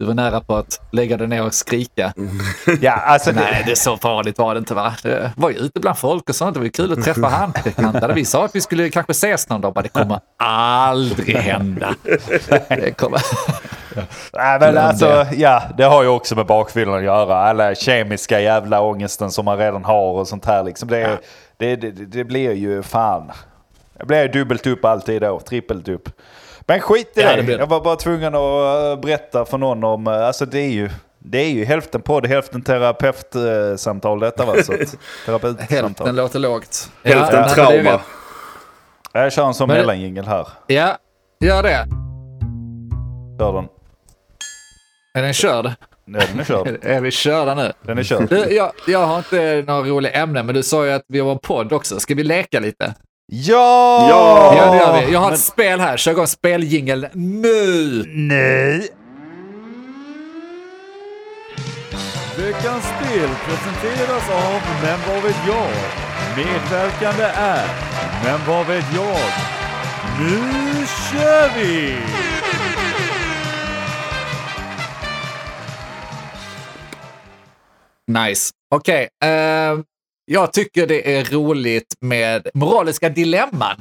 du 0.00 0.06
var 0.06 0.14
nära 0.14 0.40
på 0.40 0.56
att 0.56 0.80
lägga 0.92 1.16
dig 1.16 1.26
ner 1.28 1.44
och 1.46 1.54
skrika? 1.54 2.12
Ja, 2.80 2.92
alltså, 2.92 3.32
det- 3.32 3.40
Nej, 3.40 3.62
det 3.66 3.72
är 3.72 3.76
så 3.76 3.96
farligt 3.96 4.38
var 4.38 4.54
det 4.54 4.58
inte 4.58 4.74
va? 4.74 4.94
Det 5.02 5.32
var 5.36 5.50
ju 5.50 5.56
ute 5.56 5.80
bland 5.80 5.98
folk 5.98 6.28
och 6.28 6.34
sånt. 6.34 6.54
Det 6.54 6.60
var 6.60 6.64
ju 6.64 6.70
kul 6.70 6.92
att 6.92 7.04
träffa 7.04 7.28
han. 7.92 8.14
Vi 8.14 8.24
sa 8.24 8.44
att 8.44 8.54
vi 8.54 8.60
skulle 8.60 8.90
kanske 8.90 9.10
ses 9.10 9.48
någon 9.48 9.60
dag. 9.60 9.74
Bara, 9.74 9.82
det 9.82 9.88
kommer 9.88 10.20
aldrig 10.36 11.36
hända. 11.36 11.94
Det 12.68 12.96
kommer... 12.98 13.20
Nej, 14.32 14.58
men 14.60 14.78
alltså, 14.78 15.26
ja, 15.36 15.62
det 15.76 15.84
har 15.84 16.02
ju 16.02 16.08
också 16.08 16.34
med 16.36 16.46
bakfyllan 16.46 16.94
att 16.94 17.02
göra. 17.02 17.36
Alla 17.36 17.74
kemiska 17.74 18.40
jävla 18.40 18.80
ångesten 18.80 19.30
som 19.30 19.44
man 19.44 19.58
redan 19.58 19.84
har 19.84 20.12
och 20.12 20.28
sånt 20.28 20.44
här. 20.44 20.62
Liksom. 20.64 20.88
Det, 20.88 21.18
det, 21.56 21.76
det, 21.76 21.90
det 21.90 22.24
blir 22.24 22.52
ju 22.52 22.82
fan. 22.82 23.30
Det 23.98 24.06
blir 24.06 24.28
dubbelt 24.28 24.66
upp 24.66 24.84
alltid 24.84 25.22
då, 25.22 25.40
trippelt 25.40 25.88
upp. 25.88 26.08
Men 26.70 26.80
skit 26.80 27.18
i 27.18 27.20
Ja, 27.20 27.36
det. 27.36 27.52
Jag 27.52 27.66
var 27.66 27.80
bara 27.80 27.96
tvungen 27.96 28.34
att 28.34 28.98
äh, 28.98 29.00
berätta 29.00 29.44
för 29.44 29.58
någon 29.58 29.84
om, 29.84 30.06
äh, 30.06 30.26
alltså 30.26 30.46
det 30.46 30.58
är 30.58 30.70
ju, 30.70 30.90
det 31.18 31.38
är 31.38 31.50
ju 31.50 31.64
hälften 31.64 32.02
på 32.02 32.20
det, 32.20 32.28
hälften 32.28 32.62
terapeutsamtal 32.62 34.20
detta 34.20 34.44
va. 34.44 34.54
Så. 34.62 34.72
Hälften 35.58 36.16
låter 36.16 36.38
lågt. 36.38 36.90
Hälften 37.04 37.44
är 37.44 37.48
trauma. 37.48 38.00
Jag 39.12 39.32
kör 39.32 39.46
en 39.46 39.54
sån 39.54 39.68
mellanjingel 39.68 40.26
här. 40.26 40.48
Ja, 40.66 40.96
gör 41.40 41.62
det. 41.62 41.86
Kör 43.38 43.52
den. 43.52 43.68
Är 45.14 45.22
den 45.22 45.32
körd? 45.32 45.66
Ja, 46.04 46.20
den 46.30 46.40
är 46.40 46.44
körd. 46.44 46.66
Är, 46.66 46.78
är 46.86 47.00
vi 47.00 47.10
körda 47.10 47.54
nu? 47.54 47.72
Den 47.82 47.98
är 47.98 48.02
körd. 48.02 48.28
Du, 48.28 48.36
jag, 48.36 48.72
jag 48.86 49.06
har 49.06 49.18
inte 49.18 49.64
några 49.66 49.80
roliga 49.82 50.12
ämnen, 50.12 50.46
men 50.46 50.54
du 50.54 50.62
sa 50.62 50.86
ju 50.86 50.92
att 50.92 51.04
vi 51.08 51.20
har 51.20 51.32
en 51.32 51.38
podd 51.38 51.72
också. 51.72 52.00
Ska 52.00 52.14
vi 52.14 52.24
leka 52.24 52.60
lite? 52.60 52.94
Ja! 53.32 54.06
Ja! 54.08 54.54
Ja, 54.56 54.70
det 54.70 54.76
gör 54.78 55.06
vi. 55.06 55.12
Jag 55.12 55.20
har 55.20 55.32
ett 55.32 55.40
spel 55.40 55.80
här. 55.80 55.96
Kör 55.96 56.12
igång 56.12 56.26
speljingeln 56.26 57.06
nu! 57.14 58.02
Nej! 58.06 58.88
Veckans 62.36 62.84
spel 62.84 63.28
presenteras 63.46 64.30
av 64.30 64.60
Men 64.82 64.98
vad 65.08 65.22
vet 65.22 65.36
jag? 65.46 65.70
Medverkande 66.36 67.24
är 67.34 67.66
Men 68.24 68.40
vad 68.48 68.66
vet 68.66 68.84
jag? 68.94 69.18
Nu 70.18 70.40
kör 71.12 71.50
vi! 71.58 71.96
Nice. 78.06 78.50
Okej. 78.70 79.08
ehm, 79.24 79.84
jag 80.32 80.52
tycker 80.52 80.86
det 80.86 81.16
är 81.18 81.24
roligt 81.24 81.94
med 82.00 82.48
moraliska 82.54 83.08
dilemman. 83.08 83.76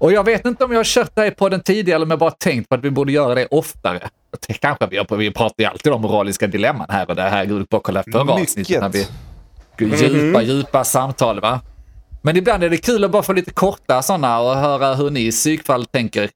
Och 0.00 0.12
jag 0.12 0.24
vet 0.24 0.44
inte 0.46 0.64
om 0.64 0.72
jag 0.72 0.78
har 0.78 0.84
kört 0.84 1.10
det 1.14 1.20
här 1.22 1.30
på 1.30 1.48
den 1.48 1.60
tidigare 1.60 1.96
eller 1.96 2.06
om 2.06 2.10
jag 2.10 2.18
bara 2.18 2.30
tänkt 2.30 2.68
på 2.68 2.74
att 2.74 2.84
vi 2.84 2.90
borde 2.90 3.12
göra 3.12 3.34
det 3.34 3.46
oftare. 3.46 4.08
Det 4.48 4.52
kanske 4.54 4.86
vi 4.86 4.96
gör, 4.96 5.04
på, 5.04 5.16
vi 5.16 5.30
pratar 5.30 5.54
ju 5.58 5.64
alltid 5.64 5.92
om 5.92 6.02
moraliska 6.02 6.46
dilemman 6.46 6.86
här 6.90 7.10
och 7.10 7.16
det 7.16 7.22
här 7.22 7.44
går 7.44 7.64
på 7.64 7.76
att 7.76 7.82
kolla 7.82 8.02
förra 8.12 8.32
avsnittet 8.32 8.80
när 8.80 8.88
vi 8.88 9.06
djupa, 10.24 10.42
djupa 10.42 10.84
samtal. 10.84 11.40
Va? 11.40 11.60
Men 12.22 12.36
ibland 12.36 12.64
är 12.64 12.70
det 12.70 12.76
kul 12.76 13.04
att 13.04 13.10
bara 13.10 13.22
få 13.22 13.32
lite 13.32 13.50
korta 13.50 14.02
sådana 14.02 14.40
och 14.40 14.56
höra 14.56 14.94
hur 14.94 15.10
ni 15.10 15.20
i 15.26 15.30
psykfall 15.30 15.86
tänker. 15.86 16.30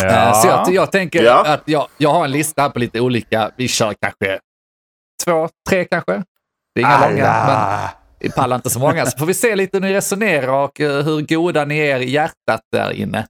Eh, 0.00 0.32
Så 0.32 0.48
jag, 0.48 0.74
jag 0.74 0.92
tänker 0.92 1.22
Ja. 1.22 1.44
att 1.46 1.62
jag, 1.64 1.88
jag 1.98 2.10
har 2.10 2.24
en 2.24 2.30
lista 2.30 2.62
här 2.62 2.68
på 2.70 2.78
lite 2.78 3.00
olika, 3.00 3.50
vi 3.56 3.68
kör 3.68 3.94
kanske 4.00 4.38
två, 5.24 5.48
tre 5.68 5.84
kanske. 5.84 6.22
Det 6.74 6.80
är 6.80 6.84
inga 6.86 7.00
långa, 7.08 7.16
men 7.16 7.26
Alla. 7.26 7.90
Pallar 8.30 8.56
inte 8.56 8.70
så 8.70 8.78
många. 8.78 9.06
Så 9.06 9.18
får 9.18 9.26
vi 9.26 9.34
se 9.34 9.56
lite 9.56 9.76
hur 9.76 9.82
ni 9.82 9.94
resonerar 9.94 10.48
och 10.64 10.80
eh, 10.80 11.04
hur 11.04 11.20
goda 11.20 11.64
ni 11.64 11.78
är 11.78 12.00
i 12.00 12.10
hjärtat 12.10 12.60
där 12.72 12.92
inne. 12.92 13.26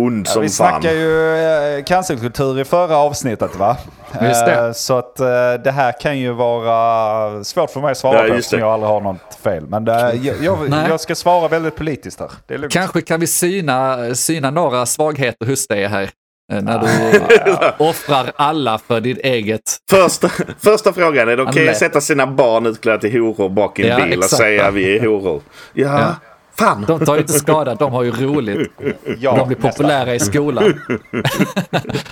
Ond 0.00 0.28
som 0.28 0.42
vi 0.42 0.48
fan. 0.48 0.54
snackade 0.82 0.94
ju 1.00 1.36
eh, 1.78 1.84
cancerkultur 1.84 2.60
i 2.60 2.64
förra 2.64 2.96
avsnittet 2.96 3.56
va? 3.56 3.76
Just 4.22 4.46
det. 4.46 4.54
Eh, 4.66 4.72
Så 4.72 4.98
att 4.98 5.16
det 5.64 5.70
här 5.74 6.00
kan 6.00 6.18
ju 6.18 6.32
vara 6.32 7.44
svårt 7.44 7.70
för 7.70 7.80
mig 7.80 7.90
att 7.90 7.98
svara 7.98 8.22
Ja, 8.22 8.28
på 8.28 8.34
eftersom 8.34 8.58
det. 8.58 8.64
jag 8.64 8.72
aldrig 8.72 8.88
har 8.90 9.00
något 9.00 9.38
fel. 9.42 9.66
Men 9.66 9.88
eh, 9.88 9.94
jag, 9.94 10.36
jag, 10.42 10.68
jag 10.90 11.00
ska 11.00 11.14
svara 11.14 11.48
väldigt 11.48 11.76
politiskt 11.76 12.20
här. 12.20 12.30
Det. 12.46 12.68
Kanske 12.70 13.00
kan 13.00 13.20
vi 13.20 13.26
syna, 13.26 13.98
syna 14.14 14.50
några 14.50 14.86
svagheter 14.86 15.46
hos 15.46 15.66
dig 15.66 15.86
här. 15.86 16.10
Eh, 16.52 16.62
När 16.62 16.78
du 16.78 17.84
offrar 17.84 18.32
alla 18.36 18.78
för 18.78 19.00
ditt 19.00 19.18
eget. 19.18 19.62
Första, 19.90 20.28
första 20.58 20.92
frågan, 20.92 21.28
är 21.28 21.36
det 21.36 21.42
okej 21.42 21.54
Han 21.56 21.64
lät- 21.64 21.72
att 21.72 21.78
sätta 21.78 22.00
sina 22.00 22.26
barn 22.26 22.66
utklädda 22.66 22.98
till 22.98 23.20
horor 23.20 23.48
bak 23.48 23.78
i 23.78 23.82
en 23.82 23.88
Ja, 24.00 24.04
bil 24.06 24.18
och 24.18 24.24
exakt. 24.24 24.42
säga 24.42 24.70
vi 24.70 24.96
är 24.98 25.06
horor? 25.06 25.42
Ja, 25.72 26.00
Ja. 26.00 26.14
fan. 26.58 26.84
De 26.88 27.04
tar 27.06 27.14
ju 27.14 27.20
inte 27.20 27.32
skada, 27.32 27.74
de 27.74 27.92
har 27.92 28.02
ju 28.02 28.10
roligt. 28.10 28.70
Ja, 29.18 29.36
De 29.36 29.48
blir 29.48 29.56
populära 29.58 30.14
i 30.14 30.20
skolan. 30.20 30.80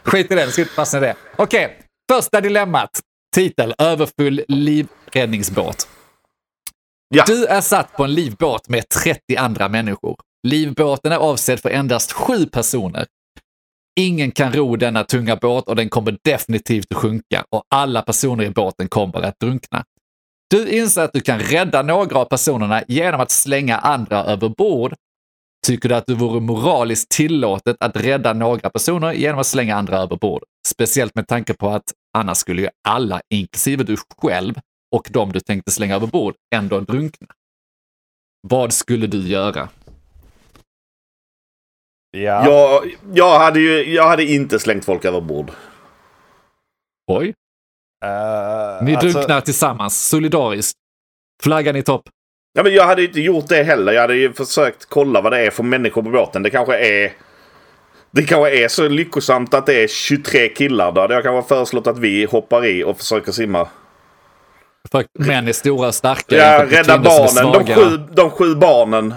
Skit 0.04 0.30
i 0.30 0.34
det, 0.34 0.44
det 0.46 0.50
ska 0.52 0.62
inte 0.62 0.74
fastna 0.74 0.98
i 0.98 1.02
det. 1.02 1.14
Okej, 1.36 1.78
första 2.12 2.40
dilemmat. 2.40 2.90
Titel, 3.34 3.74
överfull 3.78 4.42
livräddningsbåt. 4.48 5.88
Ja. 7.08 7.24
Du 7.26 7.46
är 7.46 7.60
satt 7.60 7.92
på 7.96 8.04
en 8.04 8.14
livbåt 8.14 8.68
med 8.68 8.88
30 8.88 9.36
andra 9.38 9.68
människor. 9.68 10.16
Livbåten 10.46 11.12
är 11.12 11.16
avsedd 11.16 11.60
för 11.60 11.70
endast 11.70 12.12
sju 12.12 12.46
personer. 12.46 13.06
Ingen 14.00 14.30
kan 14.30 14.52
ro 14.52 14.76
denna 14.76 15.04
tunga 15.04 15.36
båt 15.36 15.68
och 15.68 15.76
den 15.76 15.88
kommer 15.88 16.18
definitivt 16.24 16.92
att 16.92 16.98
sjunka 16.98 17.44
och 17.50 17.64
alla 17.68 18.02
personer 18.02 18.44
i 18.44 18.50
båten 18.50 18.88
kommer 18.88 19.22
att 19.22 19.40
drunkna. 19.40 19.84
Du 20.50 20.68
inser 20.68 21.02
att 21.02 21.12
du 21.12 21.20
kan 21.20 21.38
rädda 21.38 21.82
några 21.82 22.18
av 22.18 22.24
personerna 22.24 22.82
genom 22.88 23.20
att 23.20 23.30
slänga 23.30 23.78
andra 23.78 24.24
över 24.24 24.48
bord. 24.48 24.94
Tycker 25.66 25.88
du 25.88 25.94
att 25.94 26.06
det 26.06 26.14
vore 26.14 26.40
moraliskt 26.40 27.08
tillåtet 27.08 27.76
att 27.80 27.96
rädda 27.96 28.32
några 28.32 28.70
personer 28.70 29.12
genom 29.12 29.40
att 29.40 29.46
slänga 29.46 29.76
andra 29.76 29.98
över 29.98 30.16
bord? 30.16 30.42
Speciellt 30.68 31.14
med 31.14 31.28
tanke 31.28 31.54
på 31.54 31.68
att 31.68 31.92
annars 32.18 32.38
skulle 32.38 32.62
ju 32.62 32.68
alla, 32.88 33.20
inklusive 33.30 33.84
du 33.84 33.96
själv 34.22 34.54
och 34.94 35.08
de 35.10 35.32
du 35.32 35.40
tänkte 35.40 35.70
slänga 35.70 35.94
över 35.94 36.06
bord, 36.06 36.34
ändå 36.54 36.80
drunkna. 36.80 37.26
Vad 38.48 38.72
skulle 38.72 39.06
du 39.06 39.28
göra? 39.28 39.68
Ja. 42.14 42.46
Jag, 42.46 42.94
jag, 43.12 43.38
hade 43.38 43.60
ju, 43.60 43.94
jag 43.94 44.08
hade 44.08 44.24
inte 44.24 44.58
slängt 44.58 44.84
folk 44.84 45.04
över 45.04 45.20
bord. 45.20 45.50
Oj, 47.12 47.34
Eh, 48.04 48.84
ni 48.84 48.96
alltså, 48.96 49.08
drunknar 49.08 49.40
tillsammans, 49.40 50.08
solidariskt. 50.08 50.78
Flaggan 51.42 51.76
i 51.76 51.82
topp. 51.82 52.02
Ja, 52.52 52.62
men 52.62 52.74
jag 52.74 52.86
hade 52.86 53.02
ju 53.02 53.08
inte 53.08 53.20
gjort 53.20 53.48
det 53.48 53.62
heller. 53.62 53.92
Jag 53.92 54.00
hade 54.00 54.16
ju 54.16 54.32
försökt 54.32 54.86
kolla 54.88 55.20
vad 55.20 55.32
det 55.32 55.46
är 55.46 55.50
för 55.50 55.62
människor 55.62 56.02
på 56.02 56.10
båten. 56.10 56.42
Det 56.42 56.50
kanske 56.50 56.78
är... 56.78 57.12
Det 58.10 58.22
kanske 58.22 58.64
är 58.64 58.68
så 58.68 58.88
lyckosamt 58.88 59.54
att 59.54 59.66
det 59.66 59.82
är 59.82 59.88
23 59.88 60.48
killar. 60.48 60.92
Då 60.92 61.00
hade 61.00 61.14
jag 61.14 61.22
kanske 61.22 61.48
föreslått 61.48 61.86
att 61.86 61.98
vi 61.98 62.24
hoppar 62.24 62.66
i 62.66 62.84
och 62.84 62.98
försöker 62.98 63.32
simma. 63.32 63.68
För 64.90 65.04
män 65.18 65.48
är 65.48 65.52
stora 65.52 65.88
och 65.88 65.94
starka. 65.94 66.36
Ja, 66.36 66.64
rädda 66.64 66.98
barnen. 66.98 67.52
De 67.52 67.74
sju, 67.74 67.96
de 68.12 68.30
sju 68.30 68.54
barnen. 68.54 69.14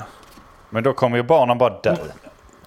Men 0.69 0.83
då 0.83 0.93
kommer 0.93 1.17
ju 1.17 1.23
barnen 1.23 1.57
bara 1.57 1.79
dö. 1.81 1.95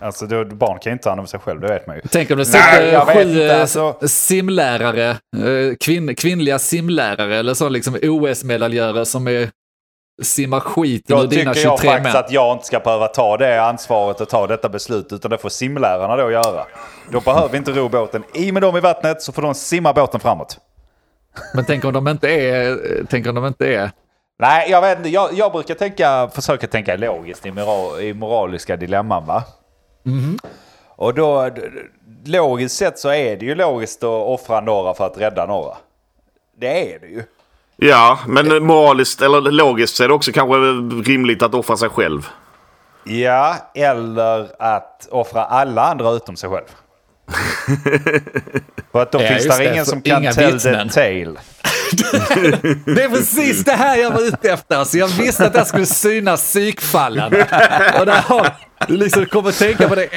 Alltså 0.01 0.27
då, 0.27 0.45
barn 0.45 0.79
kan 0.79 0.91
ju 0.91 0.93
inte 0.93 1.03
ta 1.03 1.11
hand 1.11 1.21
om 1.21 1.27
sig 1.27 1.41
själv, 1.41 1.61
det 1.61 1.69
vet 1.69 1.87
man 1.87 1.97
ju. 1.97 2.03
Tänk 2.11 2.31
om 2.31 2.37
det 2.37 2.53
Nej, 2.53 2.81
sitter 2.81 3.07
vet 3.07 3.17
sju 3.17 3.23
inte, 3.23 3.55
eh, 3.55 3.61
alltså. 3.61 3.95
simlärare, 4.07 5.11
eh, 5.11 5.75
kvinn, 5.81 6.15
kvinnliga 6.15 6.59
simlärare 6.59 7.37
eller 7.37 7.55
så 7.55 7.69
liksom 7.69 7.99
OS-medaljörer 8.03 9.05
som 9.05 9.29
är, 9.29 9.51
simmar 10.23 10.61
skiten 10.61 11.17
ur 11.17 11.21
Då 11.23 11.27
dina 11.27 11.55
tycker 11.55 11.69
23 11.71 11.89
jag 11.89 11.95
faktiskt 11.95 12.15
män. 12.15 12.25
att 12.25 12.33
jag 12.33 12.55
inte 12.55 12.67
ska 12.67 12.81
behöva 12.81 13.07
ta 13.09 13.37
det 13.37 13.63
ansvaret 13.63 14.21
och 14.21 14.29
ta 14.29 14.47
detta 14.47 14.69
beslut, 14.69 15.13
utan 15.13 15.31
det 15.31 15.39
får 15.39 15.49
simlärarna 15.49 16.17
då 16.17 16.31
göra. 16.31 16.67
Då 17.13 17.21
behöver 17.21 17.49
vi 17.49 17.57
inte 17.57 17.73
ro 17.73 17.89
båten. 17.89 18.25
I 18.35 18.53
med 18.53 18.63
dem 18.63 18.77
i 18.77 18.81
vattnet 18.81 19.23
så 19.23 19.33
får 19.33 19.43
de 19.43 19.55
simma 19.55 19.93
båten 19.93 20.21
framåt. 20.21 20.59
Men 21.55 21.65
tänk 21.65 21.85
om 21.85 21.93
de 21.93 22.09
inte 22.09 22.29
är, 22.31 22.79
tänk 23.11 23.27
om 23.27 23.35
de 23.35 23.47
inte 23.47 23.67
är, 23.75 23.91
Nej, 24.39 24.71
jag 24.71 24.81
vet 24.81 24.99
inte. 24.99 25.09
Jag, 25.11 25.29
jag 25.33 25.53
brukar 25.53 25.75
tänka, 25.75 26.31
försöka 26.35 26.67
tänka 26.67 26.97
logiskt 26.97 27.47
i, 27.47 27.51
moral, 27.51 28.01
i 28.01 28.15
moraliska 28.15 28.77
dilemman 28.77 29.27
va. 29.27 29.45
Och 30.87 31.15
då, 31.15 31.51
logiskt 32.25 32.77
sett 32.77 32.99
så 32.99 33.09
är 33.09 33.37
det 33.37 33.47
ju 33.47 33.55
logiskt 33.55 34.03
att 34.03 34.09
offra 34.09 34.61
några 34.61 34.95
för 34.95 35.07
att 35.07 35.19
rädda 35.19 35.47
några. 35.47 35.77
Det 36.57 36.95
är 36.95 36.99
det 36.99 37.07
ju. 37.07 37.23
Ja, 37.77 38.19
men 38.27 38.65
moraliskt 38.65 39.23
eller 39.23 39.41
logiskt 39.41 39.97
så 39.97 40.05
är 40.05 40.09
det 40.09 40.15
också 40.15 40.33
kanske 40.33 40.57
rimligt 41.11 41.43
att 41.43 41.55
offra 41.55 41.77
sig 41.77 41.89
själv. 41.89 42.27
Ja, 43.05 43.57
eller 43.75 44.63
att 44.63 45.09
offra 45.11 45.45
alla 45.45 45.83
andra 45.83 46.11
utom 46.11 46.37
sig 46.37 46.51
själv. 46.51 46.67
För 48.93 49.03
att 49.03 49.13
då 49.13 49.23
Ja, 49.23 49.29
finns 49.29 49.45
just 49.45 49.59
det 49.59 49.65
det, 49.65 49.73
ingen 49.73 49.87
som 49.87 50.03
kan 50.03 50.23
tell 50.33 50.61
the 50.61 50.89
tale. 50.89 51.35
Det 52.87 53.03
är 53.05 53.09
precis 53.09 53.65
det 53.65 53.73
här 53.73 53.97
jag 53.97 54.11
var 54.11 54.23
ute 54.23 54.51
efter. 54.53 54.77
Alltså 54.77 54.99
jag 54.99 55.09
visste 55.09 55.47
att 55.47 55.55
jag 55.55 55.67
skulle 55.67 55.87
synas 55.87 56.41
psykfallen. 56.43 57.33
Och 58.01 58.07
där 58.07 58.23
har 58.27 58.51
du 58.89 58.97
liksom 58.97 59.27
kommer 59.27 59.53
tänka 59.53 59.89
på 59.89 59.95
det 59.95 60.09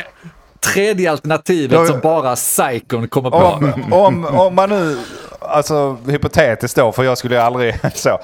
tredje 0.59 1.11
alternativet 1.11 1.79
Ja, 1.79 1.85
som 1.85 1.99
bara 1.99 2.35
psykon 2.35 3.07
kommer 3.07 3.29
på. 3.29 3.37
Om, 3.37 3.93
om, 3.93 4.25
om 4.25 4.55
man 4.55 4.69
nu, 4.69 4.97
alltså 5.39 5.97
hypotetiskt 6.07 6.77
då, 6.77 6.91
för 6.91 7.03
jag 7.03 7.17
skulle 7.17 7.35
ju 7.35 7.41
aldrig 7.41 7.75
så. 7.95 8.19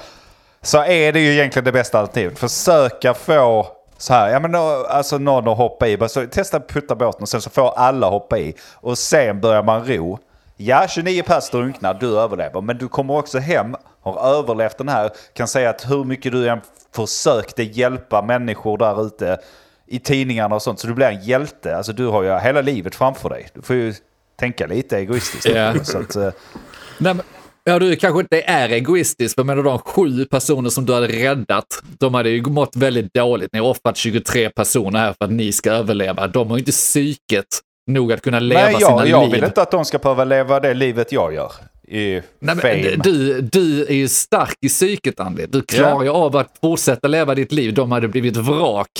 Så 0.62 0.84
är 0.84 1.12
det 1.12 1.20
ju 1.20 1.32
egentligen 1.32 1.64
det 1.64 1.72
bästa 1.72 1.98
alternativet. 1.98 2.38
Försöka 2.38 3.14
få 3.14 3.66
så 4.00 4.14
här, 4.14 4.28
ja 4.28 4.40
men 4.40 4.52
då, 4.52 4.86
alltså 4.88 5.18
någon 5.18 5.48
att 5.48 5.56
hoppa 5.56 5.88
i. 5.88 5.96
Bara 5.96 6.08
Så, 6.08 6.26
testa 6.26 6.56
att 6.56 6.68
putta 6.68 6.94
båten 6.94 7.22
och 7.22 7.28
sen 7.28 7.40
så 7.40 7.50
får 7.50 7.78
alla 7.78 8.08
hoppa 8.08 8.38
i. 8.38 8.54
Och 8.74 8.98
sen 8.98 9.40
börjar 9.40 9.62
man 9.62 9.86
ro. 9.86 10.18
Ja, 10.56 10.86
29 10.88 11.22
pers 11.22 11.50
drunknar, 11.50 11.94
du 11.94 12.18
överlever. 12.18 12.60
Men 12.60 12.78
du 12.78 12.88
kommer 12.88 13.16
också 13.16 13.38
hem, 13.38 13.76
har 14.02 14.38
överlevt 14.38 14.78
den 14.78 14.88
här, 14.88 15.10
kan 15.34 15.48
säga 15.48 15.70
att 15.70 15.90
hur 15.90 16.04
mycket 16.04 16.32
du 16.32 16.48
än 16.48 16.60
försökte 16.94 17.62
hjälpa 17.62 18.22
människor 18.22 18.78
där 18.78 19.06
ute 19.06 19.38
i 19.86 19.98
tidningarna 19.98 20.54
och 20.54 20.62
sånt. 20.62 20.80
Så 20.80 20.86
du 20.86 20.94
blir 20.94 21.06
en 21.06 21.22
hjälte. 21.22 21.76
Alltså 21.76 21.92
du 21.92 22.06
har 22.06 22.22
ju 22.22 22.38
hela 22.38 22.60
livet 22.60 22.94
framför 22.94 23.28
dig. 23.28 23.48
Du 23.54 23.62
får 23.62 23.76
ju 23.76 23.94
tänka 24.36 24.66
lite 24.66 24.98
egoistiskt. 24.98 25.46
Ja. 25.46 25.84
Så 25.84 25.98
att, 25.98 26.16
eh, 26.16 26.30
Nej, 26.98 27.14
men, 27.14 27.22
ja, 27.64 27.78
du 27.78 27.96
kanske 27.96 28.20
inte 28.20 28.40
är 28.40 28.68
egoistisk, 28.68 29.34
för 29.34 29.44
menar 29.44 29.62
de 29.62 29.78
sju 29.78 30.24
personer 30.24 30.70
som 30.70 30.86
du 30.86 30.94
hade 30.94 31.08
räddat, 31.08 31.82
de 31.98 32.14
hade 32.14 32.30
ju 32.30 32.42
mått 32.42 32.76
väldigt 32.76 33.14
dåligt. 33.14 33.52
Ni 33.52 33.58
har 33.58 33.66
offrat 33.66 33.96
23 33.96 34.50
personer 34.50 34.98
här 34.98 35.14
för 35.18 35.24
att 35.24 35.30
ni 35.30 35.52
ska 35.52 35.72
överleva. 35.72 36.26
De 36.26 36.50
har 36.50 36.56
ju 36.56 36.60
inte 36.60 36.72
psyket 36.72 37.46
nog 37.86 38.12
att 38.12 38.22
kunna 38.22 38.40
leva 38.40 38.62
nej, 38.62 38.74
sina 38.74 38.90
jag, 38.90 39.08
jag 39.08 39.22
liv. 39.22 39.32
vill 39.32 39.44
inte 39.44 39.62
att 39.62 39.70
de 39.70 39.84
ska 39.84 39.98
behöva 39.98 40.24
leva 40.24 40.60
det 40.60 40.74
livet 40.74 41.12
jag 41.12 41.34
gör. 41.34 41.52
I 41.88 42.22
Nej, 42.38 42.56
men, 42.62 43.00
du, 43.00 43.40
du 43.40 43.84
är 43.84 43.94
ju 43.94 44.08
stark 44.08 44.56
i 44.60 44.68
psyket, 44.68 45.20
Andy. 45.20 45.46
Du 45.46 45.62
klarar 45.62 46.02
ju 46.02 46.08
av 46.08 46.36
att 46.36 46.58
fortsätta 46.60 47.08
leva 47.08 47.34
ditt 47.34 47.52
liv. 47.52 47.74
De 47.74 47.92
hade 47.92 48.08
blivit 48.08 48.36
vrak 48.36 48.90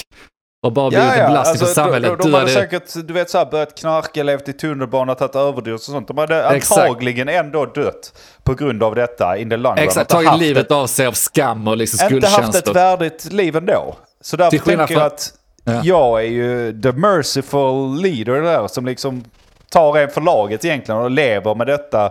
och 0.63 0.73
bara 0.73 0.89
blivit 0.91 1.07
en 1.07 1.27
belastning 1.27 1.61
på 1.61 1.67
samhället. 1.67 2.11
De, 2.11 2.17
de 2.17 2.35
hade 2.35 2.39
hade... 2.39 2.51
säkert 2.53 3.07
du 3.09 3.15
vet, 3.15 3.31
så 3.31 3.39
här, 3.39 3.45
börjat 3.51 3.79
knarka, 3.79 4.23
levt 4.23 4.49
i 4.49 4.53
tunnelbana, 4.53 5.15
tagit 5.15 5.37
överdos 5.37 5.89
och 5.89 5.93
sånt. 5.93 6.09
De 6.09 6.19
hade 6.19 6.45
Exakt. 6.49 6.81
antagligen 6.81 7.29
ändå 7.29 7.67
dött 7.67 8.13
på 8.43 8.55
grund 8.55 8.83
av 8.83 8.95
detta 8.95 9.39
in 9.39 9.51
the 9.51 9.57
long. 9.57 9.79
Exakt, 9.79 10.11
tagit 10.11 10.39
livet 10.39 10.67
ett, 10.67 10.73
av 10.73 10.87
sig 10.87 11.07
av 11.07 11.13
skam 11.13 11.69
och 11.69 11.77
liksom 11.77 12.15
Inte 12.15 12.29
haft 12.29 12.39
ett 12.39 12.45
skuldkänslor. 12.45 12.75
värdigt 12.75 13.33
liv 13.33 13.57
ändå. 13.57 13.97
Så 14.21 14.37
därför 14.37 14.59
tänker 14.59 14.95
jag 14.95 15.03
att 15.03 15.33
Ja. 15.65 15.81
jag 15.85 16.21
är 16.25 16.29
ju 16.29 16.81
the 16.83 16.93
merciful 16.93 18.03
leader 18.03 18.43
där 18.43 18.69
som 18.69 18.87
liksom 18.87 19.25
tar 19.71 19.99
en 19.99 20.11
för 20.11 20.21
laget 20.21 20.65
egentligen 20.65 21.01
och 21.01 21.11
lever 21.11 21.55
med 21.55 21.67
detta 21.67 22.05
eh, 22.05 22.11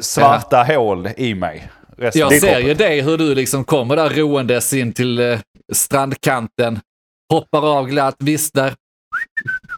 svarta 0.00 0.62
hål 0.62 1.08
i 1.16 1.34
mig. 1.34 1.70
Jag 1.96 2.40
ser 2.40 2.58
ju 2.58 2.74
dig 2.74 3.00
hur 3.00 3.18
du 3.18 3.34
liksom 3.34 3.64
kommer 3.64 3.96
där 3.96 4.08
roendes 4.08 4.72
in 4.72 4.92
till 4.92 5.20
eh, 5.20 5.38
strandkanten, 5.72 6.80
hoppar 7.30 7.78
av 7.78 7.86
glatt, 7.86 8.14
visslar, 8.18 8.74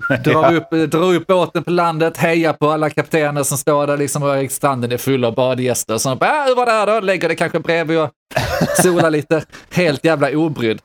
drar, 0.25 0.55
upp, 0.55 0.71
drar 0.91 1.15
upp 1.15 1.27
båten 1.27 1.65
på 1.65 1.71
landet, 1.71 2.17
hejar 2.17 2.53
på 2.53 2.71
alla 2.71 2.91
kaptener 2.91 3.43
som 3.43 3.59
står 3.59 3.87
där 3.87 3.97
liksom 3.97 4.49
stranden 4.51 4.93
är 4.93 4.97
full 4.97 5.25
av 5.25 5.35
badgäster. 5.35 5.99
Så 5.99 6.15
bara, 6.17 6.43
äh, 6.43 6.47
hur 6.47 6.55
var 6.57 6.67
det 6.67 6.73
här 6.73 6.87
då? 6.87 7.01
Lägger 7.01 7.29
det 7.29 7.35
kanske 7.35 7.61
bredvid 7.61 7.99
och 7.99 8.11
solar 8.83 9.11
lite. 9.11 9.45
Helt 9.71 10.05
jävla 10.05 10.31
obrydd. 10.31 10.81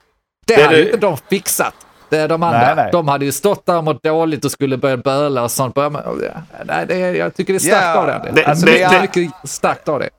Det 0.47 0.55
Det 0.55 0.63
hade 0.63 0.77
ju 0.77 0.85
inte 0.85 0.97
de 0.97 1.17
fixat. 1.29 1.73
Det, 2.09 2.27
de 2.27 2.43
andra, 2.43 2.59
Nej, 2.59 2.75
nej. 2.75 2.89
de 2.91 3.07
hade 3.07 3.25
ju 3.25 3.31
stått 3.31 3.65
där 3.65 3.77
och 3.77 3.83
mått 3.83 4.03
dåligt 4.03 4.45
och 4.45 4.51
skulle 4.51 4.77
börja 4.77 4.97
böla 4.97 5.43
och 5.43 5.51
sånt. 5.51 5.75
Nej, 5.75 6.85
det 6.87 6.95
är, 7.01 7.13
jag 7.15 7.35
tycker 7.35 7.53
det 7.53 7.57
är 7.57 7.59
starkt 7.59 7.83
Ja, 7.83 7.97
av 7.97 8.07
det. 8.07 8.31
det- 8.35 8.45
Alltså, 8.45 8.65
det- 8.65 8.71
det 8.71 8.83
är, 8.83 9.01
mycket 9.01 9.31
starkt 9.43 9.87
av 9.89 9.99
det. 9.99 10.09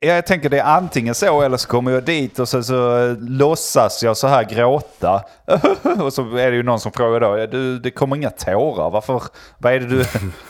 Jag 0.00 0.26
tänker 0.26 0.48
det 0.48 0.58
är 0.58 0.64
antingen 0.64 1.14
så 1.14 1.42
eller 1.42 1.56
så 1.56 1.68
kommer 1.68 1.90
jag 1.92 2.02
dit 2.04 2.38
och 2.38 2.48
så, 2.48 2.62
så 2.62 2.98
eh, 3.10 3.16
låtsas 3.18 4.02
jag 4.02 4.16
så 4.16 4.26
här 4.26 4.44
gråta. 4.44 5.24
och 6.02 6.12
så 6.12 6.36
är 6.36 6.50
det 6.50 6.56
ju 6.56 6.62
någon 6.62 6.80
som 6.80 6.92
frågar 6.92 7.20
då, 7.20 7.46
du, 7.46 7.78
det 7.78 7.90
kommer 7.90 8.16
inga 8.16 8.30
tårar, 8.30 8.90
varför, 8.90 9.22
vad 9.58 9.72
är 9.72 9.80
det 9.80 9.86
du... 9.86 10.04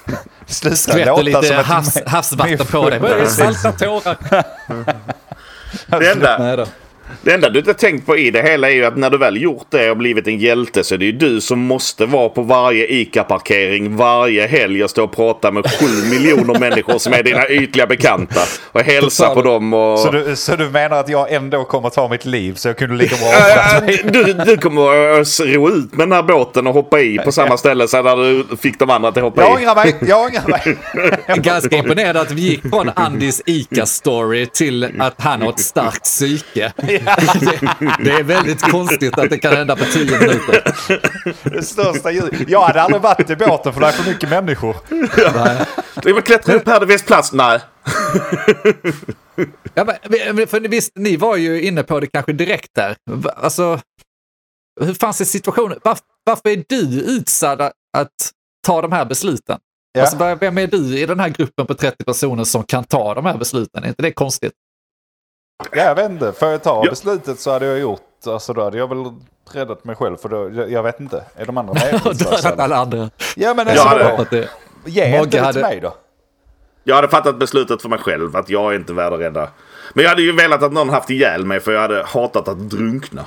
Sluta 0.47 0.77
Skvätter 0.77 1.07
låta 1.07 1.23
lite 1.23 1.43
som 1.43 1.57
ett 1.57 1.67
havs, 1.67 1.97
me- 1.97 2.09
havsvatten 2.09 2.67
på 2.71 2.91
dig. 2.91 3.01
Det? 3.01 3.27
Salta 3.27 3.73
tårar. 3.73 4.17
Det 6.01 6.11
enda. 6.11 6.67
Det 7.23 7.33
enda 7.33 7.49
du 7.51 7.59
inte 7.59 7.75
tänkt 7.75 8.07
på 8.07 8.17
i 8.17 8.31
det 8.31 8.43
hela 8.43 8.71
är 8.71 8.75
ju 8.75 8.85
att 8.85 8.97
när 8.97 9.11
du 9.11 9.19
väl 9.19 9.43
gjort 9.43 9.67
det 9.71 9.91
och 9.91 9.97
blivit 9.97 10.27
en 10.27 10.39
hjälte 10.39 10.85
så 10.85 10.95
är 10.95 10.99
det 10.99 11.05
ju 11.05 11.13
du 11.13 11.41
som 11.41 11.59
måste 11.59 12.07
vara 12.07 12.29
på 12.29 12.43
varje 12.43 12.87
ICA-parkering 12.87 13.97
varje 13.97 14.47
helg 14.47 14.85
och 14.85 14.91
stå 14.91 15.05
och 15.05 15.17
prata 15.17 15.51
med 15.51 15.65
sju 15.81 16.11
miljoner 16.11 16.59
människor 16.59 16.99
som 16.99 17.13
är 17.13 17.23
dina 17.23 17.49
ytliga 17.49 17.87
bekanta. 17.87 18.41
Och 18.73 18.81
hälsa 18.81 19.35
på 19.35 19.43
dem 19.43 19.75
och... 19.75 19.99
Så 19.99 20.11
du, 20.11 20.37
så 20.37 20.57
du 20.57 20.71
menar 20.71 21.01
att 21.01 21.09
jag 21.09 21.33
ändå 21.33 21.65
kommer 21.65 21.91
ta 21.91 22.09
mitt 22.09 22.25
liv 22.25 22.55
så 22.55 22.69
jag 22.69 22.79
kunde 22.79 22.97
lika 22.97 23.17
bra 23.17 23.31
du, 24.13 24.33
du 24.33 24.57
kommer 24.57 25.21
att 25.21 25.41
ro 25.41 25.71
ut 25.71 25.93
med 25.95 26.09
den 26.09 26.13
här 26.13 26.23
båten 26.23 26.67
och 26.67 26.75
hoppa 26.75 27.01
i 27.01 27.19
på 27.19 27.33
samma 27.33 27.57
ställe 27.57 27.89
så 27.89 28.03
där 28.03 28.17
du 28.17 28.57
fick 28.57 28.79
de 28.79 28.91
andra 28.91 29.09
att 29.09 29.17
hoppa 29.17 29.43
Jag 29.43 29.51
i. 29.51 29.55
ångrar 29.67 29.75
mig, 29.75 29.95
jag 30.01 30.21
ångrar 30.21 30.49
mig. 30.49 30.77
Ganska 31.39 31.77
imponerad 31.77 32.17
att 32.17 32.31
vi 32.31 32.41
gick 32.41 32.63
från 32.71 32.91
Andys 32.95 33.43
ICA-story 33.47 34.47
till 34.47 35.01
att 35.01 35.15
han 35.19 35.43
har 35.43 35.51
ett 35.51 35.61
starkt 35.61 36.03
psyke. 36.05 36.73
Det, 38.05 38.11
är 38.11 38.23
väldigt 38.23 38.63
konstigt 38.63 39.19
att 39.19 39.31
det 39.31 39.39
kan 39.39 39.57
hända 39.57 39.77
på 39.77 39.85
tio 39.85 40.19
minuter. 40.21 40.63
Det 41.51 41.63
största 41.63 42.11
djuret. 42.11 42.49
Jag 42.49 42.61
hade 42.61 42.83
aldrig 42.83 43.03
varit 43.03 43.31
i 43.31 43.37
båten 43.37 43.73
för 43.73 43.81
det 43.81 43.87
är 43.87 43.93
för 43.93 44.11
mycket 44.11 44.31
människor. 44.31 44.77
Vi 46.05 46.13
vill 46.13 46.23
klättra 46.23 46.55
upp 46.55 46.67
här, 46.67 46.81
det 46.81 46.87
finns 46.87 47.03
plats. 47.03 47.33
Nej. 47.33 47.61
Ja, 49.75 49.85
men, 50.35 50.47
för 50.47 50.61
visst, 50.61 50.93
ni 50.95 51.17
var 51.17 51.37
ju 51.37 51.63
inne 51.63 51.83
på 51.83 52.01
det 52.01 52.07
kanske 52.07 52.33
direkt 52.33 52.71
där. 52.75 52.97
Alltså, 53.37 53.81
hur 54.81 54.95
fanns 54.95 55.19
det 55.19 55.25
situationen? 55.25 55.79
Varför, 55.85 56.03
varför 56.25 56.49
är 56.49 56.65
du 56.69 57.01
utsatt 57.01 57.61
att 57.97 58.09
ta 58.67 58.83
de 58.83 58.93
här 58.93 59.05
besluten? 59.05 59.59
Ja. 59.93 60.01
Alltså, 60.01 60.17
vad- 60.17 60.41
vem 60.41 60.59
är 60.59 60.67
du 60.67 60.99
i 60.99 61.07
den 61.07 61.21
här 61.21 61.29
gruppen 61.29 61.67
på 61.67 61.75
30 61.75 62.05
personer 62.05 62.45
som 62.45 62.65
kan 62.65 62.85
ta 62.85 63.15
de 63.15 63.27
här 63.27 63.37
besluten? 63.39 63.85
Är 63.85 63.89
inte 63.89 64.03
det 64.03 64.13
konstigt? 64.13 64.53
Ja, 65.73 65.83
jag 65.83 65.95
vet 65.95 66.11
inte, 66.11 66.33
får 66.33 66.49
jag 66.49 66.63
ta 66.63 66.83
Ja. 66.85 66.91
beslutet 66.91 67.41
så 67.41 67.51
hade 67.53 67.67
jag 67.67 67.79
gjort, 67.79 68.01
alltså 68.27 68.53
då 68.53 68.65
hade 68.65 68.79
jag 68.79 68.89
väl 68.89 69.05
räddat 69.53 69.85
mig 69.85 69.97
själv 69.97 70.17
för 70.17 70.29
då, 70.29 70.51
jag, 70.55 70.71
jag 70.73 70.83
vet 70.83 71.01
inte, 71.01 71.25
är 71.37 71.47
de 71.47 71.59
andra 71.59 71.75
dödat 72.13 72.45
alla 72.61 72.77
andra. 72.77 73.11
Ja 73.37 73.55
men 73.55 73.67
Ja, 73.67 73.73
alltså, 73.73 73.99
det- 73.99 74.05
då, 74.17 74.23
Att 74.23 74.31
det- 74.31 74.49
ge 74.87 75.19
inte 75.19 75.37
det 75.37 75.41
hade- 75.45 75.53
till 75.53 75.63
mig 75.63 75.81
då. 75.81 75.95
Jag 76.85 76.95
hade 76.97 77.09
fattat 77.09 77.39
beslutet 77.39 77.83
för 77.83 77.89
mig 77.89 77.99
själv 77.99 78.37
att 78.37 78.49
jag 78.49 78.73
är 78.73 78.77
inte 78.77 78.93
värd 78.93 79.13
att 79.13 79.21
rädda. 79.21 79.49
Men 79.95 80.03
jag 80.03 80.09
hade 80.11 80.23
ju 80.23 80.33
velat 80.37 80.63
att 80.63 80.73
någon 80.73 80.89
haft 80.89 81.11
ihjäl 81.11 81.45
mig 81.47 81.61
för 81.61 81.73
jag 81.73 81.81
hade 81.81 82.03
hatat 82.07 82.49
att 82.49 82.59
drunkna. 82.71 83.27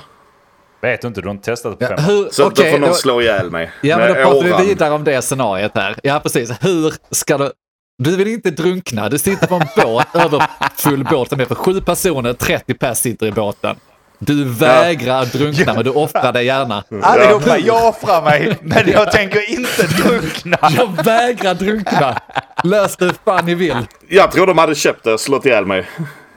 Vet 0.80 1.00
du 1.00 1.08
inte, 1.08 1.20
du 1.20 1.26
har 1.28 1.34
inte 1.34 1.44
testat 1.50 1.78
det 1.78 1.86
på 1.86 1.92
Ja, 1.92 1.96
fem 1.96 2.04
hur, 2.06 2.28
Så 2.30 2.42
då 2.42 2.48
okej, 2.48 2.72
får 2.72 2.78
någon 2.78 2.88
då- 2.88 2.94
slå 2.94 3.20
ihjäl 3.20 3.50
mig. 3.50 3.70
Ja, 3.82 3.96
men 3.98 4.08
då 4.08 4.14
med 4.14 4.24
pratar 4.24 4.48
åran. 4.48 4.60
vi 4.62 4.66
vidare 4.68 4.94
om 4.94 5.04
det 5.04 5.22
scenariet 5.22 5.72
här. 5.74 5.96
Ja, 6.02 6.20
precis. 6.22 6.50
Hur 6.60 6.94
ska 7.10 7.38
du... 7.38 7.52
Du 7.98 8.16
vill 8.16 8.28
inte 8.28 8.50
drunkna. 8.50 9.08
Du 9.08 9.18
sitter 9.18 9.46
på 9.46 9.54
en 9.54 9.66
båt, 9.76 10.06
överfull 10.14 11.04
båt 11.04 11.28
som 11.28 11.40
är 11.40 11.44
för 11.44 11.54
sju 11.54 11.80
personer, 11.80 12.32
30 12.32 12.74
pers 12.74 12.98
sitter 12.98 13.26
i 13.26 13.32
båten. 13.32 13.76
Du 14.18 14.44
vägrar 14.44 15.24
drunkna, 15.26 15.74
men 15.74 15.84
du 15.84 15.90
offrar 15.90 16.32
dig 16.32 16.46
gärna. 16.46 16.84
Allihopa, 17.02 17.58
jag 17.58 17.88
offrar 17.88 18.22
mig, 18.22 18.58
men 18.62 18.88
jag 18.90 19.12
tänker 19.12 19.50
inte 19.50 19.86
drunkna. 20.02 20.58
Jag 20.76 21.04
vägrar 21.04 21.54
drunkna. 21.54 22.20
Lös 22.64 22.96
det 22.96 23.04
hur 23.04 23.14
fan 23.24 23.46
ni 23.46 23.54
vill. 23.54 23.86
Jag 24.08 24.32
tror 24.32 24.46
de 24.46 24.58
hade 24.58 24.74
köpt 24.74 25.04
det 25.04 25.12
och 25.12 25.20
slått 25.20 25.46
ihjäl 25.46 25.66
mig. 25.66 25.86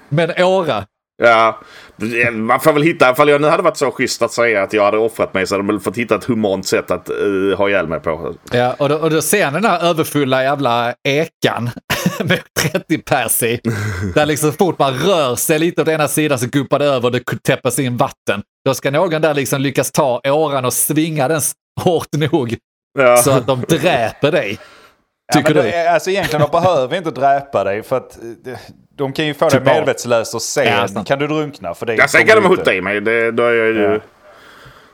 Men 0.09 0.43
åra. 0.43 0.85
Ja, 1.23 1.59
man 2.33 2.59
får 2.59 2.73
väl 2.73 2.83
hitta, 2.83 3.11
ifall 3.11 3.29
jag 3.29 3.41
nu 3.41 3.47
hade 3.47 3.63
varit 3.63 3.77
så 3.77 3.91
schysst 3.91 4.21
att 4.21 4.31
säga 4.31 4.63
att 4.63 4.73
jag 4.73 4.83
hade 4.83 4.97
offrat 4.97 5.33
mig 5.33 5.47
så 5.47 5.55
hade 5.55 5.63
de 5.63 5.67
väl 5.67 5.79
fått 5.79 5.97
hitta 5.97 6.15
ett 6.15 6.23
humant 6.25 6.67
sätt 6.67 6.91
att 6.91 7.09
uh, 7.09 7.57
ha 7.57 7.69
ihjäl 7.69 7.87
mig 7.87 7.99
på. 7.99 8.35
Ja, 8.51 8.73
och, 8.79 8.89
då, 8.89 8.95
och 8.95 9.09
då 9.09 9.21
ser 9.21 9.45
ni 9.51 9.53
den 9.53 9.65
här 9.65 9.79
överfulla 9.89 10.43
jävla 10.43 10.93
ekan 11.03 11.69
med 12.23 12.39
30 12.71 12.97
pers 12.97 13.43
i. 13.43 13.59
Där 14.15 14.25
liksom 14.25 14.51
så 14.51 14.57
fort 14.57 14.79
man 14.79 14.93
rör 14.93 15.35
sig 15.35 15.59
lite 15.59 15.81
åt 15.81 15.87
ena 15.87 16.07
sidan 16.07 16.39
så 16.39 16.47
guppar 16.47 16.79
det 16.79 16.85
över 16.85 17.05
och 17.05 17.11
det 17.11 17.23
täppas 17.43 17.79
in 17.79 17.97
vatten. 17.97 18.41
Då 18.65 18.73
ska 18.73 18.91
någon 18.91 19.21
där 19.21 19.33
liksom 19.33 19.61
lyckas 19.61 19.91
ta 19.91 20.21
åran 20.25 20.65
och 20.65 20.73
svinga 20.73 21.27
den 21.27 21.41
hårt 21.81 22.07
nog 22.31 22.57
Ja. 22.99 23.17
så 23.17 23.31
att 23.31 23.47
de 23.47 23.61
dräper 23.67 24.31
dig. 24.31 24.57
Ja, 25.27 25.39
Tycker 25.39 25.55
men 25.55 25.63
du? 25.63 25.87
Alltså 25.87 26.09
egentligen, 26.09 26.41
de 26.51 26.61
behöver 26.61 26.97
inte 26.97 27.11
dräpa 27.11 27.63
dig 27.63 27.83
för 27.83 27.97
att 27.97 28.17
eh, 28.47 28.57
de 28.97 29.13
kan 29.13 29.25
ju 29.25 29.33
få 29.33 29.49
dig 29.49 29.59
Typ 29.59 29.67
medvetslös 29.67 30.33
och 30.33 30.41
sen 30.41 30.87
Ja, 30.95 31.03
kan 31.03 31.19
du 31.19 31.27
drunkna. 31.27 31.73
För 31.73 31.85
det 31.85 31.95
Ja, 31.95 32.07
sen 32.07 32.27
kan 32.27 32.35
de 32.35 32.43
du 32.43 32.49
hutta 32.49 32.73
i 32.73 32.81
mig. 32.81 33.01
Det, 33.01 33.31
då 33.31 33.43
är 33.43 33.53
jag 33.53 33.67
ju... 33.67 33.81
Ja. 33.83 33.99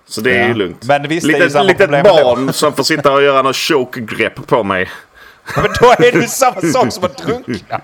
Så 0.07 0.21
det 0.21 0.31
är 0.35 0.41
Ja. 0.41 0.47
ju 0.47 0.53
lugnt. 0.53 0.83
Men 0.83 1.07
visst, 1.07 1.27
det 1.27 1.33
är 1.33 1.37
ju 1.37 1.39
litet 1.39 1.51
samma 1.53 1.63
litet 1.63 1.89
barn 2.03 2.53
som 2.53 2.73
får 2.73 2.83
sitta 2.83 3.11
och 3.11 3.23
göra 3.23 3.41
något 3.41 3.55
choke-grepp 3.55 4.47
på 4.47 4.63
mig. 4.63 4.89
Men 5.55 5.65
då 5.81 5.91
är 5.91 6.11
det 6.11 6.19
ju 6.19 6.27
samma 6.27 6.61
sak 6.73 6.93
som 6.93 7.03
att 7.03 7.17
drunkna. 7.17 7.81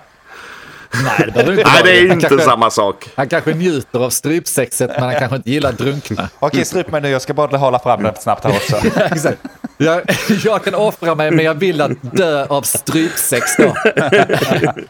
Nej, 1.04 1.30
det 1.34 1.40
inte 1.40 1.52
Nej, 1.64 1.82
det 1.84 1.98
är 1.98 2.02
inte 2.12 2.28
kanske, 2.28 2.44
samma 2.44 2.70
sak. 2.70 3.08
Han 3.14 3.28
kanske 3.28 3.54
njuter 3.54 3.98
av 4.04 4.10
strypsexet, 4.10 4.90
men 4.90 5.02
han 5.02 5.14
kanske 5.18 5.36
inte 5.36 5.50
gillar 5.50 5.72
drunkna. 5.72 6.28
Okej, 6.38 6.64
stryp 6.64 6.90
mig 6.90 7.00
nu. 7.00 7.08
Jag 7.08 7.22
ska 7.22 7.34
bara 7.34 7.56
hålla 7.56 7.78
fram 7.78 8.02
den 8.02 8.14
snabbt 8.14 8.44
här 8.44 8.50
också. 8.50 8.76
Jag, 9.82 10.02
jag 10.44 10.64
kan 10.64 10.74
offra 10.74 11.14
mig, 11.14 11.30
men 11.30 11.44
jag 11.44 11.54
vill 11.54 11.80
att 11.80 11.90
dö 12.12 12.46
av 12.46 12.62
strypsex 12.62 13.56
då. 13.56 13.64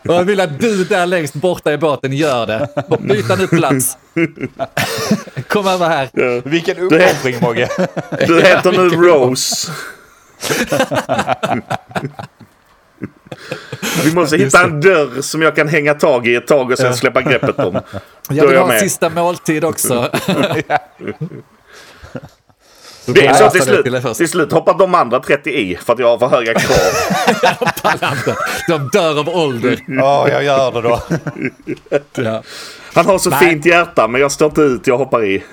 Och 0.09 0.15
jag 0.15 0.25
vill 0.25 0.41
att 0.41 0.61
du 0.61 0.85
där 0.85 1.07
längst 1.07 1.35
borta 1.35 1.73
i 1.73 1.79
båten 1.79 2.13
gör 2.13 2.47
det. 2.47 2.69
Och 2.89 2.99
byta 3.01 3.37
nu 3.37 3.47
plats. 3.47 3.97
Kom 5.49 5.67
över 5.67 5.89
här. 5.89 6.49
Vilken 6.49 6.79
uppoffring 6.79 7.37
Mogge. 7.41 7.69
Du 8.27 8.43
heter 8.43 8.73
nu 8.73 8.89
Rose. 8.89 9.73
Vi 14.05 14.15
måste 14.15 14.37
hitta 14.37 14.65
en 14.65 14.81
dörr 14.81 15.23
som 15.23 15.43
jag 15.43 15.57
kan 15.57 15.69
hänga 15.69 15.95
tag 15.95 16.27
i 16.27 16.35
ett 16.35 16.47
tag 16.47 16.71
och 16.71 16.79
sen 16.79 16.95
släppa 16.95 17.23
greppet 17.23 17.59
om. 17.59 17.81
Jag 18.29 18.39
är 18.39 18.47
vill 18.47 18.55
jag 18.55 18.61
ha 18.61 18.63
en 18.63 18.69
med. 18.69 18.81
sista 18.81 19.09
måltid 19.09 19.65
också. 19.65 20.11
Det 23.15 23.27
är 23.27 23.35
så 23.35 23.51
till 23.51 23.63
slut, 23.63 24.17
till 24.17 24.29
slut 24.29 24.53
hoppar 24.53 24.79
de 24.79 24.95
andra 24.95 25.21
30 25.21 25.51
i 25.51 25.77
för 25.77 25.93
att 25.93 25.99
jag 25.99 26.09
har 26.09 26.19
för 26.19 26.29
höga 26.29 26.55
krav. 26.55 26.77
De 28.69 28.89
dör 28.93 29.21
av 29.21 29.29
ålder. 29.29 29.85
Ja, 29.89 30.29
jag 30.29 30.45
gör 30.45 30.73
det 30.73 30.81
då. 30.81 31.03
Ja. 32.25 32.43
Han 32.95 33.07
har 33.07 33.19
så 33.19 33.31
Nej. 33.31 33.39
fint 33.39 33.67
hjärta 33.67 34.09
men 34.09 34.21
jag 34.21 34.33
står 34.33 34.49
inte 34.49 34.61
ut, 34.61 34.87
jag 34.87 34.99
hoppar 34.99 35.25
i. 35.25 35.45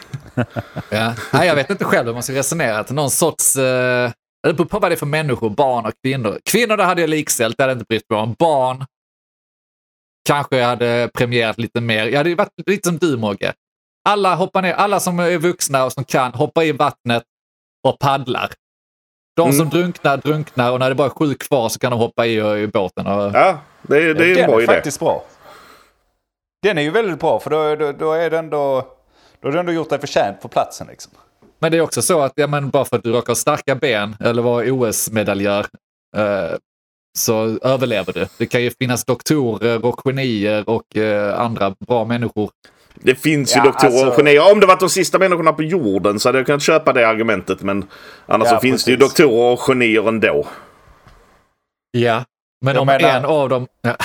Ja. 0.89 1.13
Nej, 1.33 1.47
jag 1.47 1.55
vet 1.55 1.69
inte 1.69 1.85
själv 1.85 2.07
hur 2.07 2.13
man 2.13 2.23
ska 2.23 2.33
resonera. 2.33 2.83
Till 2.83 2.95
någon 2.95 3.11
sorts... 3.11 3.55
Eh, 3.55 4.11
det 4.43 4.53
beror 4.53 4.65
på 4.65 4.79
vad 4.79 4.91
det 4.91 4.95
är 4.95 4.97
för 4.97 5.05
människor, 5.05 5.49
barn 5.49 5.85
och 5.85 5.91
kvinnor. 6.03 6.39
Kvinnor 6.49 6.77
det 6.77 6.83
hade 6.83 7.01
jag 7.01 7.09
likställt, 7.09 7.57
det 7.57 7.63
hade 7.63 7.71
jag 7.71 7.75
inte 7.75 7.85
brytt 7.89 8.09
mig 8.09 8.19
om. 8.19 8.35
Barn 8.39 8.85
kanske 10.27 10.57
jag 10.57 10.65
hade 10.67 11.09
premierat 11.13 11.57
lite 11.57 11.81
mer. 11.81 12.07
Jag 12.07 12.17
hade 12.17 12.35
varit 12.35 12.53
lite 12.65 12.89
som 12.89 12.97
du 12.97 13.17
Mogge. 13.17 13.53
Alla 14.09 14.35
hoppar 14.35 14.61
ner, 14.61 14.73
alla 14.73 14.99
som 14.99 15.19
är 15.19 15.37
vuxna 15.37 15.85
och 15.85 15.93
som 15.93 16.03
kan 16.03 16.33
hoppar 16.33 16.63
i 16.63 16.71
vattnet 16.71 17.23
och 17.87 17.99
paddlar. 17.99 18.51
De 19.35 19.53
som 19.53 19.69
drunknar, 19.69 20.17
drunknar 20.17 20.71
och 20.71 20.79
när 20.79 20.89
det 20.89 20.95
bara 20.95 21.05
är 21.07 21.09
sju 21.09 21.33
kvar 21.33 21.69
så 21.69 21.79
kan 21.79 21.91
de 21.91 21.99
hoppa 21.99 22.25
i, 22.25 22.61
i 22.63 22.67
båten. 22.67 23.07
Och, 23.07 23.31
Ja, 23.33 23.59
det, 23.81 23.97
är- 23.97 24.13
det 24.13 24.25
är 24.25 24.29
en 24.29 24.35
Den 24.35 24.45
bra 24.47 24.55
är 24.57 24.63
idé. 24.63 24.73
faktiskt 24.73 24.99
bra. 24.99 25.23
Den 26.63 26.77
är 26.77 26.81
ju 26.81 26.91
väldigt 26.91 27.19
bra 27.19 27.39
för 27.39 27.49
då, 27.49 27.75
då, 27.75 27.91
då 27.91 28.11
är 28.13 28.29
det 28.29 28.37
ändå... 28.37 28.87
Då 29.41 29.47
har 29.47 29.53
du 29.53 29.59
ändå 29.59 29.71
gjort 29.71 29.89
dig 29.89 29.99
förtjänt 29.99 30.41
på 30.41 30.47
platsen 30.47 30.87
liksom. 30.87 31.11
Men 31.59 31.71
det 31.71 31.77
är 31.77 31.81
också 31.81 32.01
så 32.01 32.21
att 32.21 32.33
ja, 32.35 32.47
men 32.47 32.69
bara 32.69 32.85
för 32.85 32.97
att 32.97 33.03
du 33.03 33.11
råkar 33.11 33.27
ha 33.27 33.35
starka 33.35 33.75
ben 33.75 34.15
eller 34.19 34.41
vara 34.41 34.65
OS-medaljör 34.73 35.65
eh, 36.17 36.55
så 37.17 37.59
överlever 37.61 38.13
du. 38.13 38.27
Det 38.37 38.45
kan 38.45 38.61
ju 38.63 38.71
finnas 38.79 39.05
doktorer 39.05 39.85
och 39.85 39.99
genier 40.05 40.69
och 40.69 40.97
eh, 40.97 41.39
andra 41.39 41.75
bra 41.79 42.05
människor. 42.05 42.49
Det 43.01 43.15
finns 43.15 43.55
ju 43.55 43.59
Ja, 43.59 43.63
doktorer 43.63 43.91
och 43.93 44.05
alltså- 44.05 44.17
genier. 44.21 44.51
Om 44.51 44.59
det 44.59 44.67
varit 44.67 44.79
de 44.79 44.89
sista 44.89 45.19
människorna 45.19 45.53
på 45.53 45.63
jorden 45.63 46.19
så 46.19 46.29
hade 46.29 46.37
jag 46.39 46.45
kunnat 46.45 46.61
köpa 46.61 46.93
det 46.93 47.07
argumentet. 47.07 47.61
Men 47.61 47.85
annars 48.25 48.47
Ja, 48.47 48.55
så 48.55 48.59
finns 48.61 48.83
det 48.83 48.91
ju 48.91 48.97
precis. 48.97 49.13
doktorer 49.17 49.53
och 49.53 49.59
genier 49.59 50.07
ändå. 50.07 50.45
Ja. 51.91 52.23
Men 52.61 52.73
Jag 52.75 52.81
om 52.81 52.87
menar- 52.87 53.09
en 53.09 53.25
av 53.25 53.49
dem... 53.49 53.67
Ja. 53.81 53.95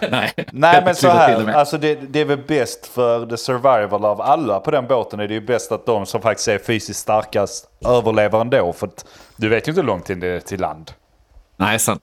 Nej, 0.10 0.32
Nej 0.52 0.82
men 0.84 0.94
så 0.94 1.08
och 1.08 1.14
här, 1.14 1.52
alltså 1.52 1.78
det, 1.78 1.94
det 1.94 2.20
är 2.20 2.24
väl 2.24 2.38
bäst 2.48 2.86
för 2.86 3.26
the 3.26 3.36
survival 3.36 4.04
av 4.04 4.20
alla 4.20 4.60
på 4.60 4.70
den 4.70 4.86
båten. 4.86 5.20
är 5.20 5.28
Det 5.28 5.34
är 5.34 5.40
ju 5.40 5.46
bäst 5.46 5.72
att 5.72 5.86
de 5.86 6.06
som 6.06 6.20
faktiskt 6.22 6.48
är 6.48 6.58
fysiskt 6.58 7.00
starkast 7.00 7.68
överlever 7.86 8.40
ändå. 8.40 8.72
För 8.72 8.86
att 8.86 9.04
du 9.36 9.48
vet 9.48 9.68
ju 9.68 9.70
inte 9.70 9.80
hur 9.80 9.86
långt 9.86 10.06
det- 10.06 10.40
till 10.40 10.60
land. 10.60 10.90
Nej, 11.56 11.78
sant. 11.78 12.02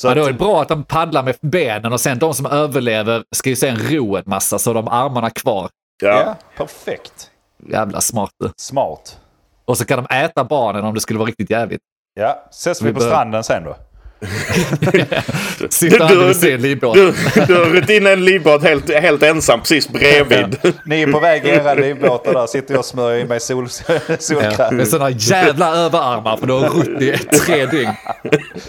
Så 0.00 0.08
Ja, 0.08 0.14
då 0.14 0.22
är 0.24 0.26
det 0.32 0.38
bra 0.38 0.62
att 0.62 0.68
de 0.68 0.84
paddlar 0.84 1.22
med 1.22 1.36
benen 1.40 1.92
och 1.92 2.00
sen 2.00 2.18
de 2.18 2.34
som 2.34 2.46
överlever 2.46 3.24
ska 3.36 3.48
ju 3.50 3.56
sen 3.56 3.76
ro 3.78 4.16
en 4.16 4.22
massa 4.26 4.58
så 4.58 4.72
de 4.72 4.86
har 4.86 5.04
armarna 5.06 5.30
kvar. 5.30 5.68
Ja. 6.02 6.08
ja, 6.08 6.36
perfekt. 6.56 7.30
Jävla 7.68 8.00
smart 8.00 8.30
du. 8.38 8.50
Smart. 8.56 9.18
Och 9.64 9.78
så 9.78 9.84
kan 9.84 10.04
de 10.04 10.14
äta 10.14 10.44
barnen 10.44 10.84
om 10.84 10.94
det 10.94 11.00
skulle 11.00 11.18
vara 11.18 11.28
riktigt 11.28 11.50
jävligt. 11.50 11.80
Ja, 12.14 12.46
ses 12.50 12.82
vi 12.82 12.86
Vi 12.86 12.92
på 12.94 13.00
bör- 13.00 13.06
stranden 13.06 13.44
sen 13.44 13.64
då. 13.64 13.76
Sitter 15.70 16.00
han 16.00 16.26
vid 16.26 16.36
sin 16.36 16.62
livbåt. 16.62 16.94
Du, 16.94 17.12
du 17.46 17.54
har 17.54 17.64
rutt 17.64 17.90
in 17.90 18.06
en 18.06 18.24
livbåt 18.24 18.62
helt, 18.62 18.94
helt 18.94 19.22
ensam 19.22 19.60
precis 19.60 19.88
bredvid. 19.88 20.56
Ni 20.84 21.02
är 21.02 21.12
på 21.12 21.20
väg 21.20 21.44
i 21.46 21.48
era 21.50 21.74
livbåtar 21.74 22.32
där, 22.34 22.46
sitter 22.46 22.74
jag 22.74 22.78
och 22.78 22.84
smörjer 22.84 23.20
i 23.20 23.24
mig 23.24 23.40
sol, 23.40 23.68
Ja, 23.88 24.16
solkräm. 24.18 24.76
med 24.76 24.88
sådana 24.88 25.10
jävla 25.10 25.74
överarmar 25.76 26.36
för 26.36 26.46
du 26.46 26.52
har 26.52 26.68
rutt 26.68 27.02
i 27.02 27.12
tre 27.38 27.66
dygn. 27.66 27.92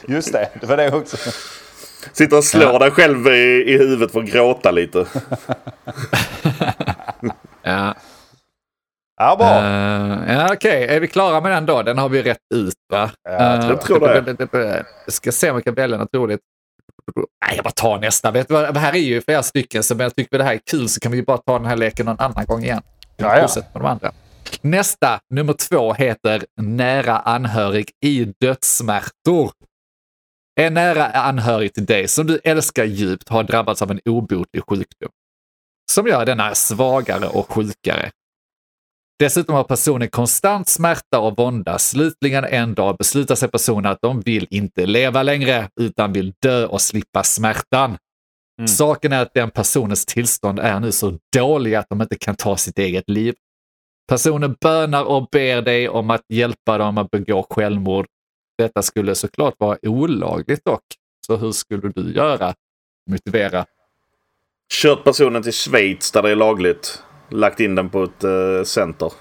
Just 0.07 0.33
det, 0.33 0.49
det 0.61 0.65
var 0.67 0.77
det 0.77 0.91
också. 0.91 1.17
Sitter 2.13 2.37
och 2.37 2.43
slår 2.43 2.79
dig 2.79 2.91
själv 2.91 3.27
i, 3.27 3.63
i 3.67 3.77
huvudet 3.77 4.11
för 4.11 4.19
att 4.19 4.25
gråta 4.25 4.71
lite. 4.71 5.05
Ja, 7.63 7.95
Ja, 9.21 9.35
bra. 9.35 9.61
uh, 9.61 10.33
ja 10.33 10.53
okej. 10.53 10.87
Är 10.87 10.99
vi 10.99 11.07
klara 11.07 11.41
med 11.41 11.51
den 11.51 11.65
då? 11.65 11.81
Den 11.81 11.97
har 11.97 12.09
vi 12.09 12.23
rätt 12.23 12.37
ut 12.53 12.73
va? 12.93 13.11
Ja, 13.23 13.67
jag 13.67 13.81
tror 13.81 13.99
det. 14.51 14.85
Jag 15.05 15.13
ska 15.13 15.31
se 15.31 15.49
om 15.49 15.55
jag 15.55 15.63
kan 15.63 15.73
välja 15.73 15.97
något 15.97 16.15
roligt. 16.15 16.39
Nej, 17.45 17.55
jag 17.55 17.63
bara 17.63 17.71
tar 17.71 17.99
nästa. 17.99 18.31
Vet 18.31 18.47
du 18.47 18.53
vad? 18.53 18.73
Det 18.73 18.79
här 18.79 18.93
är 18.93 18.99
ju 18.99 19.21
flera 19.21 19.43
stycken, 19.43 19.83
så 19.83 19.93
om 19.93 19.99
jag 19.99 20.15
tycker 20.15 20.37
det 20.37 20.43
här 20.43 20.53
är 20.53 20.59
kul 20.71 20.89
så 20.89 20.99
kan 20.99 21.11
vi 21.11 21.23
bara 21.23 21.37
ta 21.37 21.57
den 21.57 21.65
här 21.65 21.75
leken 21.75 22.05
någon 22.05 22.19
annan 22.19 22.45
gång 22.45 22.63
igen. 22.63 22.81
Ja, 23.17 23.35
ja. 23.35 23.41
Fortsätt 23.41 23.73
med 23.73 23.83
de 23.83 23.87
andra. 23.87 24.11
Nästa, 24.61 25.19
nummer 25.29 25.53
två, 25.53 25.93
heter 25.93 26.45
Nära 26.61 27.17
anhörig 27.17 27.91
i 28.05 28.33
dödssmärtor. 28.41 29.51
En 30.59 30.73
nära 30.73 31.05
anhörig 31.05 31.73
till 31.73 31.85
dig 31.85 32.07
som 32.07 32.27
du 32.27 32.39
älskar 32.43 32.83
djupt 32.83 33.29
har 33.29 33.43
drabbats 33.43 33.81
av 33.81 33.91
en 33.91 33.99
obotlig 34.05 34.63
sjukdom 34.69 35.09
som 35.91 36.07
gör 36.07 36.25
denna 36.25 36.55
svagare 36.55 37.27
och 37.27 37.51
sjukare. 37.51 38.11
Dessutom 39.21 39.55
har 39.55 39.63
personen 39.63 40.09
konstant 40.09 40.69
smärta 40.69 41.19
och 41.19 41.37
vånda. 41.37 41.79
Slutligen 41.79 42.43
en 42.43 42.73
dag 42.73 42.97
beslutar 42.97 43.35
sig 43.35 43.49
personen 43.49 43.85
att 43.91 44.01
de 44.01 44.21
vill 44.21 44.47
inte 44.49 44.85
leva 44.85 45.23
längre 45.23 45.69
utan 45.79 46.13
vill 46.13 46.33
dö 46.41 46.65
och 46.65 46.81
slippa 46.81 47.23
smärtan. 47.23 47.97
Saken 48.67 49.13
är 49.13 49.21
att 49.21 49.33
den 49.33 49.51
personens 49.51 50.05
tillstånd 50.05 50.59
är 50.59 50.79
nu 50.79 50.91
så 50.91 51.17
dålig 51.35 51.75
att 51.75 51.85
de 51.89 52.01
inte 52.01 52.15
kan 52.15 52.35
ta 52.35 52.57
sitt 52.57 52.79
eget 52.79 53.09
liv. 53.09 53.33
Personen 54.07 54.55
bönar 54.61 55.03
och 55.03 55.27
ber 55.31 55.61
dig 55.61 55.89
om 55.89 56.09
att 56.09 56.25
hjälpa 56.29 56.77
dem 56.77 56.97
att 56.97 57.11
begå 57.11 57.47
självmord. 57.49 58.05
Detta 58.57 58.81
skulle 58.81 59.15
såklart 59.15 59.55
vara 59.57 59.77
olagligt 59.81 60.65
dock. 60.65 60.85
Så 61.27 61.35
hur 61.35 61.51
skulle 61.51 61.89
du 61.89 62.13
göra? 62.13 62.53
Motivera. 63.09 63.65
Kört 64.73 65.03
personen 65.03 65.43
till 65.43 65.53
Schweiz 65.53 66.11
där 66.11 66.21
det 66.21 66.29
är 66.29 66.35
lagligt. 66.35 67.03
Lagt 67.31 67.59
in 67.59 67.75
den 67.75 67.89
på 67.89 68.03
ett 68.03 68.23
uh, 68.23 68.63
center. 68.63 69.11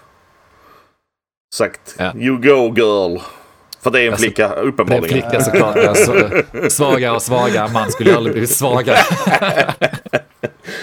Sagt 1.54 1.94
Ja. 1.98 2.12
you 2.16 2.36
go 2.36 2.74
girl. 2.76 3.18
För 3.80 3.90
det 3.90 4.00
är 4.00 4.06
en 4.06 4.12
Alltså, 4.12 4.24
flicka 4.24 4.48
Det 4.48 4.54
är 4.54 4.62
uppenbarligen. 4.62 5.08
flicka 5.08 5.40
såklart. 5.44 5.76
Alltså, 5.76 6.30
svagare 6.70 7.14
och 7.14 7.22
svagare 7.22 7.68
man 7.72 7.90
skulle 7.92 8.16
aldrig 8.16 8.34
blivit 8.34 8.50
svagare. 8.56 8.96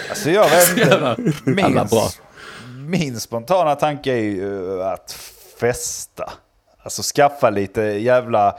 Alltså 0.09 0.29
jag 0.29 0.49
vet 0.49 0.69
inte. 0.77 1.15
Min, 1.43 1.73
bra. 1.73 2.09
min 2.87 3.19
spontana 3.19 3.75
tanke 3.75 4.11
är 4.11 4.17
ju 4.21 4.83
att 4.83 5.11
festa. 5.59 6.31
Alltså 6.83 7.01
skaffa 7.15 7.49
lite 7.49 7.81
jävla... 7.81 8.55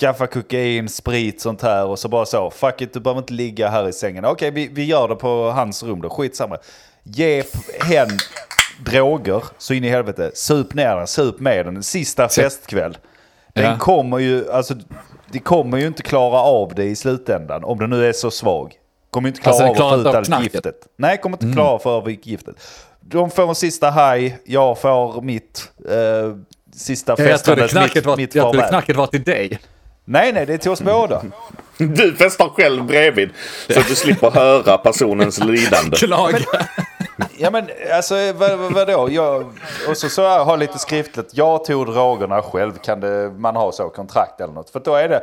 Skaffa 0.00 0.26
kokain, 0.26 0.88
sprit, 0.88 1.40
sånt 1.40 1.62
här 1.62 1.84
och 1.86 1.98
så 1.98 2.08
bara 2.08 2.26
så. 2.26 2.50
Fuck 2.50 2.80
it, 2.80 2.92
du 2.94 3.00
behöver 3.00 3.20
inte 3.20 3.32
ligga 3.32 3.68
här 3.68 3.88
i 3.88 3.92
sängen. 3.92 4.24
Okej, 4.24 4.50
vi, 4.50 4.68
vi 4.72 4.84
gör 4.84 5.08
det 5.08 5.14
på 5.16 5.50
hans 5.50 5.82
rum 5.82 6.00
då. 6.00 6.10
Skitsamma. 6.10 6.56
Ge 7.14 7.42
hen 7.84 8.08
droger 8.84 9.42
så 9.58 9.74
in 9.74 9.84
i 9.84 9.88
helvete. 9.88 10.30
Sup 10.34 10.74
ner 10.74 10.96
den, 10.96 11.06
sup 11.06 11.40
med 11.40 11.66
den. 11.66 11.76
En 11.76 11.82
sista 11.82 12.28
festkväll. 12.28 12.98
Den 13.54 13.64
Ja. 13.64 13.78
kommer 13.78 14.18
ju, 14.18 14.50
alltså, 14.52 14.74
det 15.32 15.38
kommer 15.38 15.78
ju 15.78 15.86
inte 15.86 16.02
klara 16.02 16.38
av 16.40 16.74
det 16.74 16.84
i 16.84 16.96
slutändan. 16.96 17.64
Om 17.64 17.78
den 17.78 17.90
nu 17.90 18.06
är 18.08 18.12
så 18.12 18.30
svag. 18.30 18.74
Kommer 19.10 19.28
inte 19.28 19.40
klara 19.40 19.66
Alltså, 19.66 19.82
av 19.84 19.92
att 19.92 19.94
få 20.04 20.08
ut 20.10 20.16
allt 20.16 20.26
knarket. 20.26 20.54
giftet. 20.54 20.74
Nej, 20.96 21.18
kommer 21.18 21.36
inte 21.42 21.54
klara 21.56 21.68
av 21.68 22.06
att 22.08 22.26
giftet. 22.26 22.56
De 23.00 23.30
får 23.30 23.48
en 23.48 23.54
sista 23.54 23.90
haj, 23.90 24.38
jag 24.44 24.78
får 24.78 25.22
mitt 25.22 25.70
eh, 25.88 26.36
sista 26.74 27.14
Jag 27.18 27.44
trodde 27.44 27.68
knacket 27.68 27.94
mitt, 27.94 28.06
var, 28.06 28.16
mitt 28.16 28.34
jag 28.34 28.52
trodde 28.52 28.68
knacket 28.68 28.96
var 28.96 29.06
till 29.06 29.22
dig. 29.22 29.58
Nej, 30.10 30.32
nej, 30.32 30.46
det 30.46 30.54
är 30.54 30.58
till 30.58 30.70
oss 30.70 30.82
båda. 30.82 31.22
Du 31.78 32.16
festar 32.16 32.48
själv 32.48 32.84
bredvid. 32.84 33.30
Så 33.68 33.80
att 33.80 33.88
du 33.88 33.94
slipper 33.94 34.30
höra 34.30 34.78
personens 34.78 35.38
lidande. 35.38 35.96
Klaga. 35.96 36.38
Ja 37.38 37.50
men 37.50 37.68
alltså 37.92 38.14
vad, 38.32 38.58
vad, 38.58 38.72
vadå? 38.72 39.08
Jag, 39.10 39.46
och 39.88 39.96
så, 39.96 40.08
så 40.08 40.20
jag 40.20 40.44
har 40.44 40.56
lite 40.56 40.78
skriftligt. 40.78 41.30
Jag 41.32 41.64
tog 41.64 41.86
drogerna 41.86 42.42
själv. 42.42 42.72
Kan 42.72 43.00
det, 43.00 43.32
man 43.36 43.56
ha 43.56 43.72
så 43.72 43.88
kontrakt 43.88 44.40
eller 44.40 44.52
något? 44.52 44.70
För 44.70 44.80
då 44.80 44.94
är 44.94 45.08
det 45.08 45.22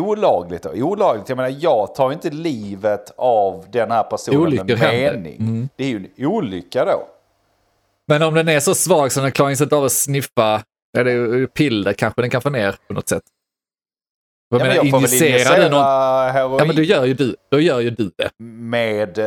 olagligt. 0.00 0.62
Då. 0.62 0.70
Olagligt. 0.70 1.28
Jag 1.28 1.36
menar 1.36 1.56
jag 1.58 1.94
tar 1.94 2.12
inte 2.12 2.30
livet 2.30 3.12
av 3.16 3.64
den 3.72 3.90
här 3.90 4.02
personen 4.02 4.40
Olyckor 4.40 4.76
med 4.76 5.22
mening. 5.22 5.68
Det 5.76 5.84
är 5.84 5.88
ju 5.88 5.96
en 6.16 6.26
olycka 6.26 6.84
då. 6.84 7.08
Men 8.08 8.22
om 8.22 8.34
den 8.34 8.48
är 8.48 8.60
så 8.60 8.74
svag 8.74 9.12
så 9.12 9.20
den 9.20 9.32
klarar 9.32 9.50
inte 9.50 9.76
av 9.76 9.84
att 9.84 9.92
sniffa, 9.92 10.62
är 10.98 11.04
det 11.04 11.12
ju 11.12 11.46
piller 11.46 11.92
kanske 11.92 12.20
den 12.20 12.30
kan 12.30 12.42
få 12.42 12.50
ner 12.50 12.74
på 12.88 12.94
något 12.94 13.08
sätt. 13.08 13.22
Jag 14.52 14.60
Ja, 14.60 14.64
men 14.64 14.68
menar, 14.68 14.84
jag 14.84 14.90
får 14.90 15.00
väl 15.00 15.10
injicerar 15.12 15.56
du 15.56 15.62
någon... 15.62 15.72
injicera 15.72 16.30
heroin 16.32 16.56
Ja, 16.58 16.64
men 16.64 16.76
då 16.76 16.82
gör 16.82 17.04
ju 17.04 17.14
du, 17.14 17.36
då 17.50 17.60
gör 17.60 17.80
ju 17.80 17.90
du 17.90 18.10
det. 18.18 18.30
med 18.44 19.18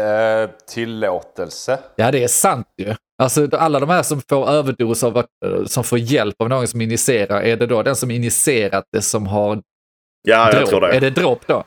eh, 0.43 0.49
tillåtelse. 0.67 1.79
Ja, 1.95 2.11
det 2.11 2.23
är 2.23 2.27
sant 2.27 2.67
ju. 2.77 2.95
Alltså 3.23 3.47
alla 3.51 3.79
de 3.79 3.89
här 3.89 4.03
som 4.03 4.21
får 4.29 4.49
överdos 4.49 5.03
av, 5.03 5.17
att- 5.17 5.29
som 5.71 5.83
får 5.83 5.99
hjälp 5.99 6.35
av 6.41 6.49
någon 6.49 6.67
som 6.67 6.81
injicerar, 6.81 7.41
är 7.41 7.57
det 7.57 7.65
då 7.67 7.83
den 7.83 7.95
som 7.95 8.11
injicerat 8.11 8.85
det 8.91 9.01
som 9.01 9.27
har 9.27 9.61
Ja, 10.27 10.45
jag 10.51 10.55
dråp? 10.55 10.69
tror 10.69 10.85
Är 10.85 10.99
det. 11.01 11.09
det 11.09 11.21
dråp 11.21 11.47
då? 11.47 11.63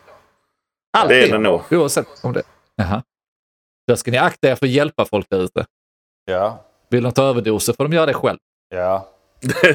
Det 1.08 1.24
är 1.28 1.32
det 1.32 1.38
nog. 1.38 1.60
Oavsett 1.70 2.06
om 2.22 2.32
det... 2.32 2.42
Jaha. 2.76 3.02
Då 3.88 3.96
ska 3.96 4.10
ni 4.10 4.18
akta 4.18 4.48
er 4.48 4.54
för 4.54 4.66
att 4.66 4.72
hjälpa 4.72 5.04
folk 5.04 5.26
där 5.30 5.42
ute. 5.44 5.66
Ja. 6.24 6.64
Vill 6.90 7.02
de 7.02 7.12
ta 7.12 7.22
överdoser 7.24 7.72
får 7.72 7.84
de 7.84 7.92
göra 7.92 8.06
det 8.06 8.14
själv. 8.14 8.38
Ja. 8.74 9.08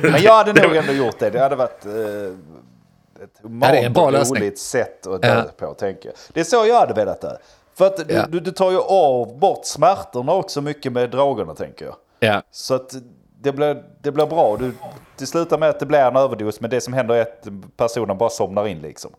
Men 0.01 0.21
jag 0.21 0.33
hade 0.45 0.53
nog 0.67 0.75
ändå 0.75 0.93
gjort 0.93 1.19
det. 1.19 1.29
Det 1.29 1.39
hade 1.39 1.55
varit 1.55 1.85
eh, 1.85 1.91
ett 3.23 3.29
Ja, 3.41 3.47
humant 3.49 3.97
och 3.97 4.13
roligt 4.13 4.59
sätt 4.59 5.07
att 5.07 5.21
dö 5.21 5.43
på, 5.57 5.73
tänker 5.73 6.09
jag. 6.09 6.15
Det 6.33 6.39
är 6.39 6.43
så 6.43 6.65
jag 6.65 6.79
hade 6.79 6.93
velat 6.93 7.21
det. 7.21 7.37
För 7.75 7.85
att 7.85 7.99
Ja. 8.11 8.25
du, 8.29 8.39
du 8.39 8.51
tar 8.51 8.71
ju 8.71 8.79
av 8.79 9.39
bort 9.39 9.65
smärtorna 9.65 10.33
också 10.33 10.61
mycket 10.61 10.91
med 10.91 11.09
drogerna, 11.11 11.55
tänker 11.55 11.85
jag. 11.85 11.95
Ja. 12.19 12.41
Så 12.51 12.73
att 12.73 12.93
det 13.41 13.51
blir, 13.51 13.83
det 14.01 14.11
blir 14.11 14.25
bra. 14.25 14.57
Du, 14.57 14.71
det 15.17 15.25
slutar 15.25 15.57
med 15.57 15.69
att 15.69 15.79
det 15.79 15.85
blir 15.85 15.99
en 15.99 16.15
överdos, 16.15 16.59
men 16.61 16.69
det 16.69 16.81
som 16.81 16.93
händer 16.93 17.15
är 17.15 17.21
att 17.21 17.47
personen 17.77 18.17
bara 18.17 18.29
somnar 18.29 18.67
in 18.67 18.79
liksom. 18.81 19.11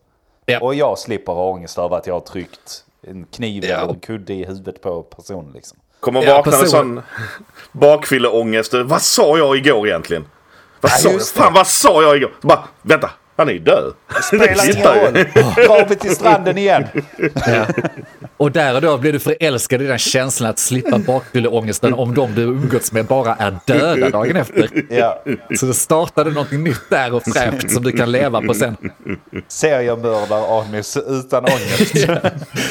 Ja. 0.47 0.61
Och 0.61 0.75
jag 0.75 0.99
slipper 0.99 1.33
ha 1.33 1.51
ångest 1.51 1.79
över 1.79 1.97
att 1.97 2.07
jag 2.07 2.15
har 2.15 2.21
tryckt 2.21 2.85
en 3.03 3.25
kniv 3.25 3.65
Ja. 3.65 3.77
eller 3.77 3.93
en 3.93 4.01
kudde 4.01 4.35
i 4.35 4.45
huvudet 4.45 4.83
på 4.83 5.03
personen 5.03 5.51
liksom. 5.55 5.79
Kommer 6.01 6.23
Ja, 6.23 6.35
vakna 6.37 6.51
med 6.53 6.61
person- 6.61 6.71
sån 6.71 7.03
bakfylleångest. 7.73 8.75
Vad 8.75 9.03
sa 9.03 9.39
jag 9.39 9.57
igår 9.57 9.89
egentligen? 9.89 10.25
Vad 10.81 10.93
Ja, 10.93 10.97
sa 10.97 11.11
jag? 11.11 11.27
Fan 11.27 11.53
vad 11.53 11.67
sa 11.67 12.03
jag 12.03 12.17
igår? 12.17 12.33
Bara, 12.43 12.65
vänta, 12.83 13.11
han 13.37 13.49
är 13.49 13.53
ju 13.53 13.59
död. 13.59 13.93
Spelar 14.23 14.65
ingen 14.65 14.87
roll. 14.87 15.13
Drar 15.55 15.89
vi 15.89 15.97
till 15.97 16.17
stranden 16.17 16.59
igen. 16.59 16.85
Ja. 17.35 17.67
Och 18.37 18.53
där 18.53 18.75
och 18.75 18.81
då 18.81 18.99
blir 18.99 19.13
du 19.13 19.19
förälskad 19.19 19.83
i 19.83 19.87
den 19.87 19.99
känslan 19.99 20.51
att 20.51 20.59
slippa 20.59 20.99
bakfylleångesten 20.99 21.95
om 21.95 22.15
de 22.15 22.35
du 22.35 22.43
umgåtts 22.43 22.93
med 22.93 23.07
bara 23.07 23.35
är 23.35 23.57
döda 23.67 24.11
dagen 24.11 24.37
efter. 24.37 24.71
Ja. 24.91 25.23
Så 25.59 25.67
då 25.67 25.73
startar 25.73 26.25
du 26.25 26.33
någonting 26.33 26.65
nytt 26.65 26.91
där 26.91 27.15
och 27.15 27.23
fräscht 27.23 27.71
som 27.71 27.83
du 27.83 27.93
kan 27.93 28.13
leva 28.13 28.41
på 28.43 28.55
sen. 28.55 28.77
Seriemördar-Anis 29.49 30.97
utan 30.97 31.45
ångest. 31.45 32.07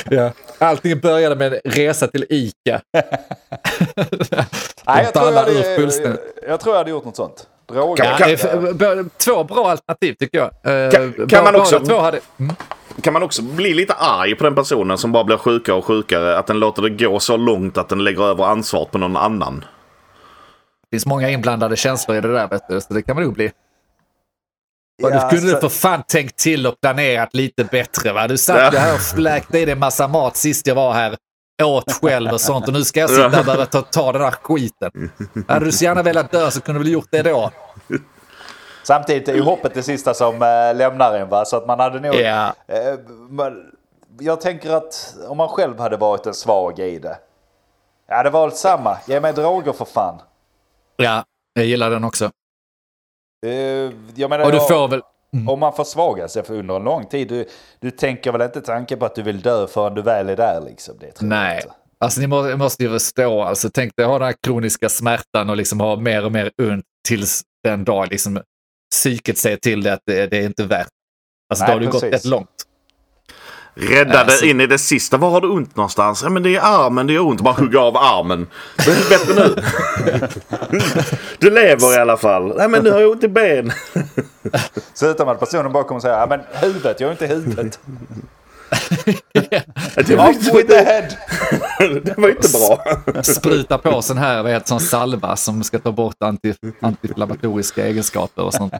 Ja. 0.10 0.32
Allting 0.58 1.00
började 1.00 1.36
med 1.36 1.54
en 1.54 1.60
resa 1.72 2.08
till 2.08 2.26
ICA. 2.30 2.82
Nej, 4.86 5.04
jag, 5.04 5.14
tror 5.14 5.26
jag, 5.26 5.34
hade, 5.34 5.52
jag 6.48 6.60
tror 6.60 6.76
jag 6.76 6.78
hade 6.78 6.90
gjort 6.90 7.06
något 7.06 7.16
sånt. 7.16 7.48
Droger. 7.72 8.04
Ja, 8.06 8.18
Kan- 8.18 8.28
det 8.28 8.44
är 8.44 8.68
f- 8.70 8.76
b- 9.04 9.10
två 9.18 9.44
bra 9.44 9.70
alternativ 9.72 10.14
tycker 10.14 10.38
jag. 10.38 10.46
Eh, 10.86 10.92
Kan- 10.92 11.14
bara- 11.18 11.28
kan 11.28 11.44
man 11.44 11.56
också- 11.56 11.80
Två 11.80 12.00
hade, 12.00 12.20
mm. 12.40 12.56
Kan 13.02 13.14
man 13.14 13.24
också 13.24 13.42
bli 13.42 13.74
lite 13.74 13.94
arg 13.94 14.36
på 14.36 14.44
den 14.44 14.56
personen 14.56 14.98
som 14.98 15.12
bara 15.12 15.24
blir 15.24 15.38
sjukare 15.38 15.76
och 15.76 15.86
sjukare? 15.86 16.38
Att 16.38 16.48
den 16.48 16.60
låter 16.60 16.82
det 16.82 16.90
gå 16.90 17.20
så 17.20 17.38
långt 17.38 17.78
att 17.78 17.90
den 17.90 18.04
lägger 18.04 18.24
över 18.24 18.44
ansvaret 18.44 18.92
på 18.92 18.98
någon 18.98 19.18
annan? 19.18 19.60
Det 20.82 20.96
finns 20.96 21.06
många 21.06 21.30
inblandade 21.30 21.76
känslor 21.76 22.18
i 22.18 22.22
det 22.22 22.34
där, 22.34 22.48
vet 22.48 22.68
du, 22.70 22.82
så 22.82 22.94
det 22.94 23.02
kan 23.02 23.16
man 23.16 23.24
nog 23.26 23.34
bli. 23.34 23.52
Ja, 24.98 25.10
Ja, 25.10 25.30
du 25.32 25.38
kunde 25.38 25.52
så- 25.54 25.60
för 25.60 25.70
fan 25.70 26.04
tänkt 26.08 26.38
till 26.38 26.68
och 26.68 26.82
planerat 26.82 27.30
lite 27.34 27.64
bättre. 27.64 28.14
Va? 28.14 28.28
Du 28.28 28.38
satt 28.38 28.74
Ja. 28.74 28.80
här 28.80 28.94
och 28.94 29.02
fläkte 29.02 29.60
i 29.60 29.66
dig 29.66 29.76
massa 29.76 30.08
mat 30.08 30.36
sist 30.38 30.68
jag 30.68 30.76
var 30.76 30.94
här. 30.94 31.16
Åt 31.64 31.92
själv 32.02 32.32
och 32.32 32.42
sånt 32.42 32.68
och 32.68 32.74
nu 32.74 32.84
ska 32.84 33.00
jag 33.00 33.10
sitta 33.10 33.26
och 33.26 33.32
behöva 33.46 33.66
ta, 33.66 33.82
ta 33.82 34.12
den 34.12 34.22
här 34.22 34.32
skiten. 34.32 35.12
Hade 35.48 35.66
du 35.66 35.72
så 35.72 35.84
gärna 35.86 36.04
velat 36.04 36.32
dö 36.32 36.52
så 36.52 36.62
kunde 36.62 36.80
du 36.80 36.84
väl 36.84 36.94
gjort 36.94 37.08
det 37.12 37.22
då. 37.24 37.52
Samtidigt 38.84 39.28
är 39.30 39.34
ju 39.34 39.42
hoppet 39.42 39.74
det 39.74 39.84
sista 39.84 40.14
som 40.14 40.34
äh, 40.36 40.76
lämnar 40.78 41.14
en. 41.14 41.30
Va? 41.30 41.46
Så 41.46 41.58
att 41.58 41.68
man 41.68 41.80
hade 41.80 42.00
nog... 42.00 42.16
Ja. 42.16 42.54
Eh, 42.68 43.00
men 43.30 43.72
jag 44.20 44.42
tänker 44.42 44.72
att 44.72 45.16
om 45.28 45.38
man 45.38 45.48
själv 45.50 45.80
hade 45.80 45.98
varit 45.98 46.26
en 46.26 46.34
svag 46.34 46.80
i 46.80 47.00
det. 47.00 47.18
Jag 48.08 48.16
hade 48.18 48.30
valt 48.30 48.56
samma. 48.58 48.98
Ge 49.08 49.20
mig 49.20 49.34
droger 49.34 49.74
för 49.74 49.86
fan. 49.86 50.22
Ja, 50.96 51.24
jag 51.54 51.66
gillar 51.66 51.90
den 51.90 52.04
också. 52.04 52.32
Eh, 53.46 53.52
jag 54.16 54.30
menar, 54.30 54.46
Och 54.46 54.52
du 54.52 54.58
jag- 54.58 54.68
får 54.68 54.88
väl... 54.88 55.02
Om 55.48 55.60
man 55.60 55.74
försvagar 55.74 56.28
sig 56.28 56.44
för 56.44 56.54
under 56.54 56.76
en 56.76 56.84
lång 56.84 57.06
tid, 57.06 57.28
du, 57.28 57.46
du 57.80 57.92
tänker 57.92 58.32
väl 58.32 58.42
inte 58.42 58.62
tanken 58.62 59.00
på 59.00 59.06
att 59.06 59.16
du 59.16 59.22
vill 59.22 59.42
dö 59.42 59.68
förrän 59.68 59.94
du 59.94 60.02
väl 60.02 60.30
är 60.30 60.36
där 60.36 60.62
liksom? 60.62 60.96
Det 61.00 61.12
tror 61.12 61.32
jag 61.32 61.40
Nej. 61.40 61.56
inte. 61.56 61.76
Alltså 62.00 62.22
ni 62.22 62.28
må, 62.28 62.58
måste 62.58 62.84
ju 62.84 62.90
förstå, 62.90 63.42
alltså 63.44 63.70
tänk 63.74 63.96
dig 63.96 64.06
ha 64.06 64.20
den 64.20 64.26
här 64.26 64.36
kroniska 64.44 64.90
smärtan 64.90 65.50
och 65.50 65.58
liksom 65.58 65.80
ha 65.80 65.96
mer 65.96 66.26
och 66.26 66.32
mer 66.32 66.52
ont 66.58 66.86
tills 67.08 67.42
den 67.64 67.84
dag 67.84 68.08
liksom 68.10 68.42
psyket 68.92 69.38
säger 69.38 69.58
till 69.58 69.84
dig 69.84 69.94
att 69.94 70.02
det, 70.06 70.28
det 70.28 70.38
är 70.38 70.46
inte 70.46 70.64
värt. 70.64 70.88
Alltså 71.50 71.66
Nej, 71.66 71.72
då 71.72 71.74
har 71.74 71.80
du 71.80 71.86
gått 71.86 72.02
precis. 72.02 72.26
rätt 72.26 72.32
långt. 72.32 72.50
Räddade 73.76 74.20
Alltså- 74.20 74.46
in 74.46 74.62
i 74.62 74.68
det 74.68 74.78
sista. 74.78 75.18
Var 75.18 75.30
har 75.30 75.42
du 75.42 75.48
ont 75.48 75.76
någonstans? 75.76 76.24
Ja 76.24 76.30
men 76.30 76.44
det 76.44 76.56
är 76.56 76.62
armen, 76.62 77.08
det 77.08 77.14
gör 77.14 77.26
ont. 77.26 77.42
Bara 77.42 77.54
hugga 77.54 77.80
av 77.80 77.98
armen. 77.98 78.48
Men 78.88 78.96
bättre 79.10 79.34
nu. 79.48 79.56
du 81.40 81.50
lever 81.50 81.98
i 81.98 82.02
alla 82.02 82.18
fall. 82.18 82.58
Nej 82.58 82.68
men 82.68 82.84
nu 82.84 82.92
har 82.92 83.00
jag 83.00 83.12
ont 83.12 83.24
i 83.24 83.28
ben. 83.28 83.72
Slutar 84.94 85.26
med 85.26 85.32
att 85.34 85.40
personen 85.40 85.72
bara 85.72 85.84
kommer 85.84 86.02
säga, 86.02 86.20
ja 86.20 86.26
men 86.30 86.40
huvudet, 86.52 87.00
jag 87.00 87.08
har 87.08 87.12
inte 87.12 87.28
huvudet. 87.28 87.80
Det 89.96 90.16
var, 90.16 90.30
Off 90.30 90.36
with 90.56 90.68
the 90.68 90.84
head! 90.84 91.08
det 92.04 92.14
var 92.18 92.30
inte 92.30 92.48
bra. 92.50 93.24
Spruta 93.24 93.78
på 93.78 94.02
sån 94.02 94.18
här, 94.18 94.44
heter 94.44 94.68
sån 94.68 94.80
salva 94.80 95.36
som 95.36 95.64
ska 95.64 95.80
ta 95.80 95.92
bort 95.92 96.16
anti, 96.20 96.54
antiinflammatoriska 96.82 97.86
egenskaper 97.88 98.44
och 98.44 98.54
sånt. 98.54 98.74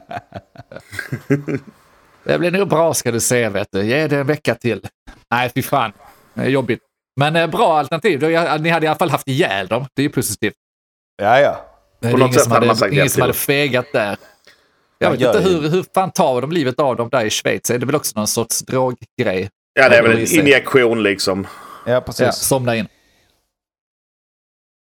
Det 2.24 2.38
blir 2.38 2.50
nog 2.50 2.68
bra 2.68 2.94
ska 2.94 3.12
du 3.12 3.20
se, 3.20 3.48
vet 3.48 3.68
du. 3.72 3.84
Ge 3.84 4.06
det 4.06 4.16
en 4.18 4.26
vecka 4.26 4.54
till. 4.54 4.80
Nej, 5.30 5.50
fy 5.54 5.62
fan. 5.62 5.92
Det 6.34 6.42
är 6.42 6.48
jobbigt. 6.48 6.80
Men 7.20 7.36
eh, 7.36 7.46
bra 7.46 7.78
alternativ. 7.78 8.20
Ni 8.60 8.70
hade 8.70 8.86
i 8.86 8.88
alla 8.88 8.94
fall 8.98 9.10
haft 9.10 9.28
ihjäl 9.28 9.66
dem. 9.66 9.86
Det 9.94 10.02
är 10.02 10.04
ju 10.04 10.10
positivt. 10.10 10.54
Ja, 11.22 11.40
ja. 11.40 11.66
Det 12.00 12.08
är 12.08 12.12
På 12.12 12.18
ingen 12.18 12.32
som 12.32 12.52
hade 12.52 12.66
man 12.66 12.92
ingen 12.92 13.10
som 13.10 13.20
hade 13.20 13.32
fegat 13.34 13.86
där. 13.92 14.16
Jag 14.98 15.10
vet 15.10 15.20
inte 15.20 15.40
hur, 15.40 15.68
hur 15.68 15.84
fan 15.94 16.10
tar 16.10 16.40
de 16.40 16.52
livet 16.52 16.78
av 16.78 16.96
dem 16.96 17.08
där 17.08 17.24
i 17.24 17.30
Schweiz? 17.30 17.70
Är 17.70 17.78
det 17.78 17.86
väl 17.86 17.94
också 17.94 18.12
någon 18.18 18.26
sorts 18.26 18.58
droggrej? 18.60 19.50
Ja 19.74 19.88
det 19.88 19.96
är 19.96 20.02
väl 20.02 20.18
Ja, 20.20 20.26
en 20.40 20.40
injektion 20.46 21.02
liksom. 21.02 21.46
Ja, 21.86 21.92
Ja, 21.92 22.00
precis. 22.00 22.34
somna 22.34 22.76
in. 22.76 22.88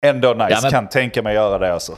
Ändå 0.06 0.34
nice, 0.34 0.48
Ja, 0.52 0.60
men- 0.62 0.72
kan 0.72 0.90
tänka 0.90 1.22
mig 1.22 1.34
göra 1.36 1.58
det 1.58 1.74
alltså. 1.74 1.98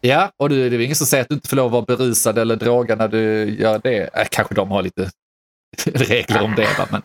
Ja, 0.00 0.32
och 0.36 0.48
du, 0.48 0.70
det 0.70 0.76
är 0.76 0.80
ingen 0.80 0.96
som 0.96 1.06
säger 1.06 1.22
att 1.22 1.28
du 1.28 1.34
inte 1.34 1.48
får 1.48 1.56
lov 1.56 1.66
att 1.66 1.72
vara 1.72 1.96
berusad 1.96 2.38
eller 2.38 2.56
droga 2.56 2.96
när 2.96 3.08
du 3.08 3.50
gör 3.58 3.78
det. 3.78 4.10
Äh, 4.14 4.26
kanske 4.30 4.54
de 4.54 4.70
har 4.70 4.82
lite 4.82 5.10
regler 5.84 6.42
om 6.42 6.54
det, 6.54 6.78
va? 6.78 6.86
men 6.90 7.02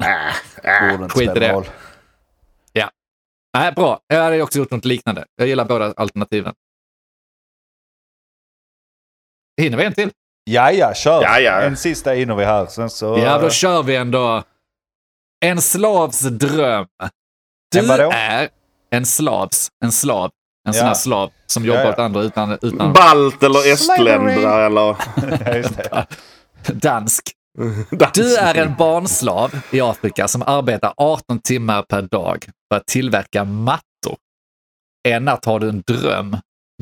Borde 0.91 1.03
inte 1.03 1.17
skit 1.17 1.37
i 1.37 1.39
det. 1.39 1.53
roll. 1.53 1.65
nej, 3.57 3.71
bra. 3.71 3.99
Jag 4.07 4.23
hade 4.23 4.41
också 4.41 4.59
gjort 4.59 4.71
något 4.71 4.85
liknande. 4.85 5.25
Jag 5.35 5.47
gillar 5.47 5.65
båda 5.65 5.93
alternativen. 5.97 6.53
Hinner 9.61 9.77
vi 9.77 9.85
en 9.85 9.93
till? 9.93 10.11
Ja, 10.43 10.71
ja, 10.71 10.93
kör. 10.93 11.21
Ja, 11.21 11.39
ja. 11.39 11.61
En 11.61 11.77
sista 11.77 12.11
hinner 12.11 12.35
vi 12.35 12.45
här. 12.45 12.65
Sen 12.65 12.89
så... 12.89 13.17
Ja, 13.19 13.37
då 13.37 13.49
kör 13.49 13.83
vi 13.83 13.95
ändå. 13.95 14.43
En 15.45 15.61
slavs 15.61 16.19
dröm. 16.21 16.87
Du 17.71 17.79
En 17.79 18.11
är 18.11 18.49
en 18.89 19.05
slavs, 19.05 19.69
en 19.83 19.91
slav. 19.91 20.31
En 20.65 20.73
sån 20.73 20.87
här 20.87 20.93
slav 20.93 21.31
som 21.47 21.65
jobbar 21.65 21.79
Ja, 21.79 21.85
ja. 21.85 21.93
åt 21.93 21.99
andra 21.99 22.21
utan, 22.21 22.51
utan 22.61 22.93
Balt 22.93 23.43
eller 23.43 23.73
estländare 23.73 24.65
eller... 24.65 24.95
Ja, 25.91 26.05
dansk. 26.73 27.31
Dans. 27.91 28.11
Du 28.13 28.35
är 28.35 28.55
en 28.55 28.75
barnslav 28.75 29.55
i 29.71 29.81
Afrika 29.81 30.27
som 30.27 30.41
arbetar 30.41 30.93
18 30.97 31.39
timmar 31.39 31.81
per 31.81 32.01
dag 32.01 32.45
för 32.71 32.77
att 32.77 32.85
tillverka 32.85 33.43
mattor. 33.43 34.17
En 35.07 35.25
natt 35.25 35.45
har 35.45 35.59
du 35.59 35.69
en 35.69 35.83
dröm. 35.87 36.37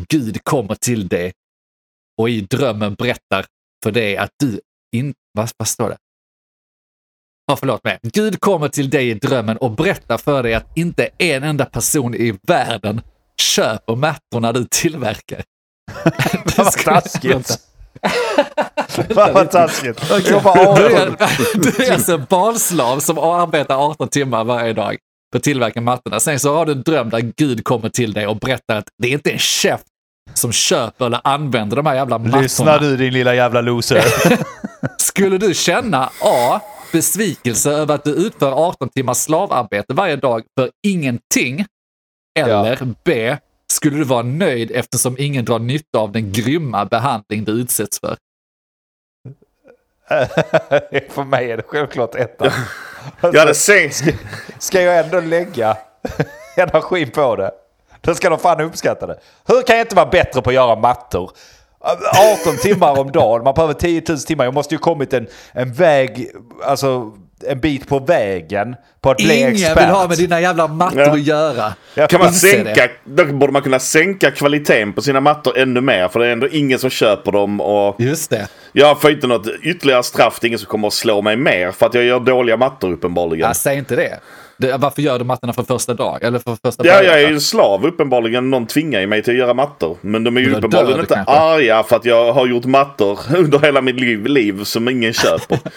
Gud 0.10 0.44
kommer 0.44 0.76
till 0.76 1.08
dig 1.08 1.34
och 2.18 2.30
i 2.30 2.42
drömmen 2.42 2.94
berättar 2.94 3.46
för 3.84 3.92
dig 3.92 4.18
att 4.18 4.32
du 4.40 4.60
inte... 4.96 5.20
Vad, 5.34 5.50
vad 5.58 5.68
står 5.68 5.90
det? 5.90 5.98
Ja, 7.48 7.56
förlåt 7.56 7.84
mig. 7.84 8.00
Gud 8.02 8.40
kommer 8.40 8.68
till 8.68 8.90
dig 8.90 9.10
i 9.10 9.14
drömmen 9.14 9.58
och 9.58 9.72
berättar 9.72 10.18
för 10.18 10.44
dig 10.44 10.54
att 10.54 10.78
inte 10.78 11.10
en 11.18 11.44
enda 11.44 11.66
person 11.66 12.16
i 12.16 12.40
världen 12.48 13.02
köper 13.42 13.96
mattorna 13.96 14.52
du 14.52 14.66
tillverkar. 14.72 15.44
Vad 16.58 16.72
taskigt. 16.72 17.60
Vad 19.16 19.52
taskigt. 19.52 20.10
Du 20.10 20.36
18. 20.36 20.84
är, 20.84 21.18
du 21.78 21.86
är 21.86 21.94
alltså 21.94 22.18
barnslav 22.18 23.00
som 23.00 23.18
arbetar 23.18 23.76
18 23.76 24.08
timmar 24.08 24.44
varje 24.44 24.74
dag 24.74 24.98
för 25.34 25.38
att 25.38 25.44
tillverka 25.44 25.82
mattorna. 25.82 26.20
Sen 26.20 26.40
så 26.40 26.54
har 26.56 26.66
du 26.66 26.72
en 26.72 26.84
dröm 26.84 27.10
där 27.10 27.32
Gud 27.38 27.64
kommer 27.64 27.90
till 27.90 28.14
dig 28.14 28.28
och 28.28 28.38
berättar 28.38 28.78
att 28.78 28.88
det 28.98 29.08
är 29.08 29.12
inte 29.12 29.32
en 29.32 29.40
chef 29.40 29.82
som 30.34 30.52
köper 30.52 31.06
eller 31.06 31.22
använder 31.24 31.76
de 31.76 31.86
här 31.86 31.96
jävla 31.96 32.18
Lyssna 32.18 32.66
mattorna. 32.66 32.90
du 32.90 32.98
din 32.98 33.14
lilla 33.14 33.36
jävla 33.36 33.62
loser. 33.62 34.04
Skulle 34.98 35.38
du 35.38 35.54
känna 35.54 36.10
A. 36.22 36.60
Besvikelse 36.92 37.72
över 37.72 37.96
att 37.96 38.04
du 38.04 38.12
utför 38.12 38.52
18 38.52 38.90
timmars 38.90 39.18
slavarbete 39.18 39.94
varje 39.94 40.16
dag 40.16 40.44
för 40.60 40.70
ingenting? 40.88 41.66
Eller 42.40 42.96
B. 43.04 43.38
Skulle 43.72 43.98
du 43.98 44.04
vara 44.04 44.24
nöjd 44.24 44.72
eftersom 44.72 45.16
ingen 45.20 45.46
drar 45.46 45.60
nytta 45.60 46.00
av 46.00 46.12
den 46.12 46.32
grymma 46.32 46.86
behandling 46.86 47.44
du 47.44 47.52
utsätts 47.52 48.00
för? 48.00 48.18
För 51.10 51.24
mig 51.24 51.52
är 51.52 51.58
det 51.58 51.64
självklart 51.64 52.16
ettan. 52.16 52.52
Jag 53.22 53.40
hade 53.40 53.56
sänkt... 53.56 54.04
Ska 54.60 54.82
jag 54.82 55.06
ändå 55.06 55.20
lägga 55.20 55.78
energi 56.58 57.06
på 57.06 57.36
det, 57.36 57.52
då 58.02 58.16
ska 58.16 58.30
de 58.30 58.40
fan 58.40 58.62
uppskatta 58.62 59.08
det. 59.08 59.20
Hur 59.46 59.62
kan 59.62 59.78
jag 59.78 59.84
inte 59.84 59.96
vara 59.96 60.10
bättre 60.10 60.42
på 60.42 60.50
att 60.50 60.54
göra 60.54 60.76
mattor? 60.76 61.32
18 62.42 62.58
timmar 62.62 63.00
om 63.00 63.12
dagen, 63.12 63.44
man 63.44 63.54
behöver 63.54 63.74
10 63.74 64.04
000 64.10 64.20
timmar. 64.20 64.46
Jag 64.46 64.54
måste 64.54 64.76
ju 64.76 64.80
kommit 64.80 65.14
en, 65.14 65.28
en 65.52 65.74
väg, 65.74 66.32
alltså 66.64 67.12
en 67.48 67.60
bit 67.60 67.88
på 67.88 68.00
vägen 68.00 68.76
på 69.02 69.10
att 69.12 69.18
bli 69.18 69.38
Ingen 69.38 69.50
expert. 69.54 69.78
vill 69.78 69.86
ha 69.86 70.08
med 70.08 70.18
dina 70.18 70.41
jävla 70.41 70.68
mattor 70.68 71.00
Ja. 71.02 71.12
att 71.14 71.22
göra. 71.22 71.74
Jag 71.96 72.10
Kan 72.10 72.20
man 72.20 72.34
sänka, 72.34 72.88
då 73.04 73.26
borde 73.26 73.54
man 73.54 73.62
kunna 73.62 73.80
sänka 73.80 74.32
kvaliteten 74.32 74.94
på 74.94 75.02
sina 75.02 75.20
mattor 75.20 75.58
ännu 75.58 75.82
mer. 75.82 76.08
För 76.08 76.20
det 76.20 76.28
är 76.28 76.32
ändå 76.32 76.48
ingen 76.48 76.80
som 76.80 76.89
köper 76.89 77.32
dem. 77.32 77.62
Och 77.62 77.96
Just 78.02 78.30
det. 78.30 78.48
jag 78.72 79.02
får 79.02 79.12
inte 79.12 79.28
något 79.28 79.48
ytterligare 79.64 80.04
straff. 80.04 80.38
Det 80.41 80.46
är 80.46 80.48
ingen 80.48 80.60
som 80.60 80.68
kommer 80.68 80.88
att 80.88 80.94
slå 80.94 81.22
mig 81.22 81.38
mer. 81.38 81.72
För 81.72 81.86
att 81.86 81.94
jag 81.94 82.04
gör 82.04 82.20
dåliga 82.20 82.58
mattor 82.58 82.91
uppenbarligen. 82.91 83.48
Ja, 83.48 83.54
säg 83.54 83.78
inte 83.78 83.96
det. 83.96 84.20
det. 84.58 84.78
Varför 84.78 85.02
gör 85.02 85.20
du 85.20 85.26
mattorna 85.26 85.54
för 85.54 85.64
första 85.64 85.94
dag? 85.94 86.24
Eller 86.24 86.39
för 86.39 86.58
första 86.66 86.86
Ja, 86.88 87.04
jag 87.04 87.22
är 87.24 87.30
ju 87.30 87.39
slav 87.39 87.86
uppenbarligen. 87.86 88.50
Någon 88.50 88.68
tvingar 88.68 89.00
ju 89.00 89.08
mig 89.08 89.24
till 89.24 89.34
att 89.34 89.38
göra 89.39 89.54
mattor. 89.54 89.98
Men 90.02 90.24
de 90.24 90.38
är 90.38 90.41
ju 90.41 90.48
Men 90.48 90.56
uppenbarligen 90.56 91.00
inte 91.00 91.14
kanske. 91.16 91.34
arga 91.34 91.84
för 91.84 91.96
att 91.96 92.06
jag 92.06 92.34
har 92.34 92.48
gjort 92.48 92.66
mattor 92.66 93.20
under 93.38 93.60
hela 93.60 93.82
mitt 93.82 94.00
liv, 94.00 94.26
liv 94.26 94.64
som 94.64 94.89
ingen 94.89 95.14
köper. 95.14 95.60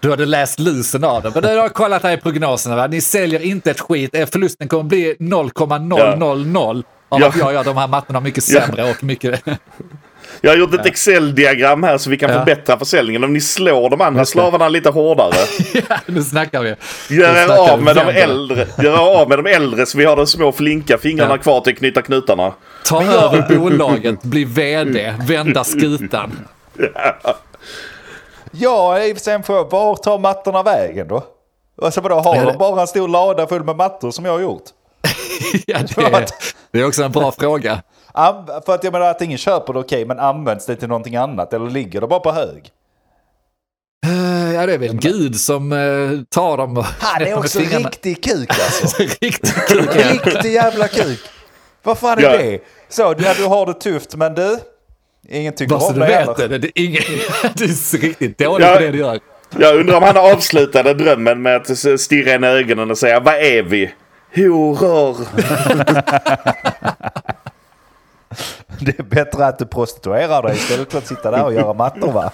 Du 0.00 0.10
hade 0.10 0.26
läst 0.26 0.58
lusen 0.58 1.04
av 1.04 1.22
det. 1.22 1.30
Men 1.34 1.42
du 1.42 1.58
har 1.60 1.68
kollat 1.68 2.02
här 2.02 2.12
i 2.12 2.16
prognoserna. 2.16 2.76
Va? 2.76 2.86
Ni 2.86 3.00
säljer 3.00 3.40
inte 3.42 3.70
ett 3.70 3.80
skit. 3.80 4.14
Eh, 4.14 4.26
Förlusten 4.32 4.68
kommer 4.68 4.84
bli 4.84 5.16
0,000 5.18 6.84
av 7.08 7.20
Ja. 7.20 7.28
att 7.28 7.36
jag 7.36 7.52
gör 7.52 7.64
de 7.64 7.76
här 7.76 7.88
mattorna 7.88 8.20
mycket 8.20 8.48
Ja. 8.50 8.60
sämre 8.60 8.90
och 8.90 9.04
mycket... 9.04 9.42
Jag 10.40 10.50
har 10.50 10.56
gjort 10.56 10.74
ett 10.74 10.86
Excel-diagram 10.86 11.82
här 11.82 11.98
så 11.98 12.10
vi 12.10 12.16
kan 12.16 12.30
Ja. 12.30 12.38
förbättra 12.38 12.78
försäljningen. 12.78 13.24
Om 13.24 13.32
ni 13.32 13.40
slår 13.40 13.90
de 13.90 14.00
andra 14.00 14.24
slavarna 14.24 14.68
lite 14.68 14.90
hårdare. 14.90 15.34
ja, 15.88 15.96
nu 16.06 16.22
snackar 16.24 16.62
vi. 16.62 16.74
Gör 17.16 17.36
er 17.36 17.70
av 17.72 17.82
med 17.82 17.96
de 17.96 18.00
äldre. 18.08 18.66
Gör 18.82 19.20
av 19.20 19.28
med 19.28 19.38
de 19.38 19.46
äldre 19.50 19.86
så 19.86 19.98
vi 19.98 20.04
har 20.04 20.16
de 20.16 20.26
små 20.26 20.52
flinka 20.52 20.98
fingrarna 20.98 21.34
Ja. 21.34 21.38
kvar 21.38 21.60
till 21.60 21.72
att 21.72 21.78
knyta 21.78 22.02
knutarna. 22.02 22.52
Ta 22.84 23.02
över 23.12 23.56
bolaget, 23.58 24.22
bli 24.22 24.44
vd, 24.44 25.14
vända 25.28 25.64
skutan. 25.64 26.38
Ja, 26.94 27.36
i 28.52 29.12
och 29.12 29.16
för 29.16 29.22
sig 29.24 29.34
en 29.34 29.42
fråga. 29.42 29.68
Var 29.70 29.96
tar 29.96 30.18
mattorna 30.18 30.62
vägen 30.62 31.08
då? 31.08 31.22
Alltså 31.82 32.00
vadå, 32.00 32.14
har 32.14 32.36
Ja, 32.36 32.40
det- 32.44 32.52
de 32.52 32.58
bara 32.58 32.80
en 32.80 32.86
stor 32.86 33.08
lada 33.08 33.46
full 33.46 33.64
med 33.64 33.76
mattor 33.76 34.10
som 34.10 34.24
jag 34.24 34.32
har 34.32 34.40
gjort? 34.40 34.62
Ja, 35.66 35.78
det, 35.96 36.02
är, 36.02 36.26
det 36.72 36.80
är 36.80 36.86
också 36.86 37.02
en 37.02 37.12
bra 37.12 37.32
fråga. 37.32 37.82
För 38.66 38.74
att 38.74 38.84
jag 38.84 38.92
menar 38.92 39.06
att 39.06 39.22
ingen 39.22 39.38
köper 39.38 39.72
det 39.72 39.78
okej, 39.78 40.04
men 40.06 40.18
används 40.18 40.66
det 40.66 40.76
till 40.76 40.88
någonting 40.88 41.16
annat? 41.16 41.52
Eller 41.52 41.70
ligger 41.70 42.00
det 42.00 42.06
bara 42.06 42.20
på 42.20 42.32
hög? 42.32 42.70
Eh, 44.06 44.54
Ja, 44.54 44.66
det 44.66 44.74
är 44.74 44.78
väl 44.78 44.96
Gud 44.96 45.40
som 45.40 45.72
eh, 45.72 45.78
tar 46.28 46.56
dem 46.56 46.76
och 46.78 46.84
Han 46.84 47.22
är 47.22 47.34
också 47.38 47.58
fingrarna. 47.58 47.88
riktig 47.88 48.24
kuk 48.24 48.50
alltså. 48.50 49.02
Riktigt 49.20 49.66
kul. 49.68 49.88
ja. 49.96 50.12
Riktig 50.32 50.52
jävla 50.52 50.88
kuk. 50.88 51.20
Vad 51.82 51.98
fan 51.98 52.18
är 52.18 52.22
Ja. 52.22 52.30
det? 52.36 52.58
Så, 52.88 53.02
ja, 53.18 53.34
du 53.36 53.44
har 53.44 53.66
det 53.66 53.74
tufft 53.74 54.14
men 54.16 54.34
du, 54.34 54.58
ingen 55.28 55.52
tycker 55.54 55.74
Bara 55.76 55.86
om 55.88 55.94
du 55.94 56.00
vet 56.00 56.10
heller. 56.38 56.48
det. 56.48 56.58
det 56.58 56.66
är 56.80 56.84
ingen, 56.84 57.02
du 57.54 57.64
är 57.64 57.98
riktigt 58.00 58.38
dålig 58.38 58.66
Ja. 58.66 58.74
på 58.74 58.80
det 58.80 58.90
du 58.90 58.98
gör. 58.98 59.20
Jag 59.58 59.76
undrar 59.80 59.96
om 59.96 60.02
han 60.02 60.16
avslutade 60.16 60.94
drömmen 60.94 61.42
med 61.42 61.56
att 61.56 62.00
stirra 62.00 62.34
in 62.34 62.44
i 62.44 62.46
ögonen 62.46 62.90
och 62.90 62.98
säga 62.98 63.20
Vad 63.20 63.34
är 63.34 63.62
vi? 63.62 63.94
Horor. 64.34 65.16
Det 68.80 68.98
är 68.98 69.02
bättre 69.02 69.46
att 69.46 69.58
du 69.58 69.66
prostituerar 69.66 70.42
dig 70.42 70.56
istället 70.56 70.90
för 70.92 70.98
att 70.98 71.06
sitta 71.06 71.30
där 71.30 71.44
och 71.44 71.54
göra 71.54 71.74
mattor 71.74 72.12
va? 72.12 72.30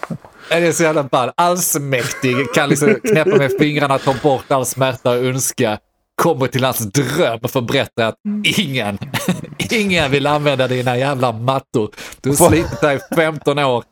Det 0.48 0.54
är 0.54 0.72
så 0.72 0.82
jävla 0.82 1.02
ball. 1.02 1.30
Allsmäktig 1.36 2.36
kan 2.54 2.68
liksom 2.68 2.94
knäppa 3.04 3.36
med 3.36 3.52
fingrarna, 3.58 3.98
ta 3.98 4.14
bort 4.22 4.50
all 4.52 4.66
smärta 4.66 5.10
och 5.10 5.16
ondska. 5.24 5.78
Kommer 6.22 6.46
till 6.46 6.64
hans 6.64 6.78
dröm 6.78 7.38
och 7.42 7.50
får 7.50 7.60
berätta 7.62 8.06
att 8.06 8.14
ingen, 8.58 8.98
ingen 9.70 10.10
vill 10.10 10.26
använda 10.26 10.68
dina 10.68 10.96
jävla 10.98 11.32
mattor. 11.32 11.90
Du 12.20 12.28
har 12.28 12.36
slitit 12.36 12.82
i 12.84 13.14
15 13.14 13.58
år. 13.58 13.84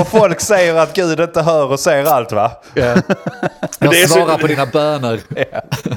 Och 0.00 0.08
folk 0.08 0.40
säger 0.40 0.74
att 0.74 0.96
Gud 0.96 1.20
inte 1.20 1.42
hör 1.42 1.72
och 1.72 1.80
ser 1.80 2.04
allt 2.04 2.32
va? 2.32 2.50
Jag 2.74 3.02
Det 3.80 4.02
är 4.02 4.06
så- 4.06 4.14
svarar 4.14 4.38
på 4.38 4.46
dina 4.46 4.66
böner. 4.66 5.20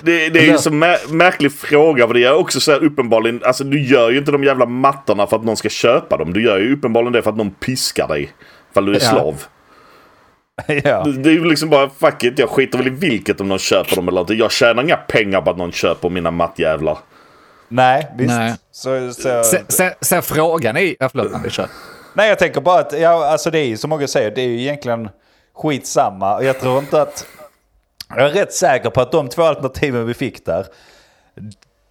Det, 0.03 0.29
det 0.29 0.39
är 0.39 0.43
ju 0.43 0.51
en 0.51 0.59
så 0.59 0.69
mär- 0.69 1.13
märklig 1.13 1.51
fråga. 1.53 2.07
För 2.07 2.13
det 2.13 2.23
är 2.23 2.33
också 2.33 2.59
så 2.59 2.71
här 2.71 2.83
uppenbarligen. 2.83 3.41
Alltså 3.45 3.63
du 3.63 3.83
gör 3.87 4.09
ju 4.09 4.17
inte 4.17 4.31
de 4.31 4.43
jävla 4.43 4.65
mattorna 4.65 5.27
för 5.27 5.35
att 5.37 5.43
någon 5.43 5.57
ska 5.57 5.69
köpa 5.69 6.17
dem. 6.17 6.33
Du 6.33 6.43
gör 6.43 6.57
ju 6.59 6.73
uppenbarligen 6.73 7.13
det 7.13 7.21
för 7.21 7.29
att 7.29 7.37
någon 7.37 7.51
piskar 7.51 8.07
dig. 8.07 8.31
Ifall 8.71 8.85
du 8.85 8.95
är 8.95 8.99
slav. 8.99 9.43
Ja. 10.83 11.03
Det 11.03 11.11
det 11.11 11.29
är 11.29 11.33
ju 11.33 11.45
liksom 11.45 11.69
bara 11.69 11.89
fuck 11.89 12.23
it. 12.23 12.39
Jag 12.39 12.49
skiter 12.49 12.77
väl 12.77 12.87
i 12.87 12.89
vilket 12.89 13.41
om 13.41 13.47
någon 13.47 13.59
köper 13.59 13.95
dem 13.95 14.07
eller 14.07 14.21
inte. 14.21 14.33
Jag 14.33 14.51
tjänar 14.51 14.83
inga 14.83 14.97
pengar 14.97 15.41
på 15.41 15.49
att 15.49 15.57
någon 15.57 15.71
köper 15.71 16.09
mina 16.09 16.31
mattjävlar. 16.31 16.97
Nej, 17.69 18.07
visst. 18.17 18.29
Nej. 18.29 18.53
Så, 18.71 19.13
så, 19.13 19.43
Sen, 19.43 19.65
sen, 19.67 19.91
sen 20.01 20.21
frågan 20.21 20.77
är... 20.77 20.95
Ja, 20.99 21.09
förlåt, 21.09 21.33
Anders. 21.33 21.53
kör. 21.53 21.67
Nej, 22.13 22.29
jag 22.29 22.39
tänker 22.39 22.61
bara 22.61 22.79
att, 22.79 22.99
ja, 22.99 23.25
alltså 23.27 23.51
det 23.51 23.59
är 23.59 23.65
ju 23.65 23.77
som 23.77 23.89
många 23.89 24.07
säger, 24.07 24.31
det 24.31 24.41
är 24.41 24.47
ju 24.47 24.61
egentligen 24.61 25.09
skitsamma. 25.55 26.35
Och 26.35 26.43
jag 26.43 26.59
tror 26.59 26.79
inte 26.79 27.01
att, 27.01 27.25
jag 28.09 28.25
är 28.25 28.29
rätt 28.29 28.53
säker 28.53 28.89
på 28.89 29.01
att 29.01 29.11
de 29.11 29.29
två 29.29 29.43
alternativen 29.43 30.05
vi 30.05 30.13
fick 30.13 30.45
där, 30.45 30.65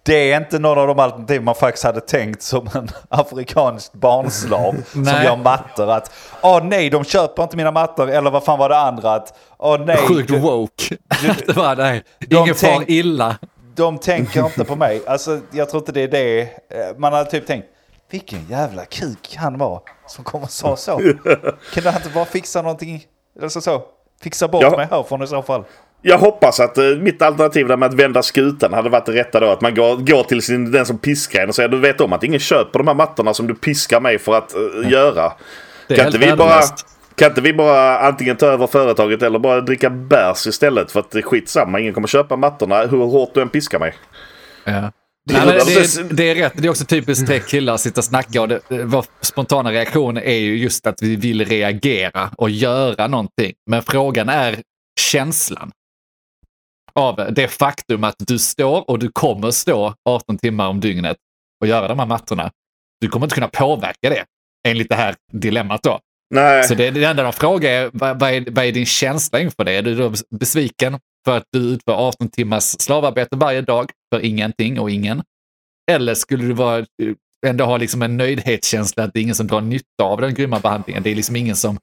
det 0.07 0.31
är 0.31 0.37
inte 0.41 0.59
någon 0.59 0.77
av 0.77 0.87
de 0.87 0.99
alternativ 0.99 1.41
man 1.43 1.55
faktiskt 1.55 1.83
hade 1.83 2.01
tänkt 2.01 2.41
som 2.41 2.69
en 2.75 2.89
afrikansk 3.09 3.93
barnslav 3.93 4.75
som 4.91 5.01
Nej. 5.03 5.25
gör 5.25 5.35
mattor. 5.37 5.89
Att, 5.91 6.11
åh 6.41 6.63
nej, 6.63 6.89
de 6.89 7.03
köper 7.03 7.43
inte 7.43 7.57
mina 7.57 7.71
mattor. 7.71 8.09
Eller 8.09 8.31
vad 8.31 8.43
fan 8.43 8.59
var 8.59 8.69
det 8.69 8.77
andra? 8.77 9.13
Att, 9.13 9.37
åh 9.57 9.79
nej, 9.85 9.97
Sjukt 9.97 10.29
woke. 10.31 10.95
det 11.47 11.55
var 11.55 11.75
det. 11.75 12.03
De 12.19 12.35
Ingen 12.35 12.55
far 12.55 12.67
tänk- 12.67 12.89
illa. 12.89 13.35
de 13.75 13.97
tänker 13.97 14.45
inte 14.45 14.63
på 14.65 14.75
mig. 14.75 15.01
Alltså, 15.07 15.39
jag 15.51 15.69
tror 15.69 15.81
inte 15.81 15.91
det 15.91 16.01
är 16.01 16.07
det. 16.07 16.41
Eh, 16.41 16.47
Man 16.97 17.13
hade 17.13 17.29
typ 17.31 17.47
tänkt, 17.47 17.67
vilken 18.11 18.47
jävla 18.49 18.85
kuk 18.85 19.35
han 19.39 19.57
var 19.57 19.81
som 20.07 20.23
kom 20.23 20.43
och 20.43 20.49
sa 20.51 20.75
så. 20.75 20.97
Kunde 21.73 21.91
han 21.91 21.95
inte 22.01 22.09
bara 22.13 22.25
fixa 22.25 22.61
någonting? 22.61 23.03
Eller 23.37 23.49
så, 23.49 23.61
så. 23.61 23.81
Fixa 24.21 24.47
bort 24.47 24.63
Ja. 24.63 24.77
mig 24.77 24.87
härifrån 24.91 25.23
i 25.23 25.27
så 25.27 25.41
fall. 25.41 25.63
Jag 26.01 26.17
hoppas 26.17 26.59
att 26.59 26.77
eh, 26.77 26.83
mitt 26.83 27.21
alternativ 27.21 27.67
där 27.67 27.77
med 27.77 27.87
att 27.89 27.93
vända 27.93 28.23
skutan 28.23 28.73
hade 28.73 28.89
varit 28.89 29.05
det 29.05 29.11
rätta 29.11 29.39
då. 29.39 29.49
Att 29.49 29.61
man 29.61 29.75
går, 29.75 29.95
går 29.97 30.23
till 30.23 30.41
sin, 30.41 30.71
den 30.71 30.85
som 30.85 30.97
piskar 30.97 31.43
en 31.43 31.49
och 31.49 31.55
säger 31.55 31.69
du 31.69 31.77
vet 31.79 32.01
om 32.01 32.13
att 32.13 32.23
ingen 32.23 32.39
köper 32.39 32.79
de 32.79 32.87
här 32.87 32.95
mattorna 32.95 33.33
som 33.33 33.47
du 33.47 33.55
piskar 33.55 33.99
mig 34.01 34.19
för 34.19 34.37
att 34.37 34.53
eh, 34.55 34.91
göra. 34.91 35.33
Kan 35.95 36.05
inte, 36.07 36.17
vi 36.17 36.35
bara, 36.35 36.61
kan 37.15 37.27
inte 37.27 37.41
vi 37.41 37.53
bara 37.53 37.99
antingen 37.99 38.35
ta 38.37 38.45
över 38.45 38.67
företaget 38.67 39.23
eller 39.23 39.39
bara 39.39 39.61
dricka 39.61 39.89
bärs 39.89 40.47
istället? 40.47 40.91
För 40.91 40.99
att 40.99 41.11
det 41.11 41.17
är 41.19 41.21
skitsamma, 41.23 41.79
ingen 41.79 41.93
kommer 41.93 42.07
köpa 42.07 42.35
mattorna 42.35 42.81
hur 42.81 42.97
hårt 43.05 43.33
du 43.33 43.41
än 43.41 43.49
piskar 43.49 43.79
mig. 43.79 43.93
Ja. 44.63 44.71
Det- 45.29 45.33
Nej, 45.45 45.45
det, 45.65 45.73
är, 45.99 46.13
det 46.13 46.23
är 46.29 46.35
rätt. 46.35 46.53
Det 46.55 46.65
är 46.67 46.69
också 46.69 46.85
typiskt 46.85 47.27
tre 47.27 47.39
killar 47.39 47.73
att 47.73 47.79
sitta 47.81 47.99
och 48.01 48.05
snacka 48.05 48.41
och 48.41 48.47
det, 48.47 48.59
vår 48.69 49.05
spontana 49.21 49.71
reaktion 49.71 50.17
är 50.17 50.35
ju 50.37 50.57
just 50.57 50.87
att 50.87 51.01
vi 51.01 51.15
vill 51.15 51.45
reagera 51.45 52.29
och 52.37 52.49
göra 52.49 53.07
någonting. 53.07 53.53
Men 53.69 53.81
frågan 53.81 54.29
är 54.29 54.55
känslan 54.99 55.71
av 56.97 57.33
det 57.33 57.47
faktum 57.47 58.03
att 58.03 58.15
du 58.17 58.39
står 58.39 58.89
och 58.89 58.99
du 58.99 59.11
kommer 59.11 59.51
stå 59.51 59.93
18 60.09 60.37
timmar 60.37 60.67
om 60.67 60.79
dygnet 60.79 61.17
och 61.61 61.67
göra 61.67 61.87
de 61.87 61.99
här 61.99 62.05
mattorna. 62.05 62.51
Du 63.01 63.07
kommer 63.07 63.25
inte 63.25 63.35
kunna 63.35 63.47
påverka 63.47 64.09
det 64.09 64.25
enligt 64.67 64.89
det 64.89 64.95
här 64.95 65.15
dilemmat 65.31 65.83
då. 65.83 65.99
Nej, 66.29 66.63
Så 66.63 66.75
det, 66.75 66.91
det 66.91 67.03
enda 67.03 67.23
de 67.23 67.33
frågar 67.33 67.71
är 67.71 67.89
vad, 67.93 68.19
vad, 68.19 68.31
är, 68.31 68.51
vad 68.51 68.65
är 68.65 68.71
din 68.71 68.85
känsla 68.85 69.39
inför 69.39 69.63
det? 69.63 69.71
Är 69.71 69.81
du 69.81 69.95
då 69.95 70.13
besviken 70.29 70.99
för 71.25 71.37
att 71.37 71.43
du 71.51 71.59
utför 71.59 71.91
18 71.91 72.29
timmars 72.29 72.63
slavarbete 72.63 73.35
varje 73.35 73.61
dag 73.61 73.91
för 74.13 74.25
ingenting 74.25 74.79
och 74.79 74.91
ingen? 74.91 75.23
Eller 75.91 76.13
skulle 76.13 76.43
du 76.43 76.53
vara, 76.53 76.85
ändå 77.45 77.65
ha 77.65 77.77
liksom 77.77 78.01
en 78.01 78.17
nöjdhetskänsla 78.17 79.03
att 79.03 79.13
det 79.13 79.19
är 79.19 79.21
ingen 79.21 79.35
som 79.35 79.47
drar 79.47 79.61
nytta 79.61 80.03
av 80.03 80.21
den 80.21 80.33
grymma 80.33 80.59
behandlingen? 80.59 81.03
Det 81.03 81.09
är 81.09 81.15
liksom 81.15 81.35
ingen 81.35 81.55
som 81.55 81.77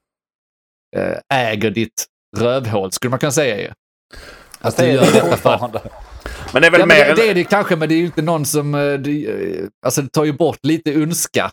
eh, 0.95 1.17
äger 1.33 1.71
ditt 1.71 2.05
rövhål, 2.37 2.91
skulle 2.91 3.09
man 3.09 3.19
kunna 3.19 3.31
säga 3.31 3.61
ju. 3.61 3.71
Att 4.67 4.77
du 4.77 4.85
gör 4.85 5.05
detta 5.13 5.37
för 5.37 5.69
men 6.53 6.61
det 6.61 6.67
är 6.67 6.71
väl 6.71 6.79
Ja, 6.79 6.85
mer... 6.85 7.05
det, 7.05 7.13
det 7.13 7.29
är 7.29 7.33
det 7.33 7.43
kanske, 7.43 7.75
men 7.75 7.89
det 7.89 7.95
är 7.95 7.97
ju 7.97 8.05
inte 8.05 8.21
någon 8.21 8.45
som... 8.45 8.75
eh, 8.75 8.93
Det, 8.93 9.25
eh, 9.27 9.65
alltså 9.85 10.01
det 10.01 10.09
tar 10.11 10.23
ju 10.23 10.33
bort 10.33 10.59
lite 10.63 10.95
ondska. 10.95 11.51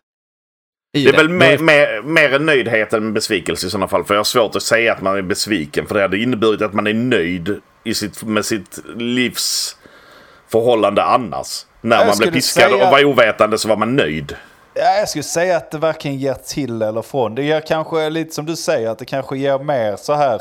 Det 0.93 1.05
är 1.05 1.13
väl 1.13 1.29
Men- 1.29 1.39
mer, 1.39 1.59
mer, 1.59 2.03
mer 2.03 2.35
en 2.35 2.47
nöjdhet 2.47 2.93
än 2.93 3.15
besvikelse 3.15 3.67
i 3.67 3.71
sådana 3.71 3.89
fall. 3.89 4.05
För 4.05 4.15
jag 4.15 4.19
har 4.19 4.25
svårt 4.25 4.57
att 4.57 4.63
säga 4.63 4.93
att 4.93 5.03
man 5.03 5.17
är 5.17 5.23
besviken. 5.23 5.87
För 5.87 5.95
det 5.95 6.01
hade 6.03 6.19
inneburit 6.19 6.63
att 6.63 6.73
man 6.75 6.87
är 6.87 6.95
nöjd 6.95 7.61
i 7.85 7.95
sitt, 7.95 8.23
med 8.23 8.45
sitt 8.45 8.79
livsförhållande 8.97 11.03
annars. 11.03 11.67
När 11.81 11.97
Jag 11.99 12.07
man 12.07 12.19
blev 12.19 12.33
piskad 12.33 12.71
säga- 12.71 12.87
och 12.87 12.93
var 12.93 13.05
ovetande 13.05 13.59
så 13.59 13.69
var 13.69 13.77
man 13.77 13.97
nöjd. 13.97 14.37
Ja, 14.75 14.99
jag 14.99 15.09
skulle 15.09 15.23
säga 15.23 15.57
att 15.57 15.71
det 15.71 15.79
varken 15.79 16.19
ger 16.19 16.35
till 16.35 16.83
eller 16.83 17.03
från. 17.03 17.35
Det 17.35 17.43
ger 17.43 17.61
kanske 17.61 18.11
lite 18.11 18.35
som 18.35 18.47
du 18.47 18.57
säger, 18.57 18.91
att 18.91 18.99
det 18.99 19.05
kanske 19.05 19.39
ger 19.39 19.59
mer 19.59 19.97
så 19.97 20.15
här 20.15 20.41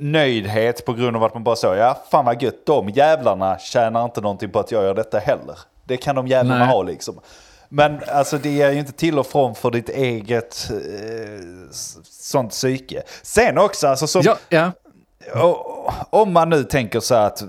nöjdhet 0.00 0.84
på 0.84 0.92
grund 0.92 1.16
av 1.16 1.24
att 1.24 1.34
man 1.34 1.44
bara 1.44 1.56
så, 1.56 1.74
ja 1.74 2.02
fan 2.10 2.24
vad 2.24 2.42
gött, 2.42 2.66
de 2.66 2.88
jävlarna 2.88 3.58
tjänar 3.58 4.04
inte 4.04 4.20
någonting 4.20 4.50
på 4.50 4.58
att 4.58 4.72
jag 4.72 4.82
gör 4.82 4.94
detta 4.94 5.18
heller. 5.18 5.58
Det 5.84 5.96
kan 5.96 6.16
de 6.16 6.26
jävlarna 6.26 6.58
Nej. 6.64 6.68
ha 6.74 6.82
liksom. 6.82 7.20
Men 7.68 8.00
alltså 8.08 8.38
det 8.38 8.48
ger 8.48 8.70
ju 8.70 8.78
inte 8.78 8.92
till 8.92 9.18
och 9.18 9.26
från 9.26 9.54
för 9.54 9.70
ditt 9.70 9.88
eget 9.88 10.70
eh, 10.70 10.78
sånt 12.04 12.50
psyke. 12.50 13.02
Sen 13.22 13.58
också, 13.58 13.86
alltså 13.86 14.06
som, 14.06 14.22
Ja, 14.24 14.36
ja. 14.48 14.72
Om 16.10 16.32
man 16.32 16.50
nu 16.50 16.64
tänker 16.64 17.00
så 17.00 17.14
att 17.14 17.42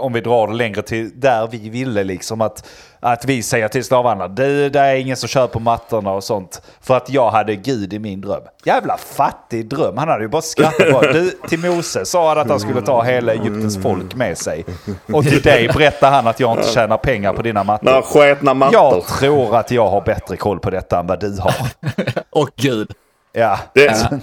om 0.00 0.12
vi 0.12 0.20
drar 0.20 0.46
det 0.46 0.54
längre 0.54 0.82
till 0.82 1.20
där 1.20 1.48
vi 1.50 1.70
ville 1.70 2.04
liksom 2.04 2.40
att, 2.40 2.68
att 3.00 3.24
vi 3.24 3.42
säger 3.42 3.68
till 3.68 3.84
slavarna 3.84 4.28
det, 4.28 4.68
det 4.68 4.80
är 4.80 4.94
ingen 4.94 5.16
som 5.16 5.28
köper 5.28 5.60
mattorna 5.60 6.12
och 6.12 6.24
sånt 6.24 6.62
för 6.80 6.96
att 6.96 7.10
jag 7.10 7.30
hade 7.30 7.56
Gud 7.56 7.92
i 7.92 7.98
min 7.98 8.20
dröm. 8.20 8.42
Jävla 8.64 8.96
fattig 8.96 9.68
dröm. 9.68 9.96
Han 9.96 10.08
hade 10.08 10.22
ju 10.22 10.28
bara 10.28 10.42
skrattat 10.42 10.92
bara. 10.92 11.12
Du, 11.12 11.30
till 11.48 11.58
Mose 11.58 12.04
sa 12.04 12.28
han 12.28 12.38
att 12.38 12.48
han 12.48 12.60
skulle 12.60 12.82
ta 12.82 13.02
hela 13.02 13.32
Egyptens 13.32 13.82
folk 13.82 14.14
med 14.14 14.38
sig. 14.38 14.64
Och 15.12 15.24
till 15.24 15.42
dig 15.42 15.68
berättar 15.68 16.10
han 16.10 16.26
att 16.26 16.40
jag 16.40 16.58
inte 16.58 16.68
tjänar 16.68 16.96
pengar 16.96 17.32
på 17.32 17.42
dina 17.42 17.64
mattor. 17.64 17.86
Några 17.86 18.02
sketna 18.02 18.54
mattor. 18.54 18.74
Jag 18.74 19.06
tror 19.06 19.56
att 19.56 19.70
jag 19.70 19.88
har 19.88 20.00
bättre 20.00 20.36
koll 20.36 20.60
på 20.60 20.70
detta 20.70 21.00
än 21.00 21.06
vad 21.06 21.20
du 21.20 21.38
har. 21.40 21.54
Och 22.30 22.50
Gud. 22.56 22.92
Ja. 23.32 23.58
Det, 23.74 24.20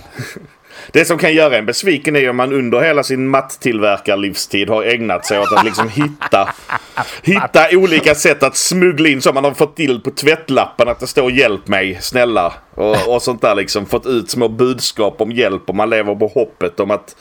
det 0.91 1.05
som 1.05 1.17
kan 1.17 1.33
göra 1.33 1.57
en 1.57 1.65
besviken 1.65 2.15
är 2.15 2.29
om 2.29 2.37
man 2.37 2.53
under 2.53 2.81
hela 2.81 3.03
sin 3.03 3.27
mattillverkarlivstid 3.27 4.69
har 4.69 4.83
ägnat 4.83 5.25
sig 5.25 5.39
åt 5.39 5.53
att 5.53 5.65
liksom 5.65 5.89
hitta, 5.89 6.49
hitta 7.23 7.67
olika 7.71 8.15
sätt 8.15 8.43
att 8.43 8.55
smuggla 8.55 9.09
in 9.09 9.21
så 9.21 9.33
man 9.33 9.43
har 9.43 9.51
fått 9.51 9.75
till 9.75 10.01
på 10.01 10.11
tvättlappen 10.11 10.87
att 10.89 10.99
det 10.99 11.07
står 11.07 11.31
hjälp 11.31 11.67
mig, 11.67 11.97
snälla. 12.01 12.53
Och, 12.73 13.15
och 13.15 13.21
sånt 13.21 13.41
där 13.41 13.55
liksom. 13.55 13.85
Fått 13.85 14.05
ut 14.05 14.29
små 14.29 14.47
budskap 14.47 15.21
om 15.21 15.31
hjälp 15.31 15.69
och 15.69 15.75
man 15.75 15.89
lever 15.89 16.15
på 16.15 16.27
hoppet 16.27 16.79
om 16.79 16.91
att 16.91 17.15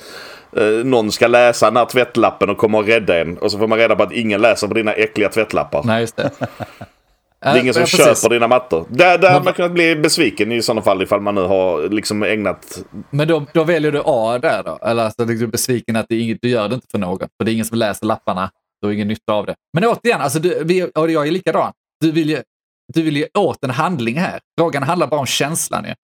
eh, 0.56 0.84
någon 0.84 1.12
ska 1.12 1.26
läsa 1.26 1.66
den 1.66 1.76
här 1.76 1.84
tvättlappen 1.84 2.50
och 2.50 2.58
komma 2.58 2.78
och 2.78 2.86
rädda 2.86 3.20
en. 3.20 3.38
Och 3.38 3.52
så 3.52 3.58
får 3.58 3.66
man 3.66 3.78
reda 3.78 3.96
på 3.96 4.02
att 4.02 4.12
ingen 4.12 4.40
läser 4.40 4.68
på 4.68 4.74
dina 4.74 4.92
äckliga 4.92 5.28
tvättlappar. 5.28 5.82
Nej, 5.84 6.00
just 6.00 6.16
det. 6.16 6.30
Det 7.52 7.58
är 7.58 7.62
ingen 7.62 7.74
som 7.74 7.82
precis. 7.82 8.22
köper 8.22 8.34
dina 8.34 8.48
mattor. 8.48 8.86
Där, 8.90 9.18
där 9.18 9.30
hade 9.30 9.44
man 9.44 9.54
kunnat 9.54 9.72
bli 9.72 9.96
besviken 9.96 10.52
i 10.52 10.62
sådana 10.62 10.82
fall 10.82 11.02
ifall 11.02 11.20
man 11.20 11.34
nu 11.34 11.40
har 11.40 11.88
liksom 11.88 12.22
ägnat 12.22 12.82
Men 13.10 13.28
då, 13.28 13.46
då 13.52 13.64
väljer 13.64 13.92
du 13.92 14.02
A 14.04 14.38
där 14.38 14.62
då? 14.62 14.78
Eller 14.82 15.04
alltså, 15.04 15.24
du 15.24 15.42
är 15.42 15.46
besviken 15.46 15.96
att 15.96 16.06
det 16.08 16.18
inget, 16.18 16.38
du 16.42 16.48
gör 16.48 16.68
det 16.68 16.74
inte 16.74 16.86
för 16.90 16.98
någon. 16.98 17.18
För 17.18 17.44
det 17.44 17.50
är 17.50 17.52
ingen 17.52 17.64
som 17.64 17.78
läser 17.78 18.06
lapparna. 18.06 18.50
Du 18.80 18.86
har 18.86 18.94
ingen 18.94 19.08
nytta 19.08 19.32
av 19.32 19.46
det. 19.46 19.54
Men 19.74 19.84
återigen, 19.84 20.20
alltså, 20.20 20.38
du, 20.38 20.64
vi, 20.64 20.84
och 20.94 21.10
jag 21.10 21.26
är 21.26 21.30
likadan. 21.30 21.72
Du 22.00 22.12
vill, 22.12 22.30
ju, 22.30 22.42
du 22.94 23.02
vill 23.02 23.16
ju 23.16 23.26
åt 23.38 23.64
en 23.64 23.70
handling 23.70 24.18
här. 24.18 24.40
Frågan 24.58 24.82
handlar 24.82 25.06
bara 25.06 25.20
om 25.20 25.26
känslan 25.26 25.84
ju. 25.84 25.94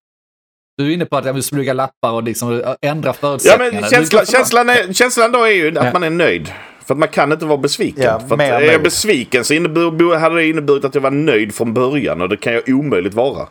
Du 0.78 0.88
är 0.90 0.94
inne 0.94 1.04
på 1.06 1.16
att 1.16 1.24
jag 1.24 1.32
vill 1.32 1.42
smyga 1.42 1.72
lappar 1.72 2.10
och 2.12 2.22
liksom 2.22 2.62
ändra 2.80 3.08
Ja 3.08 3.12
förutsättningarna. 3.12 3.72
men 3.80 3.82
Du- 3.82 3.88
känsla, 3.96 4.24
känslan, 4.24 4.68
är, 4.70 4.92
känslan 4.92 5.32
då 5.32 5.42
är 5.44 5.50
ju 5.50 5.68
att 5.78 5.84
Ja. 5.84 5.92
man 5.92 6.02
är 6.02 6.10
nöjd. 6.10 6.52
För 6.84 6.94
att 6.94 6.98
man 6.98 7.08
kan 7.08 7.32
inte 7.32 7.46
vara 7.46 7.58
besviken. 7.58 8.02
Ja, 8.04 8.20
för 8.28 8.40
är 8.42 8.60
jag 8.72 8.82
besviken 8.82 9.44
så 9.44 9.54
innebär, 9.54 10.16
hade 10.18 10.34
det 10.34 10.46
inneburit 10.46 10.84
att 10.84 10.94
jag 10.94 11.02
var 11.02 11.10
nöjd 11.10 11.54
från 11.54 11.74
början 11.74 12.20
och 12.22 12.28
det 12.28 12.36
kan 12.36 12.52
jag 12.52 12.62
omöjligt 12.68 13.14
vara. 13.14 13.38
Ja, 13.38 13.48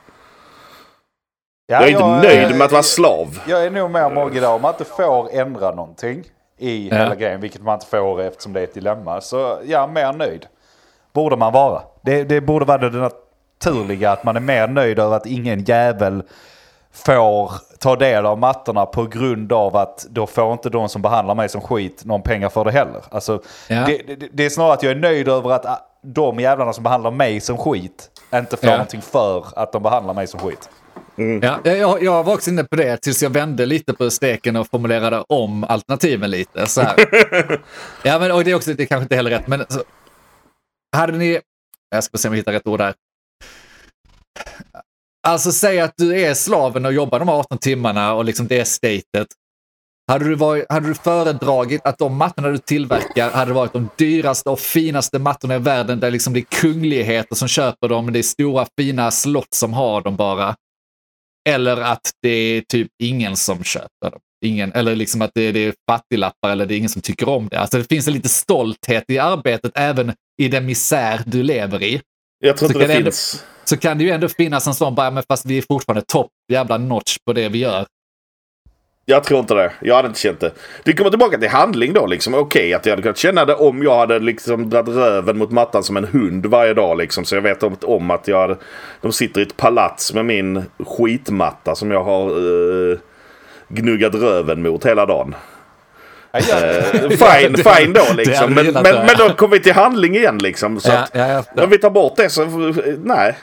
Jag 1.67 1.83
är 1.83 1.87
inte 1.87 2.27
nöjd 2.27 2.55
med 2.57 2.65
att 2.65 2.71
vara 2.71 2.83
slav. 2.83 3.39
Jag 3.47 3.65
är 3.65 3.71
nog 3.71 3.91
mer 3.91 4.09
Mogge 4.09 4.39
där 4.39 4.49
om 4.49 4.61
man 4.61 4.73
inte 4.73 4.85
får 4.85 5.29
ändra 5.33 5.71
någonting 5.75 6.23
i 6.59 6.89
Ja. 6.89 6.95
hela 6.95 7.15
grejen, 7.15 7.41
vilket 7.41 7.61
man 7.61 7.73
inte 7.73 7.85
får 7.85 8.21
eftersom 8.21 8.53
det 8.53 8.59
är 8.59 8.63
ett 8.63 8.73
dilemma. 8.73 9.21
Så 9.21 9.59
ja, 9.65 9.87
mer 9.87 10.13
nöjd 10.13 10.45
borde 11.13 11.35
man 11.35 11.53
vara. 11.53 11.81
Det, 12.03 12.23
det 12.23 12.41
borde 12.41 12.65
vara 12.65 12.89
det 12.89 13.09
naturliga 13.61 14.11
att 14.11 14.23
man 14.23 14.35
är 14.35 14.39
mer 14.39 14.67
nöjd 14.67 14.99
över 14.99 15.15
att 15.15 15.25
ingen 15.25 15.63
jävel 15.63 16.23
får 16.93 17.51
ta 17.79 17.95
del 17.95 18.25
av 18.25 18.39
mattorna 18.39 18.85
på 18.85 19.03
grund 19.05 19.53
av 19.53 19.75
att 19.77 20.05
då 20.09 20.27
får 20.27 20.53
inte 20.53 20.69
de 20.69 20.89
som 20.89 21.01
behandlar 21.01 21.35
mig 21.35 21.49
som 21.49 21.61
skit 21.61 22.05
någon 22.05 22.21
pengar 22.21 22.49
för 22.49 22.65
det 22.65 22.71
heller. 22.71 23.01
Alltså, 23.11 23.41
Ja. 23.67 23.85
det, 23.85 23.97
det, 24.15 24.29
det 24.33 24.45
är 24.45 24.49
snarare 24.49 24.73
att 24.73 24.83
jag 24.83 24.91
är 24.91 24.95
nöjd 24.95 25.27
över 25.27 25.49
att 25.51 25.65
ah, 25.65 25.87
de 26.03 26.39
jävlarna 26.39 26.73
som 26.73 26.83
behandlar 26.83 27.11
mig 27.11 27.39
som 27.41 27.57
skit 27.57 28.09
inte 28.35 28.57
får 28.57 28.69
Ja. 28.69 28.75
någonting 28.75 29.01
för 29.01 29.45
att 29.55 29.71
de 29.71 29.83
behandlar 29.83 30.13
mig 30.13 30.27
som 30.27 30.39
skit. 30.39 30.69
Ja, 31.41 31.59
jag, 31.71 32.03
jag 32.03 32.23
var 32.23 32.33
också 32.33 32.49
inne 32.49 32.63
på 32.63 32.75
det 32.75 32.97
tills 32.97 33.23
jag 33.23 33.29
vände 33.29 33.65
lite 33.65 33.93
på 33.93 34.09
steken 34.11 34.55
och 34.55 34.67
formulerade 34.67 35.23
om 35.29 35.63
alternativen 35.63 36.31
lite. 36.31 36.67
Så 36.67 36.81
här. 36.81 36.95
ja, 38.03 38.19
men 38.19 38.31
och 38.31 38.43
det 38.43 38.51
är 38.51 38.55
också, 38.55 38.73
det 38.73 38.83
är 38.83 38.87
kanske 38.87 39.03
inte 39.03 39.15
heller 39.15 39.31
rätt, 39.31 39.47
men 39.47 39.65
så, 39.69 39.83
hade 40.97 41.13
ni, 41.13 41.39
jag 41.89 42.03
ska 42.03 42.17
se 42.17 42.27
om 42.27 42.33
jag 42.33 42.37
hittar 42.37 42.51
rätt 42.51 42.67
ord 42.67 42.79
där. 42.79 42.93
Alltså 45.27 45.51
säg 45.51 45.79
att 45.79 45.93
du 45.97 46.21
är 46.21 46.33
slaven 46.33 46.85
och 46.85 46.93
jobbar 46.93 47.19
de 47.19 47.27
här 47.27 47.35
18 47.35 47.57
timmarna 47.57 48.13
och 48.13 48.25
liksom 48.25 48.47
det 48.47 48.59
är 48.59 48.63
statet. 48.63 49.27
Hade 50.07 50.25
du, 50.25 50.35
varit, 50.35 50.65
hade 50.69 50.87
du 50.87 50.93
föredragit 50.93 51.81
att 51.83 51.97
de 51.97 52.17
mattorna 52.17 52.49
du 52.49 52.57
tillverkar 52.57 53.31
hade 53.31 53.53
varit 53.53 53.73
de 53.73 53.89
dyraste 53.97 54.49
och 54.49 54.59
finaste 54.59 55.19
mattorna 55.19 55.55
i 55.55 55.59
världen 55.59 55.99
där 55.99 56.11
liksom 56.11 56.33
det 56.33 56.39
är 56.39 56.61
kungligheter 56.61 57.35
som 57.35 57.47
köper 57.47 57.87
dem, 57.87 58.13
det 58.13 58.19
är 58.19 58.23
stora 58.23 58.67
fina 58.79 59.11
slott 59.11 59.53
som 59.53 59.73
har 59.73 60.01
dem 60.01 60.15
bara. 60.15 60.55
Eller 61.49 61.77
att 61.77 62.11
det 62.21 62.29
är 62.29 62.61
typ 62.61 62.87
ingen 63.03 63.35
som 63.35 63.63
köper 63.63 64.11
dem. 64.11 64.19
Ingen, 64.45 64.71
eller 64.71 64.95
liksom 64.95 65.21
att 65.21 65.31
det, 65.33 65.51
det 65.51 65.59
är 65.59 65.73
fattiglappar 65.89 66.49
eller 66.49 66.65
det 66.65 66.75
är 66.75 66.77
ingen 66.77 66.89
som 66.89 67.01
tycker 67.01 67.29
om 67.29 67.47
det. 67.47 67.59
Alltså 67.59 67.77
det 67.77 67.83
finns 67.83 68.07
en 68.07 68.13
lite 68.13 68.29
stolthet 68.29 69.03
i 69.07 69.19
arbetet 69.19 69.71
även 69.75 70.13
i 70.41 70.47
den 70.47 70.65
misär 70.65 71.21
du 71.25 71.43
lever 71.43 71.83
i. 71.83 72.01
Jag 72.43 72.57
tror 72.57 72.67
Så 72.69 72.73
inte 72.73 72.79
det 72.87 72.93
det 72.93 72.97
ändå- 72.97 73.05
finns. 73.05 73.45
Så 73.63 73.77
kan 73.77 73.97
det 73.97 74.03
ju 74.03 74.09
ändå 74.09 74.27
finnas 74.27 74.67
en 74.67 74.73
sån, 74.73 74.95
bara, 74.95 75.11
men 75.11 75.23
fast 75.29 75.45
vi 75.45 75.57
är 75.57 75.61
fortfarande 75.61 76.01
topp 76.07 76.27
jävla 76.51 76.77
notch 76.77 77.17
på 77.25 77.33
det 77.33 77.49
vi 77.49 77.57
gör. 77.57 77.85
Jag 79.05 79.23
tror 79.23 79.39
inte 79.39 79.53
det. 79.53 79.71
Jag 79.81 79.95
hade 79.95 80.07
inte 80.07 80.19
känt 80.19 80.39
det. 80.39 80.51
Det 80.83 80.93
kommer 80.93 81.09
tillbaka 81.09 81.37
till 81.37 81.49
handling 81.49 81.93
då 81.93 82.05
liksom. 82.05 82.33
Okej 82.33 82.73
att 82.73 82.85
jag 82.85 82.91
hade 82.91 83.01
kunnat 83.01 83.17
känna 83.17 83.45
det 83.45 83.53
om 83.55 83.83
jag 83.83 83.97
hade 83.97 84.19
liksom 84.19 84.69
dragit 84.69 84.95
röven 84.95 85.37
mot 85.37 85.51
mattan 85.51 85.83
som 85.83 85.97
en 85.97 86.05
hund 86.05 86.45
varje 86.45 86.73
dag 86.73 86.97
liksom. 86.97 87.25
Så 87.25 87.35
jag 87.35 87.41
vet 87.41 87.63
om, 87.63 87.77
om 87.81 88.11
att 88.11 88.27
jag 88.27 88.41
hade, 88.41 88.57
de 89.01 89.11
sitter 89.11 89.39
i 89.41 89.43
ett 89.43 89.57
palats 89.57 90.13
med 90.13 90.25
min 90.25 90.63
skitmatta 90.79 91.75
som 91.75 91.91
jag 91.91 92.03
har 92.03 92.29
eh, 92.91 92.97
gnuggat 93.69 94.15
röven 94.15 94.61
mot 94.61 94.85
hela 94.85 95.05
dagen. 95.05 95.35
Eh, 96.33 97.09
fine, 97.09 97.55
fine 97.57 97.93
då 97.93 98.05
liksom. 98.13 98.53
Men, 98.53 98.65
men, 98.73 98.83
men 98.83 99.15
då 99.17 99.29
kommer 99.33 99.57
vi 99.57 99.63
till 99.63 99.73
handling 99.73 100.15
igen 100.15 100.37
liksom. 100.37 100.79
Så 100.79 100.89
Ja, 100.91 100.97
att, 100.97 101.09
ja, 101.13 101.43
ja. 101.55 101.63
om 101.63 101.69
vi 101.69 101.77
tar 101.77 101.89
bort 101.89 102.15
det 102.15 102.29
så, 102.29 102.45
nej. 103.03 103.37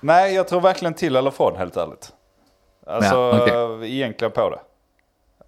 nej, 0.00 0.34
jag 0.34 0.48
tror 0.48 0.60
verkligen 0.60 0.94
till 0.94 1.16
eller 1.16 1.30
från 1.30 1.56
helt 1.56 1.76
ärligt. 1.76 2.08
Alltså 2.86 3.44
Ja, 3.48 3.84
egentligen 3.86 4.32
på 4.32 4.50
det. 4.50 4.58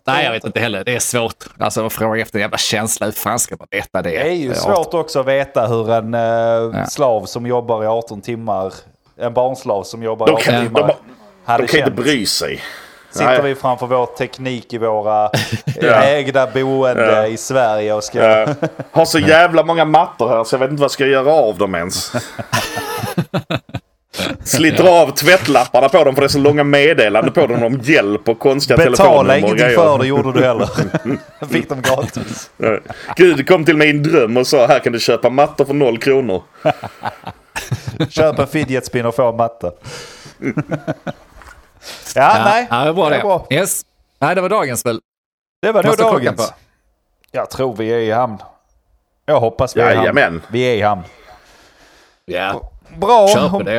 Nej, 0.07 0.25
jag 0.25 0.33
vet 0.33 0.45
inte 0.45 0.61
heller. 0.61 0.85
Det 0.85 0.95
är 0.95 0.99
svårt. 1.01 1.45
Alltså 1.59 1.87
att 1.87 1.93
fråga 1.93 2.23
efter 2.23 2.39
en 2.39 2.41
jävla 2.43 2.59
känsla. 2.59 3.07
Hur 3.07 3.13
fan 3.13 3.39
ska 3.39 3.57
man 3.59 3.69
veta 3.71 4.03
det? 4.03 4.11
Det 4.11 4.29
är 4.29 4.33
ju 4.33 4.55
svårt 4.55 4.95
också 4.95 5.21
att 5.21 5.27
veta 5.27 5.67
hur 5.67 5.91
en 5.91 6.15
eh, 6.15 6.87
slav 6.87 7.25
som 7.27 7.47
jobbar 7.47 7.85
i 7.85 7.87
18 7.87 8.21
timmar, 8.21 8.73
en 9.17 9.35
barnslav 9.35 9.83
som 9.83 10.03
jobbar 10.03 10.27
i 10.27 10.31
De 10.31 10.35
18 10.37 10.45
kan, 10.45 10.55
de, 10.55 10.67
timmar, 10.67 10.81
de, 10.89 10.95
hade 11.45 11.63
de 11.63 11.69
kan 11.69 11.79
inte 11.81 11.91
känt. 11.91 11.97
bry 11.97 12.27
sig. 12.27 12.61
Sitter 13.15 13.27
Nej. 13.27 13.43
vi 13.43 13.55
framför 13.55 13.87
vår 13.87 14.07
teknik 14.07 14.73
i 14.73 14.79
våra 14.79 15.31
Ja. 15.81 16.03
ägda 16.03 16.47
boende 16.55 17.13
Ja. 17.13 17.27
i 17.27 17.37
Sverige 17.37 17.93
och 17.95 18.05
ska... 18.05 18.19
Jag 18.19 18.49
har 18.91 19.05
så 19.05 19.19
jävla 19.19 19.63
många 19.65 19.85
mattor 19.85 20.29
här 20.29 20.45
så 20.45 20.55
jag 20.55 20.61
vet 20.61 20.71
inte 20.71 20.81
vad 20.81 20.85
jag 20.85 20.91
ska 20.91 21.07
göra 21.07 21.33
av 21.33 21.59
dem 21.59 21.75
ens. 21.75 22.13
Sliter 24.45 25.03
av 25.03 25.11
tvättlapparna 25.11 25.89
på 25.89 26.05
dem 26.05 26.15
för 26.15 26.23
det 26.23 26.27
är 26.27 26.29
så 26.29 26.39
långa 26.39 26.65
meddelanden 26.65 27.33
på 27.33 27.47
dem 27.47 27.63
om 27.63 27.81
hjälp 27.83 28.29
och 28.29 28.39
konstiga 28.39 28.77
Betala 28.77 28.97
telefonnummer 28.97 29.33
och 29.35 29.39
ingenting 29.39 29.77
för 29.77 29.99
det 29.99 30.07
gjorde 30.07 30.33
du 30.33 30.45
heller. 30.47 30.69
Fick 31.51 31.69
dem 31.69 31.83
gratis. 31.83 32.51
Ja. 32.57 32.79
Gud 33.17 33.49
kom 33.49 33.65
till 33.65 33.77
mig 33.77 33.87
i 33.87 33.91
en 33.91 34.03
dröm 34.03 34.37
och 34.37 34.47
sa 34.47 34.67
här 34.67 34.79
kan 34.79 34.93
du 34.93 35.01
köpa 35.01 35.31
mattor 35.31 35.65
för 35.65 35.75
noll 35.75 35.99
kronor. 35.99 36.43
Köp 38.09 38.39
en 38.39 38.47
fidget 38.47 38.87
spinner 38.87 39.09
och 39.09 39.15
få 39.15 39.29
en 39.29 39.37
matta. 39.37 39.71
Ja, 42.15 42.45
nej. 42.45 42.67
Ja, 42.71 42.85
det 42.85 42.93
var 42.93 43.11
Det 43.11 43.17
det. 43.17 43.23
bra. 43.23 43.47
Yes. 43.51 43.83
Nej, 44.19 44.35
det 44.35 44.41
var 44.41 44.49
dagens 44.49 44.87
väl. 44.87 45.01
Det 45.63 45.73
var 45.73 45.83
nog 45.83 45.97
dagens. 45.97 46.37
på? 46.37 46.55
Jag 47.31 47.51
tror 47.51 47.77
vi 47.77 47.89
är 47.89 47.99
i 47.99 48.11
hamn. 48.11 48.39
Jag 49.27 49.41
hoppas 49.41 49.77
vi 49.77 49.81
är 49.81 49.85
i 49.85 49.95
hamn. 49.95 50.01
Jajamän. 50.01 50.43
Vi 50.49 50.63
är 50.63 50.75
i 50.75 50.81
hamn. 50.83 51.03
Ja. 52.25 52.71
Bra. 52.97 53.29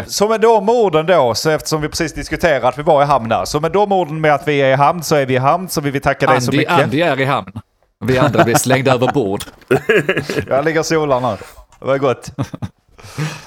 Så 0.07 0.27
med 0.27 0.41
de 0.41 0.69
orden 0.69 1.05
då, 1.05 1.35
så 1.35 1.49
eftersom 1.49 1.81
vi 1.81 1.89
precis 1.89 2.13
diskuterat 2.13 2.63
att 2.63 2.77
vi 2.77 2.83
var 2.83 3.01
i 3.03 3.05
hamn 3.05 3.29
där. 3.29 3.45
Så 3.45 3.59
med 3.59 3.71
de 3.71 3.91
orden 3.91 4.21
med 4.21 4.33
att 4.33 4.47
vi 4.47 4.57
är 4.61 4.69
i 4.69 4.75
hamn 4.75 5.03
så 5.03 5.15
är 5.15 5.25
vi 5.25 5.33
i 5.33 5.37
hamn. 5.37 5.69
Så 5.69 5.81
vill 5.81 5.91
vi 5.93 5.99
tacka 5.99 6.27
dig 6.27 6.41
så 6.41 6.51
Andy, 6.51 6.57
mycket. 6.57 6.73
Andy 6.83 7.01
är 7.01 7.19
i 7.19 7.25
hamn. 7.25 7.51
Vi 7.99 8.17
andra 8.17 8.43
blir 8.43 8.55
slängda 8.55 8.93
över 8.93 9.11
bord. 9.11 9.43
Jag 10.49 10.65
ligger 10.65 10.79
och 10.79 10.85
solar 10.85 11.19
nu. 11.21 11.37
Det 11.79 11.85
var 11.85 11.97
gott. 11.97 12.29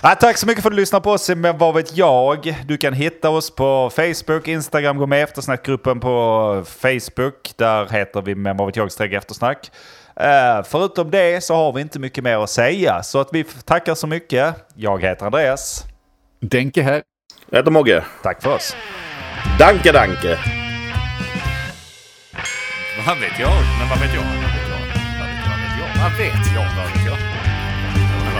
Ja, 0.02 0.14
tack 0.14 0.36
så 0.36 0.46
mycket 0.46 0.62
för 0.62 0.70
att 0.70 0.76
du 0.76 0.80
lyssnade 0.80 1.02
på 1.02 1.10
oss. 1.10 1.28
Men 1.28 1.58
vad 1.58 1.74
vet 1.74 1.96
jag? 1.96 2.56
Du 2.66 2.76
kan 2.76 2.92
hitta 2.92 3.30
oss 3.30 3.54
på 3.54 3.90
Facebook, 3.96 4.48
Instagram. 4.48 4.98
Gå 4.98 5.06
med 5.06 5.18
i 5.18 5.22
eftersnackgruppen 5.22 6.00
på 6.00 6.64
Facebook. 6.66 7.52
Där 7.56 7.88
heter 7.88 8.22
vi 8.22 8.34
Men 8.34 8.56
vad 8.56 8.66
vet 8.66 8.76
jag 8.76 9.12
eftersnack. 9.12 9.70
Eh, 10.20 10.62
förutom 10.64 11.10
det 11.10 11.44
så 11.44 11.54
har 11.54 11.72
vi 11.72 11.80
inte 11.80 11.98
mycket 11.98 12.24
mer 12.24 12.38
att 12.38 12.50
säga. 12.50 13.02
Så 13.02 13.20
att 13.20 13.28
vi 13.32 13.44
tackar 13.44 13.94
så 13.94 14.06
mycket. 14.06 14.54
Jag 14.74 15.02
heter 15.02 15.26
Andreas. 15.26 15.84
Denke 16.40 16.82
här. 16.82 17.02
Jag 17.50 17.58
heter 17.58 17.70
Mogge. 17.70 18.04
Tack 18.22 18.42
för 18.42 18.54
oss. 18.54 18.76
Danke 19.58 19.92
danke. 19.92 20.38
Vad 23.06 23.18
vet 23.18 23.38
jag? 23.40 23.52
Men 23.78 23.88
vad 23.88 23.98
vet 23.98 24.14
jag? 24.14 24.22
Vad 24.22 24.32
vet 24.34 24.68
jag? 24.70 24.78
Vad 25.48 25.60
vet 25.60 25.78
jag? 25.78 26.02
Vad 26.02 26.18
vet 26.18 26.54
jag? 26.54 26.64
Vad 26.76 26.86
vet 26.86 26.94
jag? 26.94 26.97